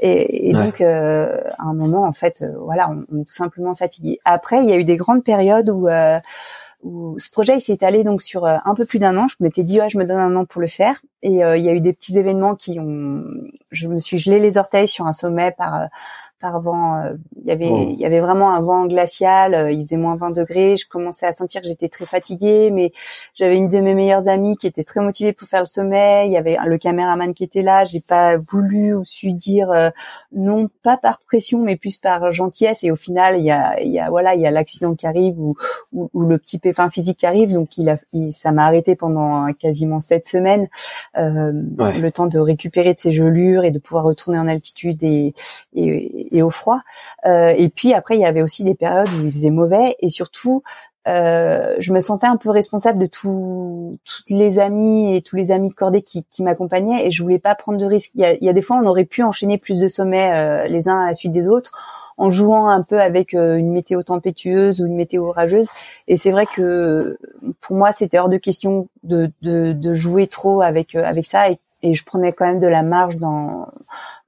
[0.00, 4.20] Et, et donc à un moment en fait voilà on, on, est tout simplement fatigué.
[4.24, 5.88] Après il y a eu des grandes périodes où
[7.18, 9.28] ce projet il s'est étalé donc sur euh, un peu plus d'un an.
[9.28, 11.68] Je m'étais dit je me donne un an pour le faire et euh, il y
[11.68, 13.24] a eu des petits événements qui ont
[13.70, 15.86] je me suis gelé les orteils sur un sommet par euh,
[16.46, 16.96] par vent.
[16.96, 17.88] Euh, il y avait oh.
[17.90, 19.54] il y avait vraiment un vent glacial.
[19.54, 20.76] Euh, il faisait moins 20 degrés.
[20.76, 22.92] Je commençais à sentir que j'étais très fatiguée, mais
[23.34, 26.26] j'avais une de mes meilleures amies qui était très motivée pour faire le sommet.
[26.26, 27.84] Il y avait le caméraman qui était là.
[27.84, 29.90] J'ai pas voulu ou su dire euh,
[30.32, 32.84] non, pas par pression, mais plus par gentillesse.
[32.84, 35.06] Et au final, il y a il y a voilà il y a l'accident qui
[35.06, 35.56] arrive ou,
[35.92, 37.52] ou, le petit pépin physique qui arrive.
[37.52, 37.96] Donc il a
[38.30, 40.68] ça m'a arrêté pendant quasiment sept semaines,
[41.18, 45.34] euh, le temps de récupérer de ses gelures et de pouvoir retourner en altitude et,
[45.74, 46.80] et et au froid.
[47.26, 50.10] Euh, et puis après, il y avait aussi des périodes où il faisait mauvais et
[50.10, 50.62] surtout,
[51.08, 55.52] euh, je me sentais un peu responsable de tous toutes les amis et tous les
[55.52, 58.10] amis de cordée qui, qui m'accompagnaient et je voulais pas prendre de risques.
[58.14, 60.32] Il y a, il y a des fois, on aurait pu enchaîner plus de sommets
[60.32, 61.72] euh, les uns à la suite des autres
[62.18, 65.68] en jouant un peu avec euh, une météo tempétueuse ou une météo orageuse.
[66.08, 67.18] Et c'est vrai que
[67.60, 71.58] pour moi, c'était hors de question de, de, de jouer trop avec avec ça et
[71.82, 73.68] et je prenais quand même de la marge dans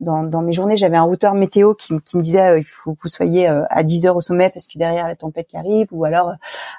[0.00, 0.76] dans, dans mes journées.
[0.76, 3.64] J'avais un routeur météo qui, qui me disait euh, il faut que vous soyez euh,
[3.70, 6.32] à 10 heures au sommet parce que derrière la tempête qui arrive, ou alors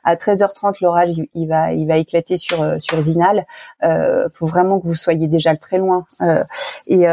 [0.03, 3.45] à 13h30 l'orage il, va il va éclater sur euh, sur Zinal.
[3.83, 6.05] Euh, faut vraiment que vous soyez déjà très loin.
[6.21, 6.43] Euh,
[6.87, 7.05] et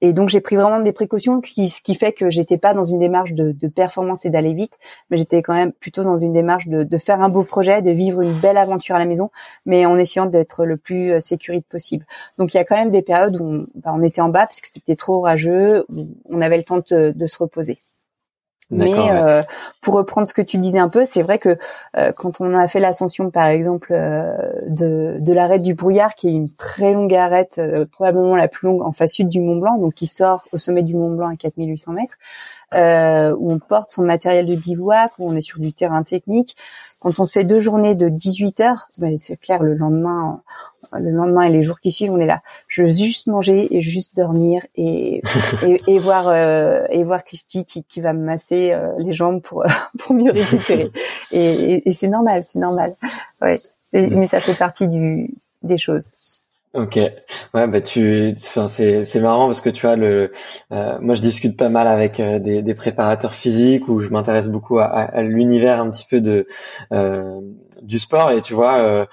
[0.00, 2.72] et donc j'ai pris vraiment des précautions, ce qui, ce qui fait que j'étais pas
[2.74, 4.78] dans une démarche de, de performance et d'aller vite,
[5.10, 7.90] mais j'étais quand même plutôt dans une démarche de, de, faire un beau projet, de
[7.90, 9.30] vivre une belle aventure à la maison,
[9.66, 12.06] mais en essayant d'être le plus euh, sécurité possible.
[12.38, 14.46] Donc il y a quand même des périodes où on, bah, on était en bas
[14.46, 17.78] parce que c'était trop orageux, où on avait le temps de, de se reposer.
[18.70, 19.42] Mais euh,
[19.80, 21.56] pour reprendre ce que tu disais un peu, c'est vrai que
[21.96, 24.36] euh, quand on a fait l'ascension, par exemple, euh,
[24.66, 27.60] de, de l'arête du Brouillard, qui est une très longue arête,
[27.92, 30.82] probablement la plus longue en face sud du Mont Blanc, donc qui sort au sommet
[30.82, 32.18] du Mont Blanc à 4800 mètres,
[33.38, 36.54] où on porte son matériel de bivouac, où on est sur du terrain technique,
[37.00, 40.42] quand on se fait deux journées de 18 heures, ben c'est clair, le lendemain,
[40.92, 42.40] le lendemain et les jours qui suivent, on est là.
[42.66, 45.22] Je veux juste manger et juste dormir et,
[45.86, 49.64] et, voir euh, et voir Christy qui, qui va me masser euh, les jambes pour
[49.98, 50.90] pour mieux récupérer.
[51.30, 52.92] Et, et, c'est normal, c'est normal.
[53.42, 53.58] Ouais.
[53.92, 56.37] mais ça fait partie du des choses.
[56.78, 60.30] Ok, ouais, bah tu, c'est c'est marrant parce que tu vois le,
[60.70, 64.48] euh, moi je discute pas mal avec euh, des, des, préparateurs physiques où je m'intéresse
[64.48, 66.46] beaucoup à, l'univers un petit peu de
[66.92, 67.40] euh,
[67.82, 69.08] du sport et tu vois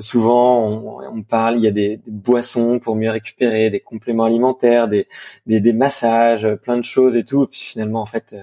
[0.00, 5.08] souvent on, parle il y a des, boissons pour mieux récupérer des compléments alimentaires des,
[5.46, 7.46] des, des massages plein de choses et tout.
[7.46, 8.36] Puis finalement en fait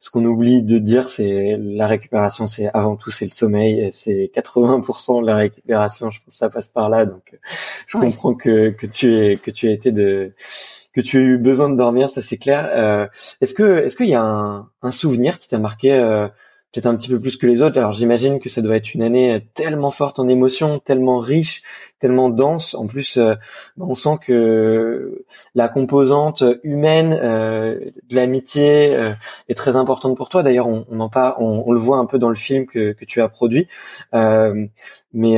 [0.00, 4.30] ce qu'on oublie de dire c'est la récupération c'est avant tout c'est le sommeil c'est
[4.34, 6.10] 80% de la récupération.
[6.10, 7.06] Je pense que ça passe par là.
[7.06, 7.38] Donc
[7.86, 10.30] je comprends que que tu es que tu as été de
[10.92, 13.10] que tu as eu besoin de dormir ça c'est clair.
[13.40, 15.90] Est-ce que est-ce qu'il y a un, un souvenir qui t'a marqué
[16.72, 17.78] peut-être un petit peu plus que les autres.
[17.78, 21.62] Alors j'imagine que ça doit être une année tellement forte en émotions, tellement riche,
[21.98, 22.74] tellement dense.
[22.74, 23.34] En plus, euh,
[23.78, 25.24] on sent que
[25.54, 27.78] la composante humaine euh,
[28.08, 29.12] de l'amitié euh,
[29.48, 30.42] est très importante pour toi.
[30.42, 33.04] D'ailleurs, on, on en parle, on, le voit un peu dans le film que, que
[33.04, 33.68] tu as produit.
[34.12, 35.36] mais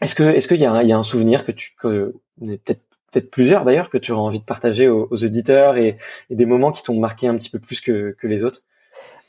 [0.00, 2.82] est-ce que est-ce qu'il y a, il y a un souvenir que tu que peut-être
[3.12, 5.98] peut-être plusieurs d'ailleurs que tu auras envie de partager aux, aux auditeurs et,
[6.30, 8.62] et, des moments qui t'ont marqué un petit peu plus que, que les autres?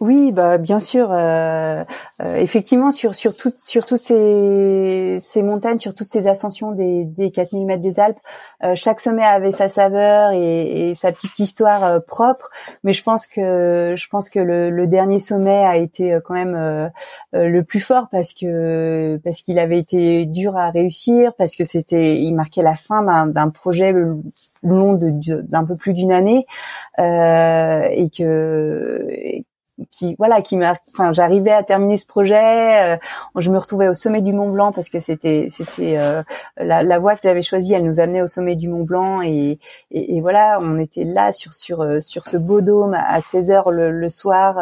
[0.01, 1.09] Oui, bah bien sûr.
[1.11, 1.83] Euh,
[2.21, 7.05] euh, effectivement, sur sur toutes sur toutes ces, ces montagnes, sur toutes ces ascensions des,
[7.05, 8.19] des 4000 mètres des Alpes,
[8.63, 12.49] euh, chaque sommet avait sa saveur et, et sa petite histoire propre.
[12.83, 16.91] Mais je pense que je pense que le, le dernier sommet a été quand même
[17.33, 22.17] le plus fort parce que parce qu'il avait été dur à réussir, parce que c'était
[22.17, 23.93] il marquait la fin d'un projet
[24.63, 26.45] long d'un peu plus d'une année
[26.97, 29.43] et que
[29.91, 32.97] qui voilà qui m'a enfin j'arrivais à terminer ce projet euh,
[33.37, 36.23] je me retrouvais au sommet du Mont Blanc parce que c'était c'était euh,
[36.57, 39.59] la, la voie que j'avais choisie elle nous amenait au sommet du Mont Blanc et,
[39.91, 43.51] et, et voilà on était là sur sur euh, sur ce beau dôme à 16
[43.51, 44.57] heures le, le soir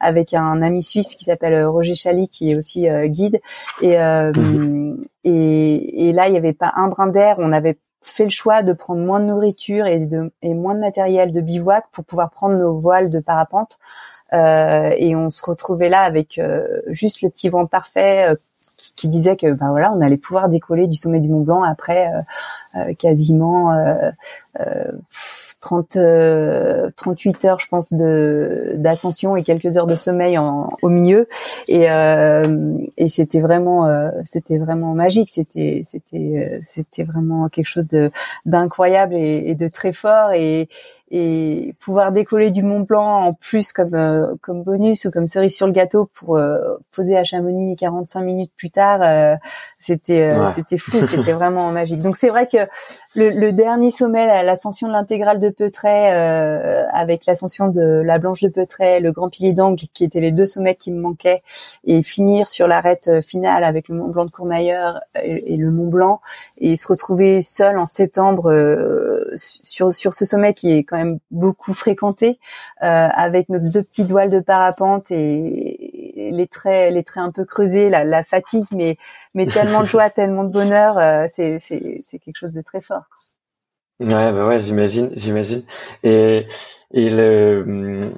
[0.00, 3.40] avec un ami suisse qui s'appelle Roger Chaly qui est aussi guide
[3.82, 5.00] et, mhm.
[5.24, 8.62] et et là il y avait pas un brin d'air on avait fait le choix
[8.62, 12.30] de prendre moins de nourriture et, de, et moins de matériel de bivouac pour pouvoir
[12.30, 17.30] prendre nos voiles de parapente euh, et on se retrouvait là avec euh, juste le
[17.30, 18.34] petit vent parfait euh,
[18.76, 21.62] qui, qui, disait que ben voilà on allait pouvoir décoller du sommet du Mont Blanc
[21.62, 22.10] après
[22.98, 23.72] quasiment
[25.60, 25.98] 30,
[26.96, 31.26] 38 euh, heures, je pense, de d'ascension et quelques heures de sommeil en, au milieu.
[31.66, 35.30] Et, euh, et c'était vraiment, euh, c'était vraiment magique.
[35.30, 38.10] C'était, c'était, c'était vraiment quelque chose de
[38.46, 40.32] d'incroyable et, et, de très fort.
[40.32, 40.68] Et,
[41.10, 45.56] et pouvoir décoller du Mont Blanc en plus comme euh, comme bonus ou comme cerise
[45.56, 49.34] sur le gâteau pour euh, poser à Chamonix 45 minutes plus tard euh,
[49.80, 52.02] c'était c'était fou c'était vraiment magique.
[52.02, 52.58] Donc c'est vrai que
[53.14, 56.10] le, le dernier sommet l'ascension de l'intégrale de Peutray
[56.92, 60.46] avec l'ascension de la Blanche de Peutray le Grand Pilier d'Angle qui étaient les deux
[60.46, 61.42] sommets qui me manquaient
[61.84, 65.88] et finir sur l'arête finale avec le Mont Blanc de Courmayeur et, et, le Mont
[65.88, 66.20] Blanc
[66.58, 68.52] et se retrouver seul en septembre
[69.36, 72.38] sur sur ce sommet qui est quand même beaucoup fréquenté
[72.82, 77.44] euh, avec nos deux petites voiles de parapente et, les traits les traits un peu
[77.44, 78.96] creusés la, la fatigue mais
[79.34, 83.04] mais tellement de joie tellement de bonheur euh, c'est c'est quelque chose de très fort
[84.00, 85.62] ouais bah ouais j'imagine j'imagine
[86.02, 86.46] et
[86.92, 88.14] et le hum,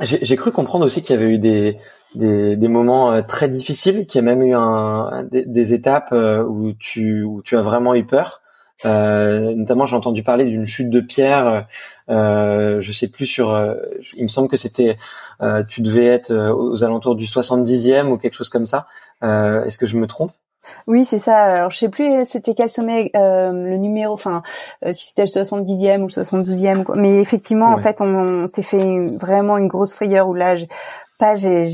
[0.00, 1.76] j'ai cru comprendre aussi qu'il y avait eu des,
[2.14, 6.12] des, des, moments euh, très difficiles, qu'il y a même eu un, des, des étapes
[6.12, 8.40] où tu, où tu as vraiment eu peur.
[8.84, 11.66] Euh, notamment, j'ai entendu parler d'une chute de pierre.
[12.08, 13.50] Euh, je sais plus sur.
[13.50, 13.74] Euh,
[14.16, 14.96] il me semble que c'était.
[15.42, 18.86] Euh, tu devais être aux alentours du 70e ou quelque chose comme ça.
[19.22, 20.32] Est-ce que je me trompe?
[20.86, 21.36] Oui, c'est ça.
[21.36, 24.42] Alors, je sais plus c'était quel sommet, le numéro, enfin,
[24.92, 26.96] si c'était le 70e ou le 72e.
[26.96, 30.56] Mais effectivement, en fait, on, on s'est fait vraiment une grosse frayeur où là,
[31.18, 31.68] pas j'ai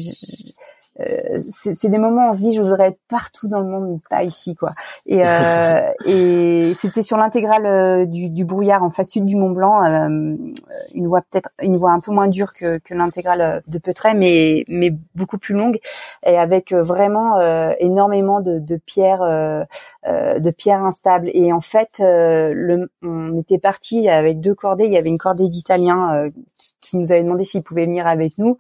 [1.01, 3.89] euh, c'est des moments où on se dit je voudrais être partout dans le monde
[3.89, 4.71] mais pas ici quoi.
[5.07, 9.51] Et euh, et c'était sur l'intégrale euh, du, du, brouillard en face sud du Mont
[9.51, 9.83] Blanc
[10.95, 14.65] une voie peut-être une voie un peu moins dure que, que l'intégrale de Peutray mais
[14.69, 15.79] mais beaucoup plus longue.
[16.25, 17.41] Et avec vraiment
[17.81, 19.23] énormément de, de pierres
[20.07, 21.31] de pierres instables.
[21.35, 24.85] Et en fait le on était parti avec deux cordées.
[24.85, 26.31] Il y avait une cordée d'Italiens
[26.95, 28.57] qui nous avait demandé s'il pouvait venir avec nous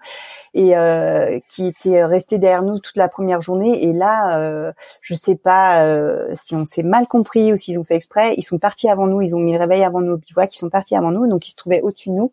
[0.55, 3.85] et euh, qui était resté derrière nous toute la première journée.
[3.85, 7.85] Et là, euh, je sais pas euh, si on s'est mal compris ou s'ils ont
[7.85, 8.35] fait exprès.
[8.37, 10.59] Ils sont partis avant nous, ils ont mis le réveil avant nous au bivouac, ils
[10.59, 12.33] sont partis avant nous, donc ils se trouvaient au-dessus de nous.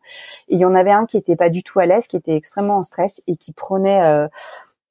[0.49, 2.35] Et il y en avait un qui était pas du tout à l'aise, qui était
[2.35, 4.27] extrêmement en stress et qui prenait euh,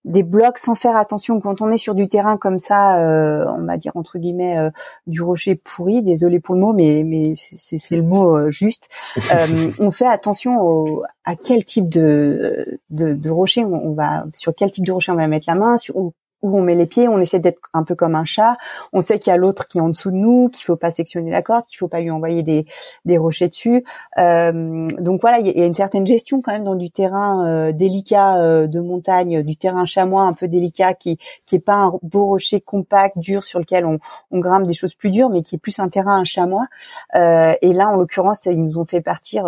[0.05, 1.41] des blocs sans faire attention.
[1.41, 4.71] Quand on est sur du terrain comme ça, euh, on va dire entre guillemets euh,
[5.07, 6.03] du rocher pourri.
[6.03, 8.89] Désolé pour le mot, mais mais c'est le mot euh, juste.
[9.79, 14.71] on fait attention au, à quel type de, de, de rocher on, va, sur quel
[14.71, 16.13] type de rocher on va mettre la main, sur
[16.43, 18.57] où on met les pieds, on essaie d'être un peu comme un chat.
[18.93, 20.91] On sait qu'il y a l'autre qui est en dessous de nous, qu'il faut pas
[20.91, 22.67] sectionner la corde, qu'il faut pas lui envoyer des,
[23.05, 23.85] des rochers dessus.
[24.19, 27.73] Euh, donc voilà, il y, a une certaine gestion quand même dans du terrain euh,
[27.73, 31.93] délicat euh, de montagne, du terrain chamois un peu délicat, qui qui est pas un
[32.03, 33.99] beau rocher compact, dur sur lequel on,
[34.33, 36.67] grimpe des choses plus dures, mais qui est plus un terrain un chamois.
[37.15, 39.45] et là, en l'occurrence, ils nous ont fait partir.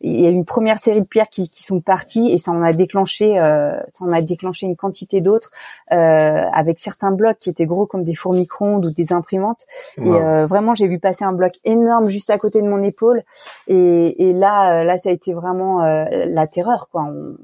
[0.00, 2.62] il y a une première série de pierres qui, qui sont parties et ça en
[2.62, 5.50] a déclenché, ça en a déclenché une quantité d'autres.
[5.90, 9.62] Euh, avec certains blocs qui étaient gros comme des fourmicrondes ou des imprimantes.
[9.96, 13.22] Et euh, vraiment, j'ai vu passer un bloc énorme juste à côté de mon épaule.
[13.68, 17.04] Et, et là, euh, là, ça a été vraiment la terreur, quoi.
[17.04, 17.36] On,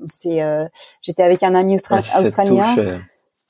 [1.03, 2.03] j'étais avec un ami australien.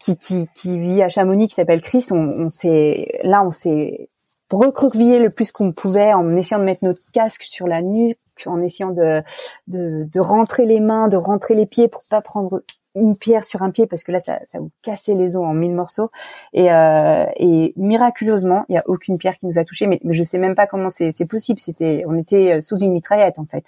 [0.05, 2.05] Qui, qui, qui, vit à Chamonix, qui s'appelle Chris.
[2.11, 4.11] On, on s'est, là, on s'est
[4.51, 8.61] recroquevillé le plus qu'on pouvait en essayant de mettre notre casque sur la nuque, en
[8.61, 9.23] essayant de,
[9.67, 12.61] de, de rentrer les mains, de rentrer les pieds pour pas prendre
[12.95, 15.55] une pierre sur un pied parce que là ça, ça vous cassait les os en
[15.55, 16.11] mille morceaux.
[16.53, 20.15] Et, euh, et miraculeusement il y a aucune pierre qui nous a touché mais, mais
[20.15, 21.61] je sais même pas comment c'est possible.
[21.61, 23.65] C'était on était sous une mitraillette en fait.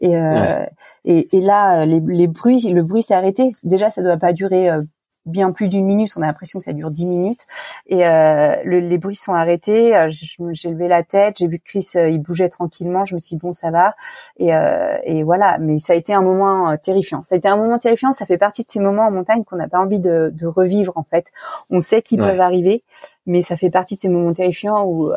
[0.00, 0.64] Et euh,
[1.04, 3.48] et, et, là les, les bruits le bruit s'est arrêté.
[3.64, 4.82] Déjà ça doit pas durer euh,
[5.26, 6.12] bien plus d'une minute.
[6.16, 7.44] On a l'impression que ça dure dix minutes.
[7.86, 9.96] Et euh, les bruits sont arrêtés.
[9.96, 13.04] Euh, j'ai levé la tête, j'ai vu que Chris euh, il bougeait tranquillement.
[13.04, 13.94] Je me suis dit bon ça va.
[14.38, 15.58] Et, euh, et voilà.
[15.58, 17.22] Mais ça a été un moment euh, terrifiant.
[17.22, 18.12] Ça a été un moment terrifiant.
[18.12, 20.92] Ça fait partie de ces moments en montagne qu'on n'a pas envie de, de, revivre
[20.96, 21.26] en fait.
[21.70, 22.82] On sait qu'ils peuvent arriver,
[23.26, 25.10] mais ça fait partie de ces moments terrifiants où,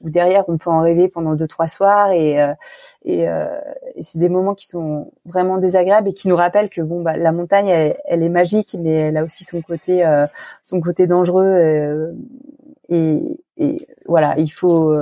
[0.00, 2.38] où, derrière on peut en rêver pendant deux trois soirs et
[3.94, 7.16] et, c'est des moments qui sont vraiment désagréables et qui nous rappellent que bon bah
[7.16, 7.68] la montagne
[8.04, 10.04] elle, est magique mais elle a aussi son côté
[10.62, 12.14] son côté dangereux
[12.88, 14.94] et, et, voilà il faut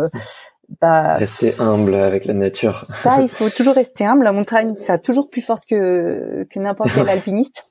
[0.80, 2.84] bah, rester humble avec la nature.
[2.86, 4.24] Ça, il faut toujours rester humble.
[4.24, 7.66] La montagne, ça toujours plus forte que que n'importe quel alpiniste.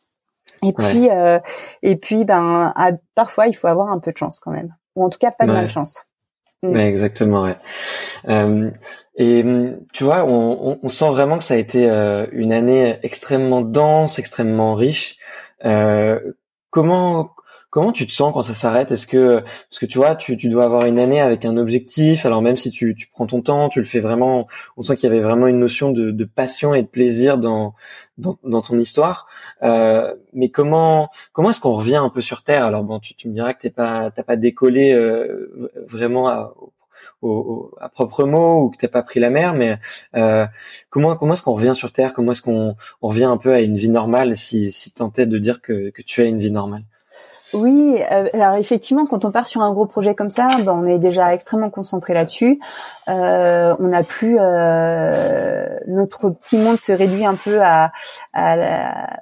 [0.63, 1.39] Et puis, euh,
[1.81, 2.73] et puis, ben,
[3.15, 5.47] parfois, il faut avoir un peu de chance quand même, ou en tout cas pas
[5.47, 6.03] de malchance.
[6.63, 6.69] Mm.
[6.71, 7.43] Ouais, exactement.
[7.43, 7.55] Ouais.
[8.29, 8.69] Euh,
[9.15, 9.43] et
[9.93, 14.19] tu vois, on, on, sent vraiment que ça a été euh, une année extrêmement dense,
[14.19, 15.17] extrêmement riche.
[15.65, 16.19] Euh,
[16.69, 17.31] comment
[17.71, 18.91] Comment tu te sens quand ça s'arrête?
[18.91, 22.25] Est-ce que parce que tu vois, tu, tu, dois avoir une année avec un objectif.
[22.25, 24.47] Alors même si tu, tu prends ton temps, tu le fais vraiment.
[24.75, 27.73] On sent qu'il y avait vraiment une notion de, de passion et de plaisir dans
[28.17, 29.25] dans, dans ton histoire.
[29.63, 32.65] Euh, mais comment comment est-ce qu'on revient un peu sur terre?
[32.65, 36.53] Alors bon, tu, tu me diras que t'es pas t'as pas décollé euh, vraiment à,
[37.21, 39.77] au, à propre mot ou que t'as pas pris la mer, mais
[40.17, 40.45] euh,
[40.89, 42.13] comment comment est-ce qu'on revient sur terre?
[42.13, 45.37] Comment est-ce qu'on on revient un peu à une vie normale si si tentais de
[45.37, 46.83] dire que que tu as une vie normale?
[47.53, 50.85] Oui, euh, alors effectivement, quand on part sur un gros projet comme ça, ben, on
[50.85, 52.59] est déjà extrêmement concentré là-dessus.
[53.09, 57.91] Euh, on n'a plus euh, notre petit monde se réduit un peu à,
[58.33, 59.21] à la,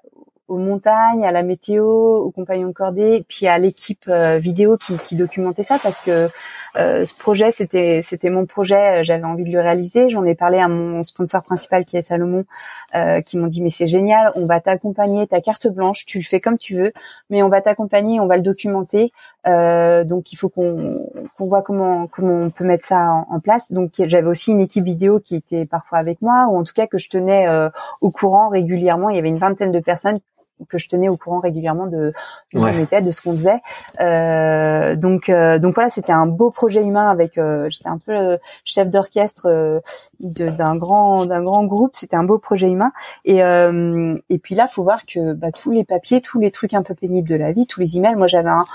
[0.49, 5.15] aux montagnes, à la météo, aux compagnons cordés, puis à l'équipe euh, vidéo qui, qui,
[5.15, 6.29] documentait ça parce que
[6.75, 10.09] euh, ce projet c'était c'était mon projet, euh, j'avais envie de le réaliser.
[10.09, 12.45] J'en ai parlé à mon sponsor principal qui est Salomon,
[12.95, 16.23] euh, qui m'ont dit mais c'est génial, on va t'accompagner, ta carte blanche, tu le
[16.23, 16.91] fais comme tu veux,
[17.29, 19.11] mais on va t'accompagner, on va le documenter.
[19.47, 20.91] Euh, donc il faut qu'on
[21.37, 23.71] qu'on voit comment comment on peut mettre ça en, en place.
[23.71, 26.87] Donc j'avais aussi une équipe vidéo qui était parfois avec moi, ou en tout cas
[26.87, 27.45] que je tenais
[28.01, 29.09] au courant régulièrement.
[29.09, 30.19] Il y avait une vingtaine de personnes
[30.67, 32.11] que je tenais au courant régulièrement de
[32.53, 33.01] de, ouais.
[33.01, 33.61] de ce qu'on faisait.
[33.99, 38.13] Euh, donc euh, donc voilà, c'était un beau projet humain avec euh, j'étais un peu
[38.13, 39.79] euh, chef d'orchestre euh,
[40.19, 42.91] d'un grand d'un grand groupe, c'était un beau projet humain
[43.25, 43.39] et
[44.29, 46.93] et puis là, faut voir que bah, tous les papiers, tous les trucs un peu
[46.93, 48.65] pénibles de la vie, tous les emails, moi j'avais un,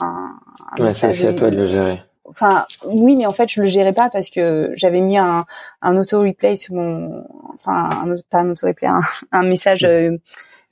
[0.00, 0.30] un,
[0.72, 3.66] un ouais, c'est à toi de le gérer enfin oui mais en fait je le
[3.66, 5.44] gérais pas parce que j'avais mis un,
[5.82, 7.22] un auto replay sur mon
[7.52, 9.00] enfin un, pas un auto replay un,
[9.30, 9.86] un message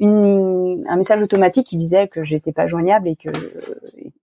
[0.00, 3.30] une, un message automatique qui disait que j'étais pas joignable et que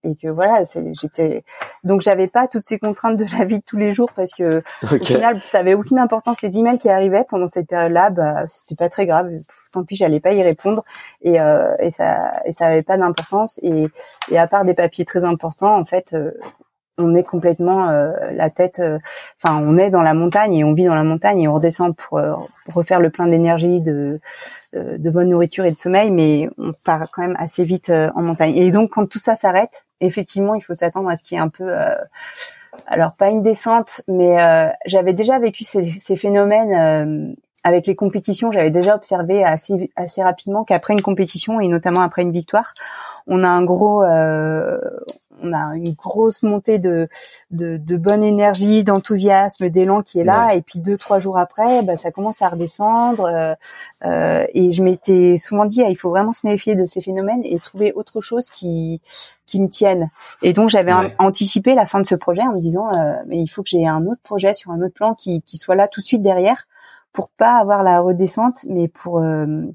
[0.04, 0.64] et que voilà,
[1.00, 1.44] j'étais
[1.84, 4.64] donc j'avais pas toutes ces contraintes de la vie de tous les jours parce que
[4.84, 8.76] au final ça avait aucune importance les emails qui arrivaient pendant cette période-là, bah c'était
[8.76, 9.32] pas très grave,
[9.74, 10.84] tant pis j'allais pas y répondre
[11.22, 13.88] et euh, et ça et ça avait pas d'importance et
[14.32, 16.32] et à part des papiers très importants en fait euh,
[17.00, 19.00] on est complètement euh, la tête, euh,
[19.42, 21.96] enfin on est dans la montagne et on vit dans la montagne et on redescend
[21.96, 22.34] pour, euh,
[22.68, 24.20] refaire le plein d'énergie, de,
[24.74, 28.56] bonne nourriture et de sommeil, mais on part quand même assez vite en montagne.
[28.56, 31.44] Et donc quand tout ça s'arrête, effectivement il faut s'attendre à ce qu'il y ait
[31.44, 31.72] un peu,
[32.86, 34.38] alors pas une descente, mais
[34.86, 38.52] j'avais déjà vécu ces, ces phénomènes avec les compétitions.
[38.52, 42.74] J'avais déjà observé assez assez rapidement qu'après une compétition et notamment après une victoire,
[43.30, 44.04] on a un gros
[45.42, 47.08] on a une grosse montée de,
[47.52, 50.54] de, de bonne énergie, d'enthousiasme, d'élan qui est là.
[50.54, 53.26] Et puis deux, trois jours après, bah, ça commence à redescendre.
[53.26, 53.54] Euh,
[54.06, 57.42] euh, et je m'étais souvent dit, ah, il faut vraiment se méfier de ces phénomènes
[57.44, 59.02] et trouver autre chose qui
[59.46, 60.12] qui me tienne.
[60.44, 63.48] Et donc j'avais anticipé la fin de ce projet en me disant, euh, mais il
[63.48, 66.02] faut que j'ai un autre projet sur un autre plan qui, qui soit là tout
[66.02, 66.68] de suite derrière
[67.12, 69.24] pour pas avoir la redescente, mais pour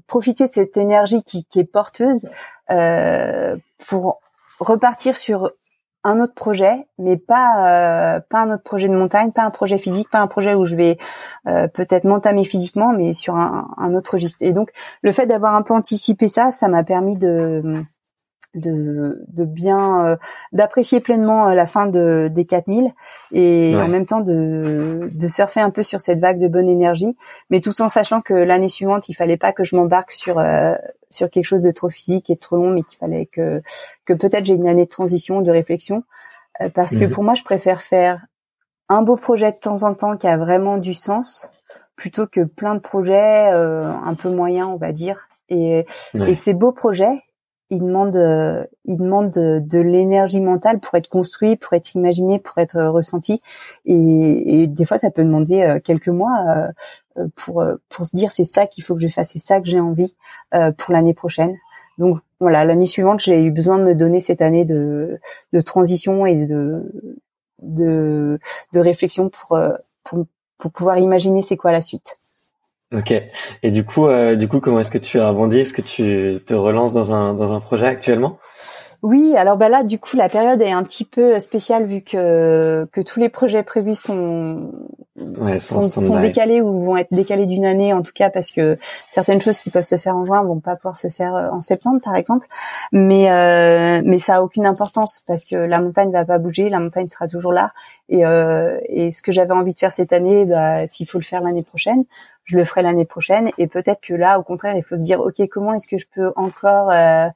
[0.07, 2.27] profiter de cette énergie qui, qui est porteuse,
[2.71, 3.55] euh,
[3.87, 4.21] pour
[4.59, 5.51] repartir sur
[6.03, 9.77] un autre projet, mais pas euh, pas un autre projet de montagne, pas un projet
[9.77, 10.97] physique, pas un projet où je vais
[11.47, 14.43] euh, peut-être m'entamer physiquement, mais sur un, un autre registre.
[14.43, 14.71] Et donc
[15.01, 17.81] le fait d'avoir un peu anticipé ça, ça m'a permis de
[18.55, 20.15] de, de bien euh,
[20.53, 22.91] d'apprécier pleinement euh, la fin de des 4000
[23.31, 27.17] et en même temps de, de surfer un peu sur cette vague de bonne énergie
[27.49, 30.73] mais tout en sachant que l'année suivante il fallait pas que je m'embarque sur euh,
[31.09, 33.61] sur quelque chose de trop physique et de trop long mais qu'il fallait que
[34.05, 36.03] que peut-être j'ai une année de transition de réflexion
[36.73, 37.11] parce que mhm.
[37.11, 38.25] pour moi je préfère faire
[38.87, 41.49] un beau projet de temps en temps qui a vraiment du sens
[41.97, 45.27] plutôt que plein de projets un peu moyens on va dire.
[45.49, 47.21] Et, et ces beaux projets
[47.69, 52.39] il demande, euh, il demande de, de l'énergie mentale pour être construit, pour être imaginé,
[52.39, 53.41] pour être euh, ressenti.
[53.85, 56.69] Et, et, des fois, ça peut demander euh, quelques mois
[57.35, 59.79] pour pour se dire c'est ça qu'il faut que je fasse, c'est ça que j'ai
[59.79, 60.15] envie
[60.77, 61.55] pour l'année prochaine.
[61.97, 65.19] Donc voilà, l'année suivante, j'ai eu besoin de me donner cette année de,
[65.53, 66.91] de transition et de
[67.61, 68.39] de,
[68.73, 69.57] de réflexion pour,
[70.03, 70.25] pour
[70.57, 72.17] pour pouvoir imaginer c'est quoi la suite.
[72.97, 73.13] Ok.
[73.63, 75.59] Et du coup, euh, du coup, comment est-ce que tu as rebondi?
[75.59, 78.37] Est-ce que tu te relances dans un dans un projet actuellement?
[79.01, 79.35] Oui.
[79.37, 83.01] Alors bah là, du coup, la période est un petit peu spéciale vu que que
[83.01, 84.71] tous les projets prévus sont
[85.55, 88.77] sont, décalés ou vont être décalés d'une année en tout cas parce que
[89.09, 92.01] certaines choses qui peuvent se faire en juin vont pas pouvoir se faire en septembre
[92.03, 92.47] par exemple.
[92.91, 93.27] Mais
[94.03, 97.27] mais ça a aucune importance parce que la montagne va pas bouger, la montagne sera
[97.27, 97.71] toujours là
[98.09, 98.23] et
[98.89, 101.63] et ce que j'avais envie de faire cette année, bah, s'il faut le faire l'année
[101.63, 102.05] prochaine,
[102.45, 103.51] je le ferai l'année prochaine.
[103.57, 106.05] Et peut-être que là au contraire il faut se dire ok comment est-ce que je
[106.13, 107.27] peux encore euh,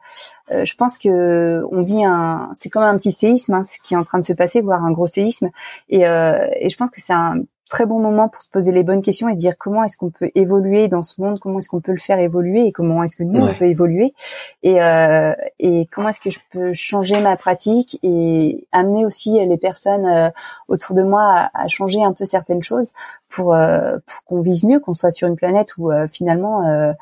[0.51, 3.95] euh, je pense que on vit un c'est comme un petit séisme hein, ce qui
[3.95, 5.49] est en train de se passer voire un gros séisme.
[5.89, 8.83] Et, euh, et je pense que c'est un très bon moment pour se poser les
[8.83, 11.81] bonnes questions et dire comment est-ce qu'on peut évoluer dans ce monde, comment est-ce qu'on
[11.81, 14.13] peut le faire évoluer et comment est-ce que nous on peut évoluer.
[14.63, 19.57] Et, euh, et comment est-ce que je peux changer ma pratique et amener aussi les
[19.57, 20.29] personnes euh,
[20.67, 22.91] autour de moi à, changer un peu certaines choses
[23.29, 26.93] pour, euh, pour qu'on vive mieux, qu'on soit sur une planète où euh, finalement euh,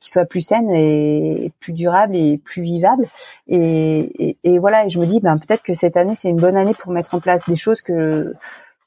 [0.00, 3.06] qui soit plus saine et plus durable et plus vivable.
[3.46, 6.40] Et, et, et voilà et je me dis ben peut-être que cette année c'est une
[6.40, 8.34] bonne année pour mettre en place des choses que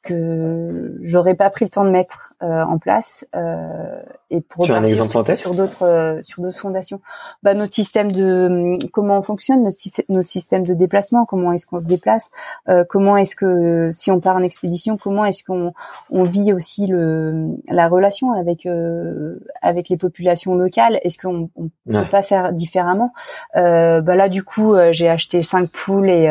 [0.03, 4.73] que j'aurais pas pris le temps de mettre euh, en place euh, et pour tu
[4.73, 6.99] as un exemple sur, en tête sur d'autres euh, sur d'autres fondations.
[7.41, 9.77] Bah notre système de comment on fonctionne notre,
[10.09, 12.31] notre système de déplacement comment est-ce qu'on se déplace
[12.67, 15.73] euh, comment est-ce que si on part en expédition comment est-ce qu'on
[16.09, 20.99] on vit aussi le la relation avec euh, avec les populations locales?
[21.03, 23.13] Est-ce qu'on on peut pas faire différemment?
[23.55, 26.25] Bah là du coup j'ai acheté cinq poules et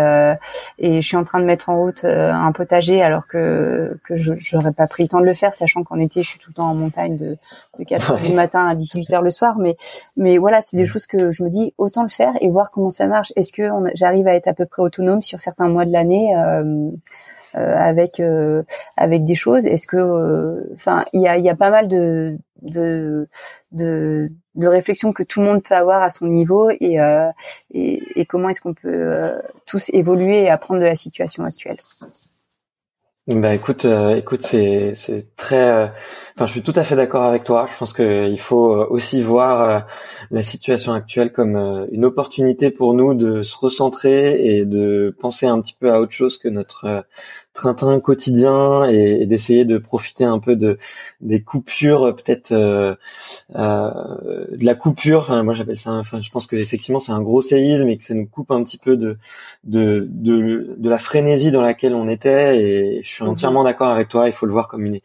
[0.79, 3.62] et je suis en train de mettre en route un potager alors que
[4.05, 6.39] que je n'aurais pas pris le temps de le faire, sachant qu'en été je suis
[6.39, 7.37] tout le temps en montagne de,
[7.79, 9.59] de 4 heures du matin à 18 h le soir.
[9.59, 9.77] Mais
[10.17, 10.87] mais voilà, c'est des mm.
[10.87, 13.33] choses que je me dis autant le faire et voir comment ça marche.
[13.37, 16.91] Est-ce que j'arrive à être à peu près autonome sur certains mois de l'année euh,
[17.55, 18.63] euh, avec euh,
[18.97, 19.67] avec des choses?
[19.67, 23.27] Est-ce que, enfin, il y a il y a pas mal de de,
[23.73, 26.99] de de réflexion que tout le monde peut avoir à son niveau et
[27.71, 29.33] et, et, comment est-ce qu'on peut
[29.67, 31.79] tous évoluer et apprendre de la situation actuelle?
[33.29, 35.71] Bah écoute, euh, écoute, c'est c'est très.
[35.71, 35.87] Euh,
[36.35, 37.69] enfin, je suis tout à fait d'accord avec toi.
[37.73, 39.87] Je pense qu'il faut euh, aussi voir
[40.33, 41.55] la situation actuelle comme
[41.93, 46.11] une opportunité pour nous de se recentrer et de penser un petit peu à autre
[46.11, 47.05] chose que notre
[47.53, 50.79] train-train quotidien et, d'essayer de profiter un peu de
[51.21, 52.95] des coupures, peut-être euh,
[53.57, 53.91] euh,
[54.51, 55.21] de la coupure.
[55.21, 55.93] Enfin, moi j'appelle ça.
[55.93, 58.63] Enfin, je pense que effectivement c'est un gros séisme et que ça nous coupe un
[58.65, 59.19] petit peu de
[59.65, 62.59] de de, de la frénésie dans laquelle on était.
[62.63, 63.31] Et je suis mhm.
[63.31, 64.29] entièrement d'accord avec toi.
[64.29, 65.01] Il faut le voir comme une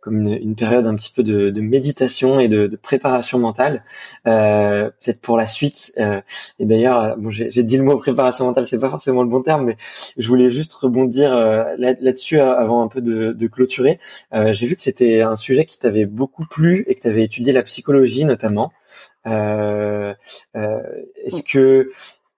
[0.00, 3.80] comme une, une période un petit peu de, de méditation et de, de préparation mentale,
[4.26, 5.92] euh, peut-être pour la suite.
[5.98, 6.20] Euh,
[6.58, 9.66] et d'ailleurs, bon, j'ai dit le mot préparation mentale, c'est pas forcément le bon terme,
[9.66, 9.76] mais
[10.16, 11.64] je voulais juste rebondir euh,
[12.00, 13.98] là-dessus avant un peu de, de clôturer.
[14.32, 17.24] Euh, j'ai vu que c'était un sujet qui t'avait beaucoup plu et que tu avais
[17.24, 18.72] étudié la psychologie notamment.
[19.26, 20.14] Euh,
[20.56, 20.80] euh,
[21.24, 21.90] est-ce que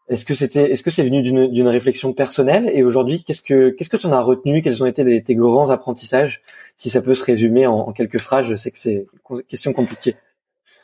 [0.08, 2.70] est-ce que c'était, est-ce que c'est venu d'une réflexion personnelle?
[2.74, 4.60] Et aujourd'hui, qu'est-ce que qu'est-ce que tu en as retenu?
[4.60, 6.42] Quels ont été tes grands apprentissages?
[6.76, 9.72] Si ça peut se résumer en, en quelques phrases, je sais que c'est une question
[9.72, 10.16] compliquée.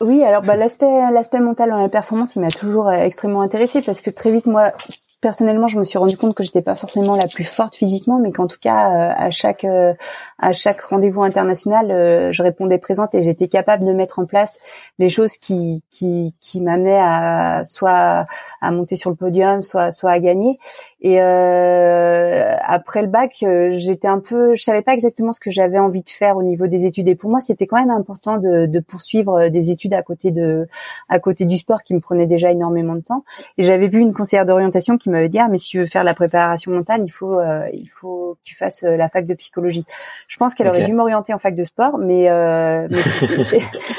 [0.00, 4.00] Oui, alors bah, l'aspect l'aspect mental dans la performance, il m'a toujours extrêmement intéressé parce
[4.00, 4.72] que très vite moi
[5.20, 8.32] personnellement, je me suis rendu compte que j'étais pas forcément la plus forte physiquement, mais
[8.32, 9.94] qu'en tout cas, euh, à chaque euh,
[10.38, 14.60] à chaque rendez-vous international, euh, je répondais présente et j'étais capable de mettre en place
[14.98, 18.24] des choses qui qui qui m'amenaient à soit
[18.60, 20.56] à monter sur le podium, soit soit à gagner.
[21.00, 25.50] Et euh, après le bac, euh, j'étais un peu, je savais pas exactement ce que
[25.50, 27.06] j'avais envie de faire au niveau des études.
[27.06, 30.32] Et pour moi, c'était quand même important de, de, poursuivre euh, des études à côté
[30.32, 30.66] de,
[31.08, 33.24] à côté du sport qui me prenait déjà énormément de temps.
[33.58, 36.02] Et j'avais vu une conseillère d'orientation qui m'avait dit ah mais si tu veux faire
[36.02, 39.84] la préparation mentale, il faut, euh, il faut que tu fasses la fac de psychologie.
[40.26, 43.02] Je pense qu'elle aurait dû m'orienter en fac de sport, mais, euh, mais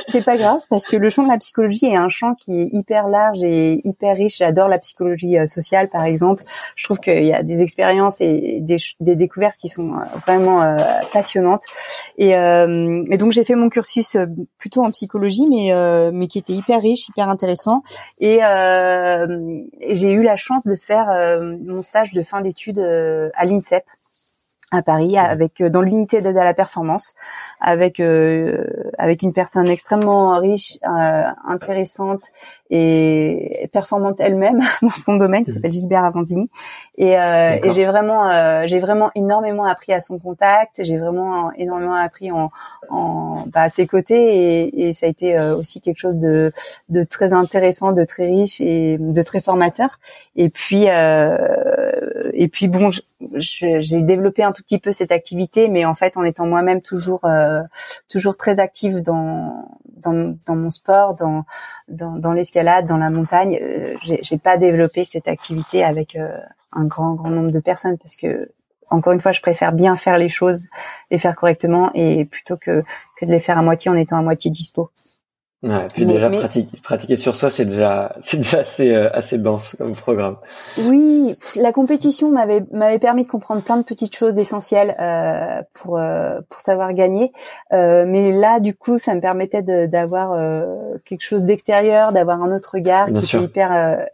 [0.05, 2.69] c'est pas grave parce que le champ de la psychologie est un champ qui est
[2.73, 4.39] hyper large et hyper riche.
[4.39, 6.43] J'adore la psychologie sociale, par exemple.
[6.75, 10.63] Je trouve qu'il y a des expériences et des, des, découvertes qui sont euh, vraiment
[10.63, 10.75] euh,
[11.13, 11.61] passionnantes.
[12.17, 14.17] Et, euh, et, donc j'ai fait mon cursus
[14.57, 15.71] plutôt en psychologie, mais
[16.11, 17.83] mais qui était hyper riche, hyper intéressant.
[18.19, 21.07] Et, et j'ai eu la chance de faire
[21.63, 23.83] mon stage de fin d'études à l'INSEP
[24.71, 27.13] à Paris avec dans l'unité d'aide à la performance
[27.59, 28.65] avec euh,
[28.97, 32.21] avec une personne extrêmement riche euh, intéressante
[32.69, 35.53] et performante elle-même dans son domaine qui mmh.
[35.55, 36.49] s'appelle Gilbert Avanzini.
[36.97, 41.51] Et, euh, et j'ai vraiment euh, j'ai vraiment énormément appris à son contact j'ai vraiment
[41.53, 42.49] énormément appris en,
[42.89, 44.67] en bah, à ses côtés.
[44.67, 46.51] Et, et ça a été aussi quelque chose de
[46.89, 49.99] de très intéressant de très riche et de très formateur.
[50.35, 55.95] Et puis et puis bon j'ai développé un tout petit peu cette activité mais en
[55.95, 57.21] fait en étant moi-même toujours
[58.07, 59.69] toujours très active dans
[59.99, 61.45] dans, dans mon sport, dans
[61.89, 63.59] dans, l'escalade, dans la montagne.
[63.61, 66.37] Euh, j'ai pas développé cette activité avec euh,
[66.71, 68.49] un grand grand nombre de personnes parce que
[68.91, 70.65] encore une fois, je préfère bien faire les choses,
[71.11, 72.83] les faire correctement, et plutôt que
[73.17, 74.89] que de les faire à moitié en étant à moitié dispo.
[75.61, 76.31] Ouais, puis déjà
[76.83, 80.37] pratiquer, sur soi, c'est déjà c'est déjà assez euh, assez dense comme programme.
[80.85, 85.97] Oui, la compétition m'avait m'avait permis de comprendre plein de petites choses essentielles euh, pour
[85.97, 87.33] euh, pour savoir gagner.
[87.73, 90.37] Euh, mais là, du coup, ça me permettait d'avoir
[91.03, 94.07] quelque chose d'extérieur, d'avoir un autre regard qui était hyper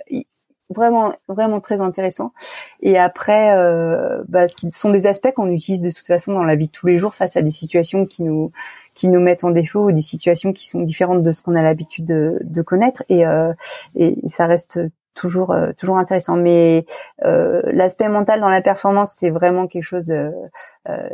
[0.72, 2.34] vraiment vraiment très intéressant.
[2.82, 3.54] Et après,
[4.28, 6.88] bah, ce sont des aspects qu'on utilise de toute façon dans la vie de tous
[6.88, 8.52] les jours face à des situations qui nous
[8.96, 11.62] qui nous mettent en défaut ou des situations qui sont différentes de ce qu'on a
[11.62, 13.04] l'habitude de, de, connaître.
[13.10, 13.54] Et, euh,
[13.96, 14.80] et ça reste
[15.16, 16.36] toujours euh, toujours intéressant.
[16.36, 16.86] Mais
[17.24, 21.10] euh, l'aspect mental dans la performance c'est vraiment quelque chose euh,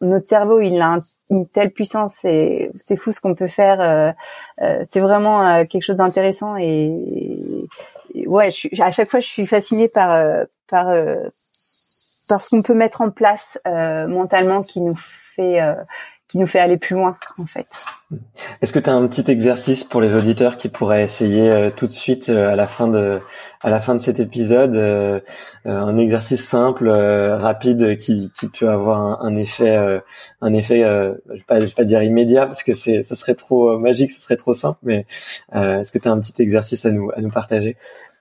[0.00, 0.98] notre cerveau il a
[1.30, 5.98] une telle puissance et c'est fou ce qu'on peut faire euh, c'est vraiment quelque chose
[5.98, 6.56] d'intéressant.
[6.56, 6.98] Et,
[8.26, 10.24] ouais je à chaque fois je suis fascinée par
[10.68, 10.86] par
[12.28, 15.60] par ce qu'on peut mettre en place mentalement qui nous fait
[16.34, 17.64] qui nous fait aller plus loin en fait.
[18.60, 21.86] Est-ce que tu as un petit exercice pour les auditeurs qui pourraient essayer euh, tout
[21.86, 23.20] de suite euh, à la fin de
[23.60, 25.20] à la fin de cet épisode euh,
[25.64, 29.76] un exercice simple rapide qui, qui peut avoir un, effet
[30.40, 33.36] un effet je vais pas je vais pas dire immédiat parce que c'est ça serait
[33.36, 35.06] trop magique, ce serait trop simple mais
[35.54, 37.76] est-ce que tu as un petit exercice à nous à nous partager?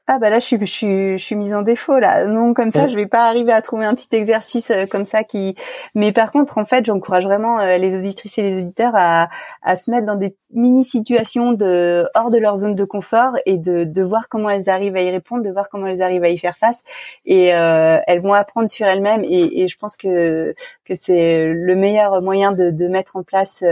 [0.07, 2.25] Ah bah là je suis je suis je suis mise en défaut là.
[2.25, 5.23] Non comme ça je vais pas arriver à trouver un petit exercice euh, comme ça
[5.23, 5.55] qui.
[5.95, 9.30] Mais par contre en fait j'encourage vraiment euh, les auditrices et les auditeurs à
[9.61, 13.57] à se mettre dans des mini situations de hors de leur zone de confort et
[13.57, 16.30] de de voir comment elles arrivent à y répondre, de voir comment elles arrivent à
[16.30, 16.84] y faire face
[17.25, 20.53] et euh, elles vont apprendre sur elles-mêmes et, et je pense que
[20.84, 23.63] que c'est le meilleur moyen de de mettre en place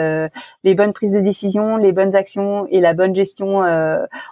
[0.63, 3.63] les bonnes prises de décision, les bonnes actions et la bonne gestion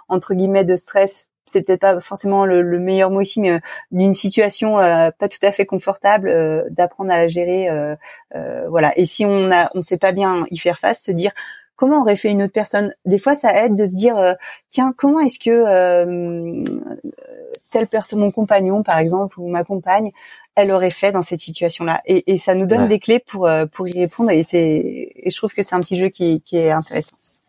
[0.08, 3.58] entre guillemets de stress c'est peut-être pas forcément le, meilleur mot ici, mais euh,
[3.90, 7.68] d'une situation euh, pas tout à fait confortable, euh, d'apprendre à la gérer,
[8.68, 8.96] voilà.
[8.96, 11.32] Et si on a, on sait pas bien y faire face, se dire
[11.76, 12.94] comment aurait fait une autre personne.
[13.04, 14.36] Des fois, ça aide de se dire,
[14.68, 16.64] tiens, comment est-ce que
[17.70, 20.10] telle personne, mon compagnon par exemple ou ma compagne,
[20.56, 22.02] elle aurait fait dans cette situation-là.
[22.06, 24.30] Et, ça nous donne des clés pour pour y répondre.
[24.30, 27.39] Et c'est, et je trouve que c'est un petit jeu qui, qui est intéressant.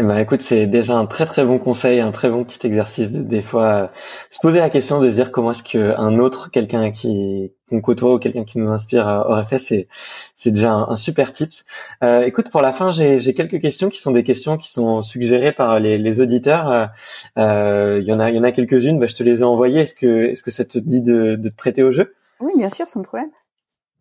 [0.00, 3.10] Eh ben, écoute, c'est déjà un très très bon conseil, un très bon petit exercice
[3.10, 3.86] de des fois euh,
[4.30, 8.14] se poser la question de se dire comment est-ce qu'un autre, quelqu'un qui qu'on côtoie
[8.14, 9.88] ou quelqu'un qui nous inspire euh, aurait fait, c'est
[10.36, 11.64] c'est déjà un, super tips.
[12.04, 15.02] Euh, écoute, pour la fin, j'ai j'ai quelques questions qui sont des questions qui sont
[15.02, 16.90] suggérées par les, les auditeurs.
[17.36, 19.00] Euh, il y en a il y en a quelques-unes.
[19.00, 19.80] Bah, je te les ai envoyées.
[19.80, 22.14] Est-ce que est-ce que ça te dit de, de te prêter au jeu?
[22.38, 23.30] Oui, bien sûr, sans problème.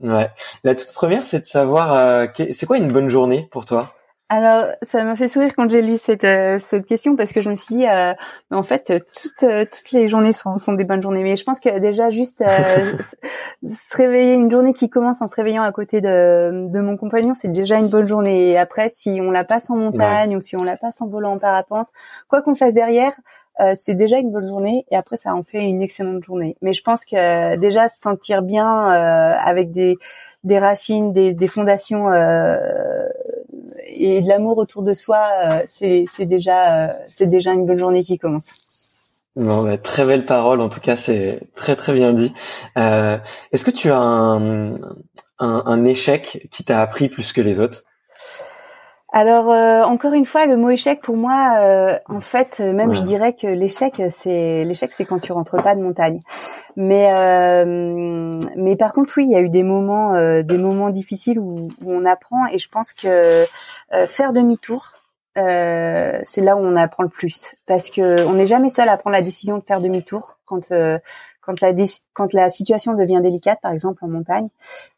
[0.01, 0.29] Ouais.
[0.63, 3.96] La toute première, c'est de savoir c'est quoi une bonne journée pour toi?
[4.29, 7.49] Alors, ça m'a fait sourire quand j'ai lu cette euh, cette question parce que je
[7.49, 8.13] me suis dit, euh,
[8.51, 11.23] en fait, toutes euh, toutes les journées sont, sont des bonnes journées.
[11.23, 12.43] Mais je pense que déjà juste
[13.63, 17.33] se réveiller une journée qui commence en se réveillant à côté de de mon compagnon,
[17.33, 18.49] c'est déjà une bonne journée.
[18.49, 21.35] Et après, si on la passe en montagne ou si on la passe en volant
[21.35, 21.87] en parapente,
[22.27, 23.13] quoi qu'on fasse derrière,
[23.59, 26.55] euh, c'est déjà une bonne journée et après ça en fait une excellente journée.
[26.61, 29.97] Mais je pense que euh, déjà se sentir bien euh, avec des,
[30.43, 32.07] des racines, des, des fondations
[33.87, 35.19] et de l'amour autour de soi,
[35.67, 39.21] c'est, c'est déjà c'est déjà une bonne journée qui commence.
[39.35, 40.61] Non, bah, très belle parole.
[40.61, 42.33] En tout cas, c'est très très bien dit.
[42.75, 44.79] est-ce que tu as un, un,
[45.39, 47.86] un échec qui t'a appris plus que les autres?
[49.17, 53.01] Alors euh, encore une fois, le mot échec pour moi, euh, en fait, même je
[53.01, 56.19] dirais que l'échec, c'est l'échec, c'est quand tu rentres pas de montagne.
[56.75, 57.65] Mais euh,
[58.55, 60.13] mais par contre, oui, il y a eu des moments,
[60.43, 63.47] des moments difficiles où, où, on apprend, et je pense que
[64.05, 64.93] faire demi-tour,
[65.35, 69.15] c'est là où on apprend le plus, parce que on n'est jamais seul à prendre
[69.15, 70.71] la décision de faire demi-tour quand
[71.47, 71.71] quand la
[72.13, 74.49] quand la situation devient délicate, par exemple en montagne,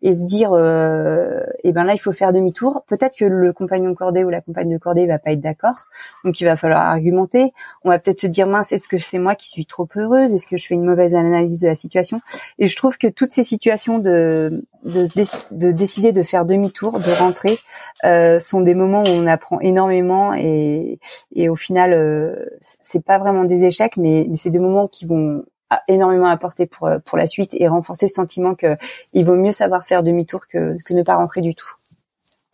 [0.01, 2.83] et se dire, euh, eh ben là il faut faire demi-tour.
[2.87, 5.85] Peut-être que le compagnon cordé ou la compagne de cordée va pas être d'accord,
[6.25, 7.53] donc il va falloir argumenter.
[7.85, 10.33] On va peut-être se dire mince, est-ce que c'est moi qui suis trop heureuse?
[10.33, 12.19] Est-ce que je fais une mauvaise analyse de la situation?
[12.57, 15.03] Et je trouve que toutes ces situations de de,
[15.51, 17.57] de décider de faire demi-tour, de rentrer,
[18.05, 20.99] euh, sont des moments où on apprend énormément et,
[21.35, 25.05] et au final, euh, c'est pas vraiment des échecs, mais, mais c'est des moments qui
[25.05, 28.75] vont a énormément apporté pour euh, pour la suite et renforcer ce sentiment que
[29.13, 31.73] il vaut mieux savoir faire demi-tour que, que ne pas rentrer du tout.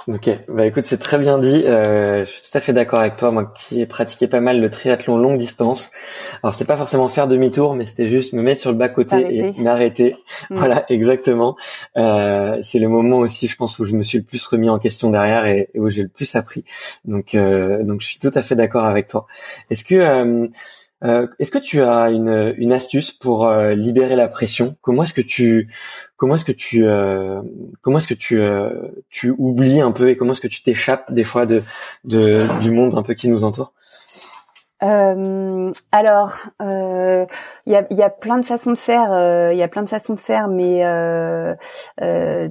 [0.07, 1.63] Ok, bah écoute, c'est très bien dit.
[1.65, 4.61] Euh, je suis tout à fait d'accord avec toi, moi qui ai pratiqué pas mal
[4.61, 5.89] le triathlon longue distance.
[6.43, 9.15] Alors c'était pas forcément faire demi-tour, mais c'était juste me mettre sur le bas côté
[9.35, 10.15] et m'arrêter.
[10.49, 10.55] Mm.
[10.65, 11.55] Voilà, exactement.
[11.97, 14.77] Euh, c'est le moment aussi, je pense, où je me suis le plus remis en
[14.77, 16.65] question derrière et, où j'ai le plus appris.
[17.05, 19.25] Donc, euh, donc je suis tout à fait d'accord avec toi.
[19.71, 20.49] Est-ce que
[21.05, 24.75] Euh, est-ce que tu as une, astuce pour euh, libérer la pression?
[24.81, 25.69] Comment est-ce que tu
[26.17, 27.41] comment est-ce que tu euh,
[27.81, 28.41] comment est-ce que tu
[29.09, 31.61] tu oublies un peu et comment est-ce que tu t'échappes des fois de,
[32.05, 33.73] de du monde un peu qui nous entoure?
[34.83, 37.25] Euh, alors, il euh,
[37.65, 39.07] y, a, y, a, plein de façons de faire.
[39.07, 41.55] Il euh, y a plein de façons de faire, mais euh,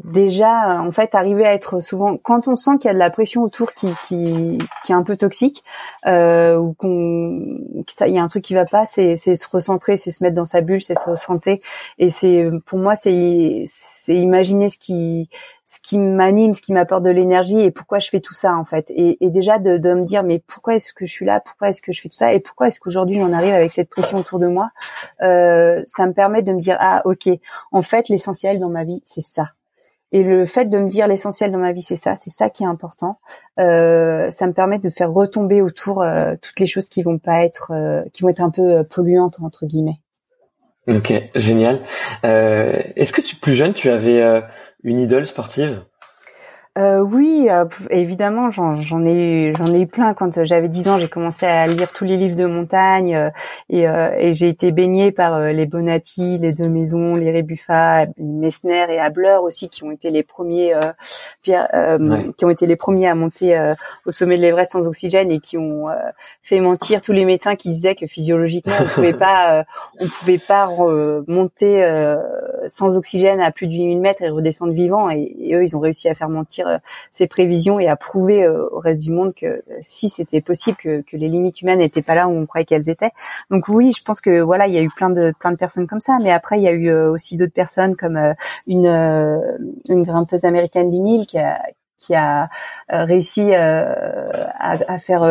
[0.04, 3.10] déjà, en fait, arriver à être souvent quand on sent qu'il y a de la
[3.10, 5.64] pression autour qui, qui, qui est un peu toxique
[6.06, 10.24] ou qu'on qu'il y a un truc qui va pas, c'est se recentrer, c'est se
[10.24, 11.60] mettre dans sa bulle, c'est se recentrer.
[11.98, 13.64] Et c'est pour moi, c'est
[14.08, 15.28] imaginer ce qui
[15.66, 18.64] ce qui m'anime, ce qui m'apporte de l'énergie et pourquoi je fais tout ça en
[18.64, 18.90] fait.
[18.94, 21.92] Et, déjà de, me dire mais pourquoi est-ce que je suis là, pourquoi est-ce que
[21.92, 22.34] je fais tout ça?
[22.34, 24.70] Et pourquoi est-ce qu'aujourd'hui j'en arrive avec cette pression autour de moi?
[25.22, 27.28] Euh, ça me permet de me dire ah ok
[27.72, 29.52] en fait l'essentiel dans ma vie c'est ça.
[30.12, 32.62] Et le fait de me dire l'essentiel dans ma vie c'est ça, c'est ça qui
[32.62, 33.18] est important.
[33.58, 37.42] Euh, ça me permet de faire retomber autour euh, toutes les choses qui vont pas
[37.44, 37.72] être,
[38.12, 40.00] qui vont être un peu polluantes entre guillemets.
[40.86, 41.80] Ok, génial.
[42.22, 44.22] Est-ce que tu, plus jeune, tu avais
[44.82, 45.84] une idole sportive?
[46.76, 48.74] Euh, oui, euh, évidemment, j'en
[49.06, 50.12] ai j'en ai eu plein.
[50.12, 53.30] Quand j'avais 10 ans, j'ai commencé à lire tous les livres de montagne euh,
[53.70, 58.24] et, euh, et j'ai été baignée par les Bonatti, les Deux Maisons, les Rebuffa, les
[58.24, 60.74] Messner et Abler aussi, qui ont été les premiers
[61.44, 63.56] qui ont été les premiers à monter
[64.04, 65.86] au sommet de l'Everest sans oxygène et qui ont
[66.42, 69.64] fait mentir tous les médecins qui disaient que physiologiquement on pouvait pas
[70.00, 70.68] on pouvait pas
[71.28, 71.86] monter
[72.68, 75.10] sans oxygène à plus de 8000 mètres et redescendre vivant.
[75.10, 76.78] Et, et eux, ils ont réussi à faire mentir euh,
[77.12, 80.76] ses prévisions et à prouver euh, au reste du monde que euh, si c'était possible,
[80.76, 83.10] que, que les limites humaines n'étaient pas là où on croyait qu'elles étaient.
[83.50, 85.86] Donc oui, je pense que voilà, il y a eu plein de plein de personnes
[85.86, 88.18] comme ça, mais après il y a eu aussi d'autres personnes comme
[88.66, 91.60] une une grimpeuse américaine vinyle qui a
[91.98, 92.48] qui a
[92.88, 95.22] réussi à, à, faire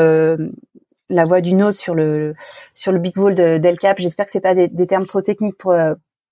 [1.10, 2.34] la voie du nôtre sur le
[2.74, 4.00] sur le big wall d'El Cap.
[4.00, 5.76] J'espère que c'est pas des, des, termes trop techniques pour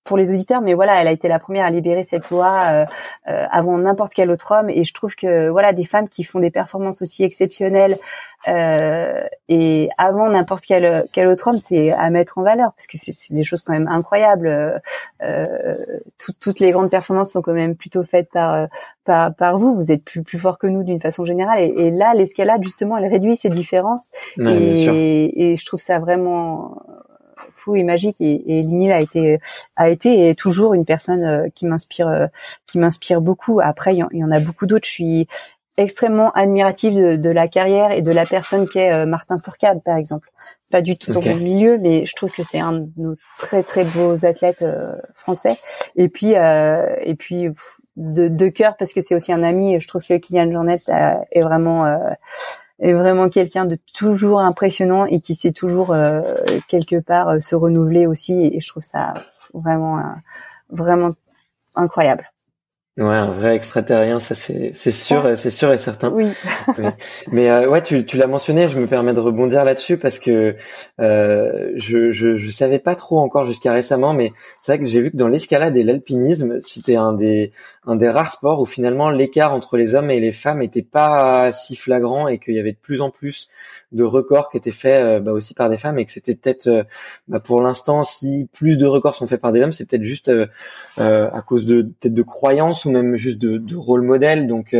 [0.04, 2.84] pour les auditeurs, mais voilà, elle a été la première à libérer cette loi euh,
[3.28, 4.68] euh, avant n'importe quel autre homme.
[4.68, 7.98] Et je trouve que voilà, des femmes qui font des performances aussi exceptionnelles
[8.48, 12.98] euh, et avant n'importe quel quel autre homme, c'est à mettre en valeur parce que
[13.00, 14.82] c'est des choses quand même incroyables.
[15.22, 15.76] Euh,
[16.40, 18.66] toutes les grandes performances sont quand même plutôt faites par
[19.04, 19.76] par, par vous.
[19.76, 21.60] Vous êtes plus plus fort que nous d'une façon générale.
[21.60, 24.10] Et, et là, l'escalade justement, elle réduit ces différences.
[24.38, 26.82] et, et je trouve ça vraiment
[27.54, 29.38] fou et magique et, et Linil a été
[29.76, 32.26] a été et est toujours une personne euh, qui m'inspire euh,
[32.66, 33.60] qui m'inspire beaucoup.
[33.62, 34.86] Après, il y, en a beaucoup d'autres.
[34.86, 35.28] Je suis
[35.76, 39.96] extrêmement admirative de, de, la carrière et de la personne qu'est euh, Martin Fourcade, par
[39.96, 40.30] exemple.
[40.70, 43.62] Pas du tout dans mon milieu, mais je trouve que c'est un de nos très
[43.62, 44.64] très beaux athlètes
[45.14, 45.56] français.
[45.96, 47.48] Et puis et puis
[47.96, 49.78] de, de cœur parce que c'est aussi un ami.
[49.80, 50.78] Je trouve que Kylian Jornet
[51.30, 51.84] est vraiment
[52.82, 56.34] est vraiment quelqu'un de toujours impressionnant et qui sait toujours euh,
[56.68, 59.14] quelque part euh, se renouveler aussi et, je trouve ça
[59.54, 60.02] vraiment euh,
[60.70, 61.12] vraiment
[61.76, 62.31] incroyable.
[62.98, 66.10] Ouais, un vrai extraterrien, ça c'est c'est sûr, c'est sûr et certain.
[66.10, 66.28] Oui.
[67.32, 70.56] Mais euh, ouais, tu tu l'as mentionné, je me permets de rebondir là-dessus parce que
[71.00, 75.00] euh, je, je je savais pas trop encore jusqu'à récemment, mais c'est vrai que j'ai
[75.00, 77.50] vu que dans l'escalade et l'alpinisme, c'était un des
[77.86, 81.50] un des rares sports où finalement l'écart entre les hommes et les femmes était pas
[81.54, 83.48] si flagrant et qu'il y avait de plus en plus
[83.92, 86.66] de records qui étaient faits euh, bah, aussi par des femmes et que c'était peut-être
[86.66, 86.82] euh,
[87.28, 90.28] bah, pour l'instant si plus de records sont faits par des hommes c'est peut-être juste
[90.28, 90.46] euh,
[90.96, 94.46] à cause de peut-être de croyances ou même juste de, de rôle modèle.
[94.46, 94.74] Donc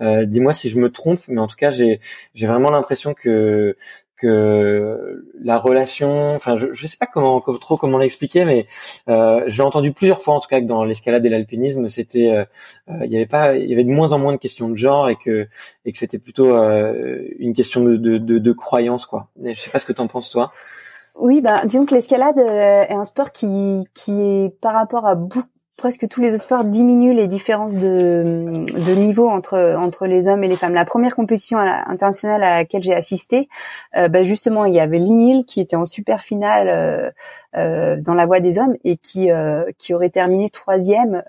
[0.00, 2.00] dis-moi si je me trompe mais en tout cas j'ai
[2.34, 3.76] j'ai vraiment l'impression que
[4.20, 8.66] que la relation, enfin je, je sais pas comment trop comment l'expliquer, mais
[9.08, 12.44] euh, j'ai entendu plusieurs fois en tout cas que dans l'escalade et l'alpinisme, c'était euh,
[12.90, 14.76] euh, il y avait pas, il y avait de moins en moins de questions de
[14.76, 15.48] genre et que
[15.84, 19.28] et que c'était plutôt euh, une question de, de, de, de croyance quoi.
[19.42, 20.52] Je sais pas ce que t'en penses toi.
[21.16, 25.42] Oui, bah disons que l'escalade est un sport qui qui est par rapport à beaucoup
[25.80, 28.22] presque tous les autres sports diminuent les différences de,
[28.68, 30.74] de niveau entre entre les hommes et les femmes.
[30.74, 33.48] La première compétition internationale à laquelle j'ai assisté,
[33.96, 37.10] euh, bah, justement, il y avait Linil qui était en super finale euh,
[37.56, 39.30] euh, dans la voie des hommes et qui
[39.78, 41.22] qui aurait terminé troisième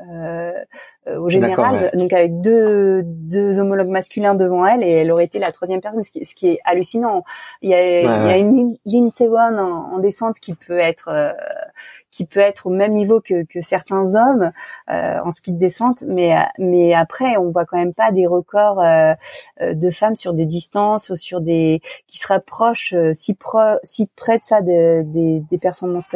[1.07, 5.51] au général, donc avec deux deux homologues masculins devant elle et elle aurait été la
[5.51, 7.23] troisième personne, ce qui, ce qui est hallucinant.
[7.61, 11.09] Il y a, il y a une Lindsey Vonn en, en, descente qui peut être
[12.11, 14.51] qui peut être au même niveau que, que certains hommes
[14.89, 18.81] euh, en ski de descente, mais mais après on voit quand même pas des records
[18.81, 19.13] euh,
[19.61, 24.09] euh, de femmes sur des distances ou sur des qui se rapprochent si pro, si
[24.15, 26.15] près de ça des, des performances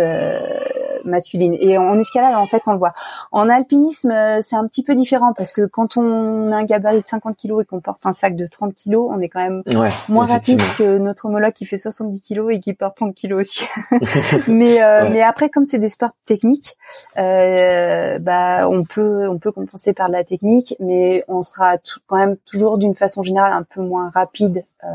[1.06, 1.56] masculine.
[1.60, 2.94] Et en escalade, en fait, on le voit.
[3.32, 4.14] En alpinisme,
[4.44, 7.62] c'est un petit peu différent parce que quand on a un gabarit de 50 kg
[7.62, 9.64] et qu'on porte un sac de 30 kg, on est quand même
[10.10, 13.66] moins rapide que notre homologue qui fait 70 kg et qui porte 30 kg aussi.
[14.48, 14.80] mais
[15.10, 16.78] mais après, comme c'est des sports techniques,
[17.16, 21.78] bah on peut on peut compenser par la technique, mais on sera
[22.08, 24.88] quand même toujours d'une façon générale un peu moins rapide euh,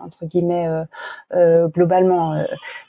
[0.00, 0.84] entre guillemets euh,
[1.34, 2.36] euh, globalement.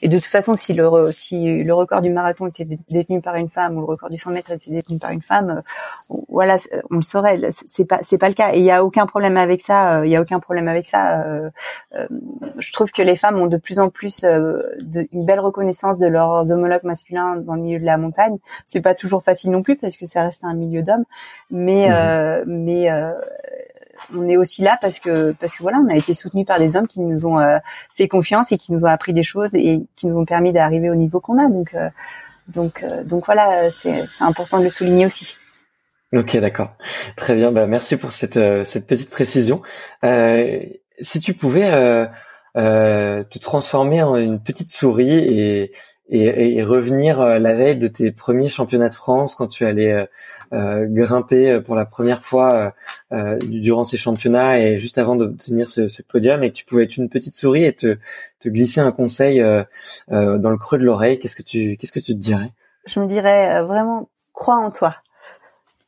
[0.02, 3.50] Et de toute façon, si le si le record du marathon était détenu par une
[3.50, 5.62] femme ou le record du 100 mètres était détenu par une femme,
[6.30, 6.58] voilà,
[6.92, 7.40] on le saurait.
[7.52, 8.54] C'est pas c'est pas le cas.
[8.54, 10.06] Et il y a aucun problème avec ça.
[10.06, 11.24] Il y a aucun problème avec ça.
[11.94, 16.08] je trouve que les femmes ont de plus en plus de, une belle reconnaissance de
[16.08, 18.38] leurs homologues masculins dans le milieu de la montagne.
[18.66, 21.06] C'est pas toujours facile non plus parce que ça reste un milieu d'hommes,
[21.50, 22.44] mais mmh.
[22.48, 22.90] mais
[24.14, 26.76] on est aussi là parce que parce que voilà, on a été soutenu par des
[26.76, 27.58] hommes qui nous ont euh,
[27.96, 30.90] fait confiance et qui nous ont appris des choses et qui nous ont permis d'arriver
[30.90, 31.50] au niveau qu'on a.
[31.50, 31.90] Donc euh,
[32.48, 35.36] donc euh, donc voilà, c'est important de le souligner aussi.
[36.16, 36.72] Ok, d'accord.
[37.16, 37.52] Très bien.
[37.52, 39.62] Bah, merci pour cette cette petite précision.
[40.04, 41.70] si tu pouvais
[42.56, 45.74] te transformer en une petite souris et
[46.10, 49.92] et, et, revenir euh, la veille de tes premiers championnats de France quand tu allais
[49.92, 50.06] euh,
[50.54, 52.74] euh grimper euh, pour la première fois
[53.12, 56.86] euh, durant ces championnats et juste avant d'obtenir ce, ce, podium et que tu pouvais
[56.86, 57.98] être une petite souris et te,
[58.40, 62.14] te glisser un conseil dans le creux de l'oreille, qu'est-ce que tu qu'est-ce que tu
[62.14, 62.52] te dirais?
[62.86, 64.96] Je me dirais vraiment crois en toi.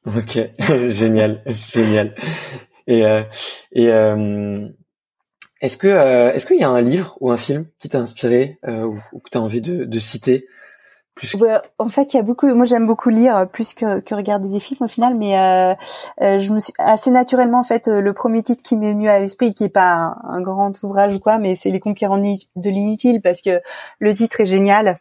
[0.05, 0.37] Ok,
[0.89, 2.15] génial, génial.
[2.87, 3.03] Et
[3.71, 3.91] et
[5.61, 8.59] est-ce que euh, est-ce qu'il y a un livre ou un film qui t'a inspiré
[8.67, 10.47] euh, ou, que tu as envie de, citer
[11.15, 11.35] plus...
[11.77, 12.47] en fait, il y a beaucoup.
[12.47, 15.73] Moi, j'aime beaucoup lire plus que, que regarder des films au final, mais euh,
[16.21, 19.19] euh je me suis assez naturellement en fait le premier titre qui m'est venu à
[19.19, 22.69] l'esprit, qui est pas un, un, grand ouvrage ou quoi, mais c'est Les Conquérants de
[22.69, 23.61] l'inutile parce que
[23.99, 24.99] le titre est génial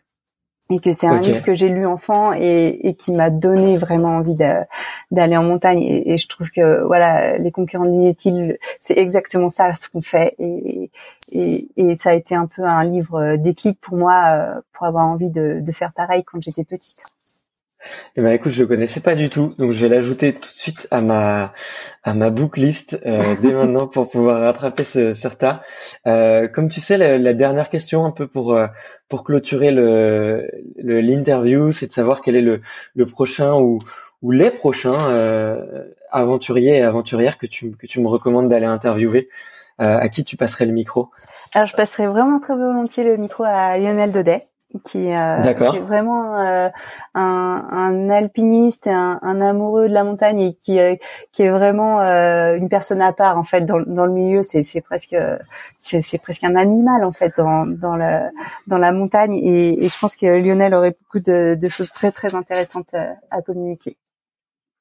[0.71, 4.17] et que c'est un livre que j'ai lu enfant et, et qui m'a donné vraiment
[4.17, 4.35] envie
[5.11, 5.81] d'aller en montagne.
[5.81, 10.03] Et, et, je trouve que voilà les concurrents de l'inutile c'est exactement ça ce qu'on
[10.03, 10.35] fait.
[10.39, 10.91] Et,
[11.33, 15.07] et, et, ça a été un peu un livre déclic pour moi euh, pour avoir
[15.07, 17.03] envie de, de faire pareil quand j'étais petite.
[18.17, 20.59] Eh ben écoute, je le connaissais pas du tout, donc je vais l'ajouter tout de
[20.59, 21.53] suite à ma
[22.03, 25.63] à ma booklist euh, dès maintenant pour pouvoir rattraper ce, ce retard.
[26.07, 28.67] Euh, comme tu sais, la, dernière question un peu pour euh,
[29.09, 32.61] pour clôturer le l'interview, c'est de savoir quel est le
[32.95, 33.79] le prochain ou
[34.23, 39.29] ou les prochains euh, aventuriers et aventurières que tu que tu me recommandes d'aller interviewer.
[39.81, 41.11] Euh, à qui tu passerais le micro?
[41.55, 44.41] Alors je passerais vraiment très volontiers le micro à Lionel Daudet
[44.85, 46.69] qui, euh, qui est vraiment euh,
[47.15, 50.95] un, un, alpiniste un, un, amoureux de la montagne et qui, euh,
[51.33, 54.43] qui est vraiment euh, une personne à part en fait dans, dans le milieu.
[54.43, 55.17] C'est, c'est presque
[55.79, 58.31] c'est, presque un animal en fait dans, dans la
[58.67, 62.13] dans la montagne et, et je pense que Lionel aurait beaucoup de, de choses très
[62.13, 62.95] très intéressantes
[63.31, 63.97] à communiquer.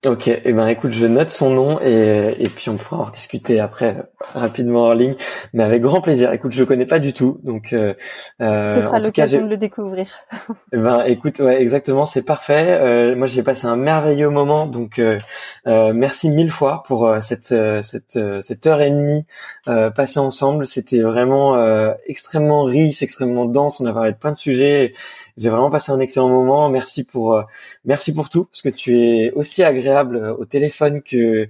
[0.05, 3.09] Ok, et eh ben écoute, je note son nom et, et puis on pourra en
[3.09, 5.15] discuter après rapidement en ligne,
[5.53, 6.31] mais avec grand plaisir.
[6.33, 7.95] Écoute, je le connais pas du tout, donc euh,
[8.39, 10.07] euh ce sera l'occasion de le découvrir.
[10.73, 12.77] Eh ben écoute, ouais, exactement, c'est parfait.
[12.79, 15.17] Euh, moi, j'ai passé un merveilleux moment, donc euh,
[15.65, 19.25] merci mille fois pour cette cette cette heure et demie
[19.65, 20.67] passée ensemble.
[20.67, 21.57] C'était vraiment
[22.05, 23.79] extrêmement riche, extrêmement dense.
[23.79, 24.93] On a parlé de plein de sujets.
[25.37, 26.69] J'ai vraiment passé un excellent moment.
[26.69, 27.43] Merci pour
[27.85, 31.47] merci pour tout, parce que tu es aussi agréable euh, au téléphone que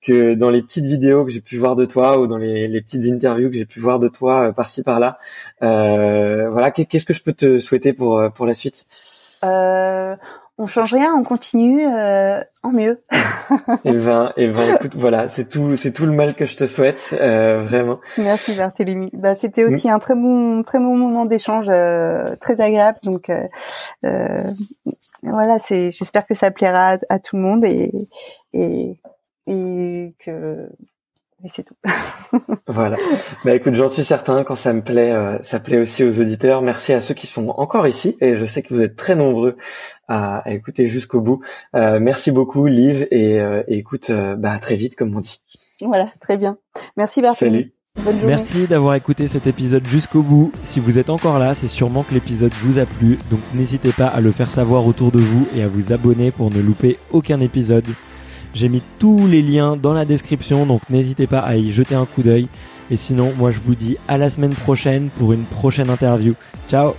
[0.00, 2.80] que dans les petites vidéos que j'ai pu voir de toi ou dans les, les
[2.82, 5.18] petites interviews que j'ai pu voir de toi euh, par-ci par-là.
[5.62, 8.86] Euh, voilà, qu'est-ce que je peux te souhaiter pour pour la suite?
[9.44, 10.16] Euh,
[10.56, 12.96] On change rien, on continue en mieux.
[13.12, 13.16] et
[13.84, 16.56] eh ben, et eh ben, écoute, voilà, c'est tout, c'est tout le mal que je
[16.56, 17.98] te souhaite, vraiment.
[18.18, 19.10] Merci Barthélémy.
[19.14, 22.98] Bah, c'était aussi un très bon, très bon moment d'échange, très agréable.
[23.02, 23.32] Donc,
[25.24, 25.90] voilà, c'est.
[25.90, 27.90] J'espère que ça plaira à, tout le monde et
[28.52, 29.00] et
[29.46, 30.68] et que
[31.44, 31.74] et c'est tout.
[32.66, 32.96] voilà.
[33.44, 36.62] Bah écoute, j'en suis certain quand ça me plaît, euh, ça plaît aussi aux auditeurs.
[36.62, 39.56] Merci à ceux qui sont encore ici et je sais que vous êtes très nombreux
[40.08, 41.44] à, écouter jusqu'au bout.
[41.76, 45.40] Euh, merci beaucoup, Liv, et, euh, et écoute, bah à très vite, comme on dit.
[45.80, 46.56] Voilà, très bien.
[46.96, 47.64] Merci Barthélémy.
[47.64, 48.26] Salut.
[48.26, 50.50] Merci d'avoir écouté cet épisode jusqu'au bout.
[50.62, 54.08] Si vous êtes encore là, c'est sûrement que l'épisode vous a plu, donc n'hésitez pas
[54.08, 57.38] à le faire savoir autour de vous et à vous abonner pour ne louper aucun
[57.40, 57.86] épisode.
[58.54, 62.06] J'ai mis tous les liens dans la description, donc n'hésitez pas à y jeter un
[62.06, 62.48] coup d'œil.
[62.90, 66.34] Et sinon, moi je vous dis à la semaine prochaine pour une prochaine interview.
[66.68, 66.94] Ciao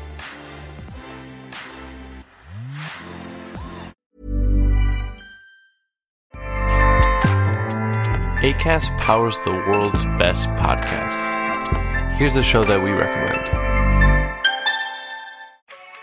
[8.45, 11.31] ACAST powers the world's best podcasts.
[12.17, 13.54] Here's a show that we recommend.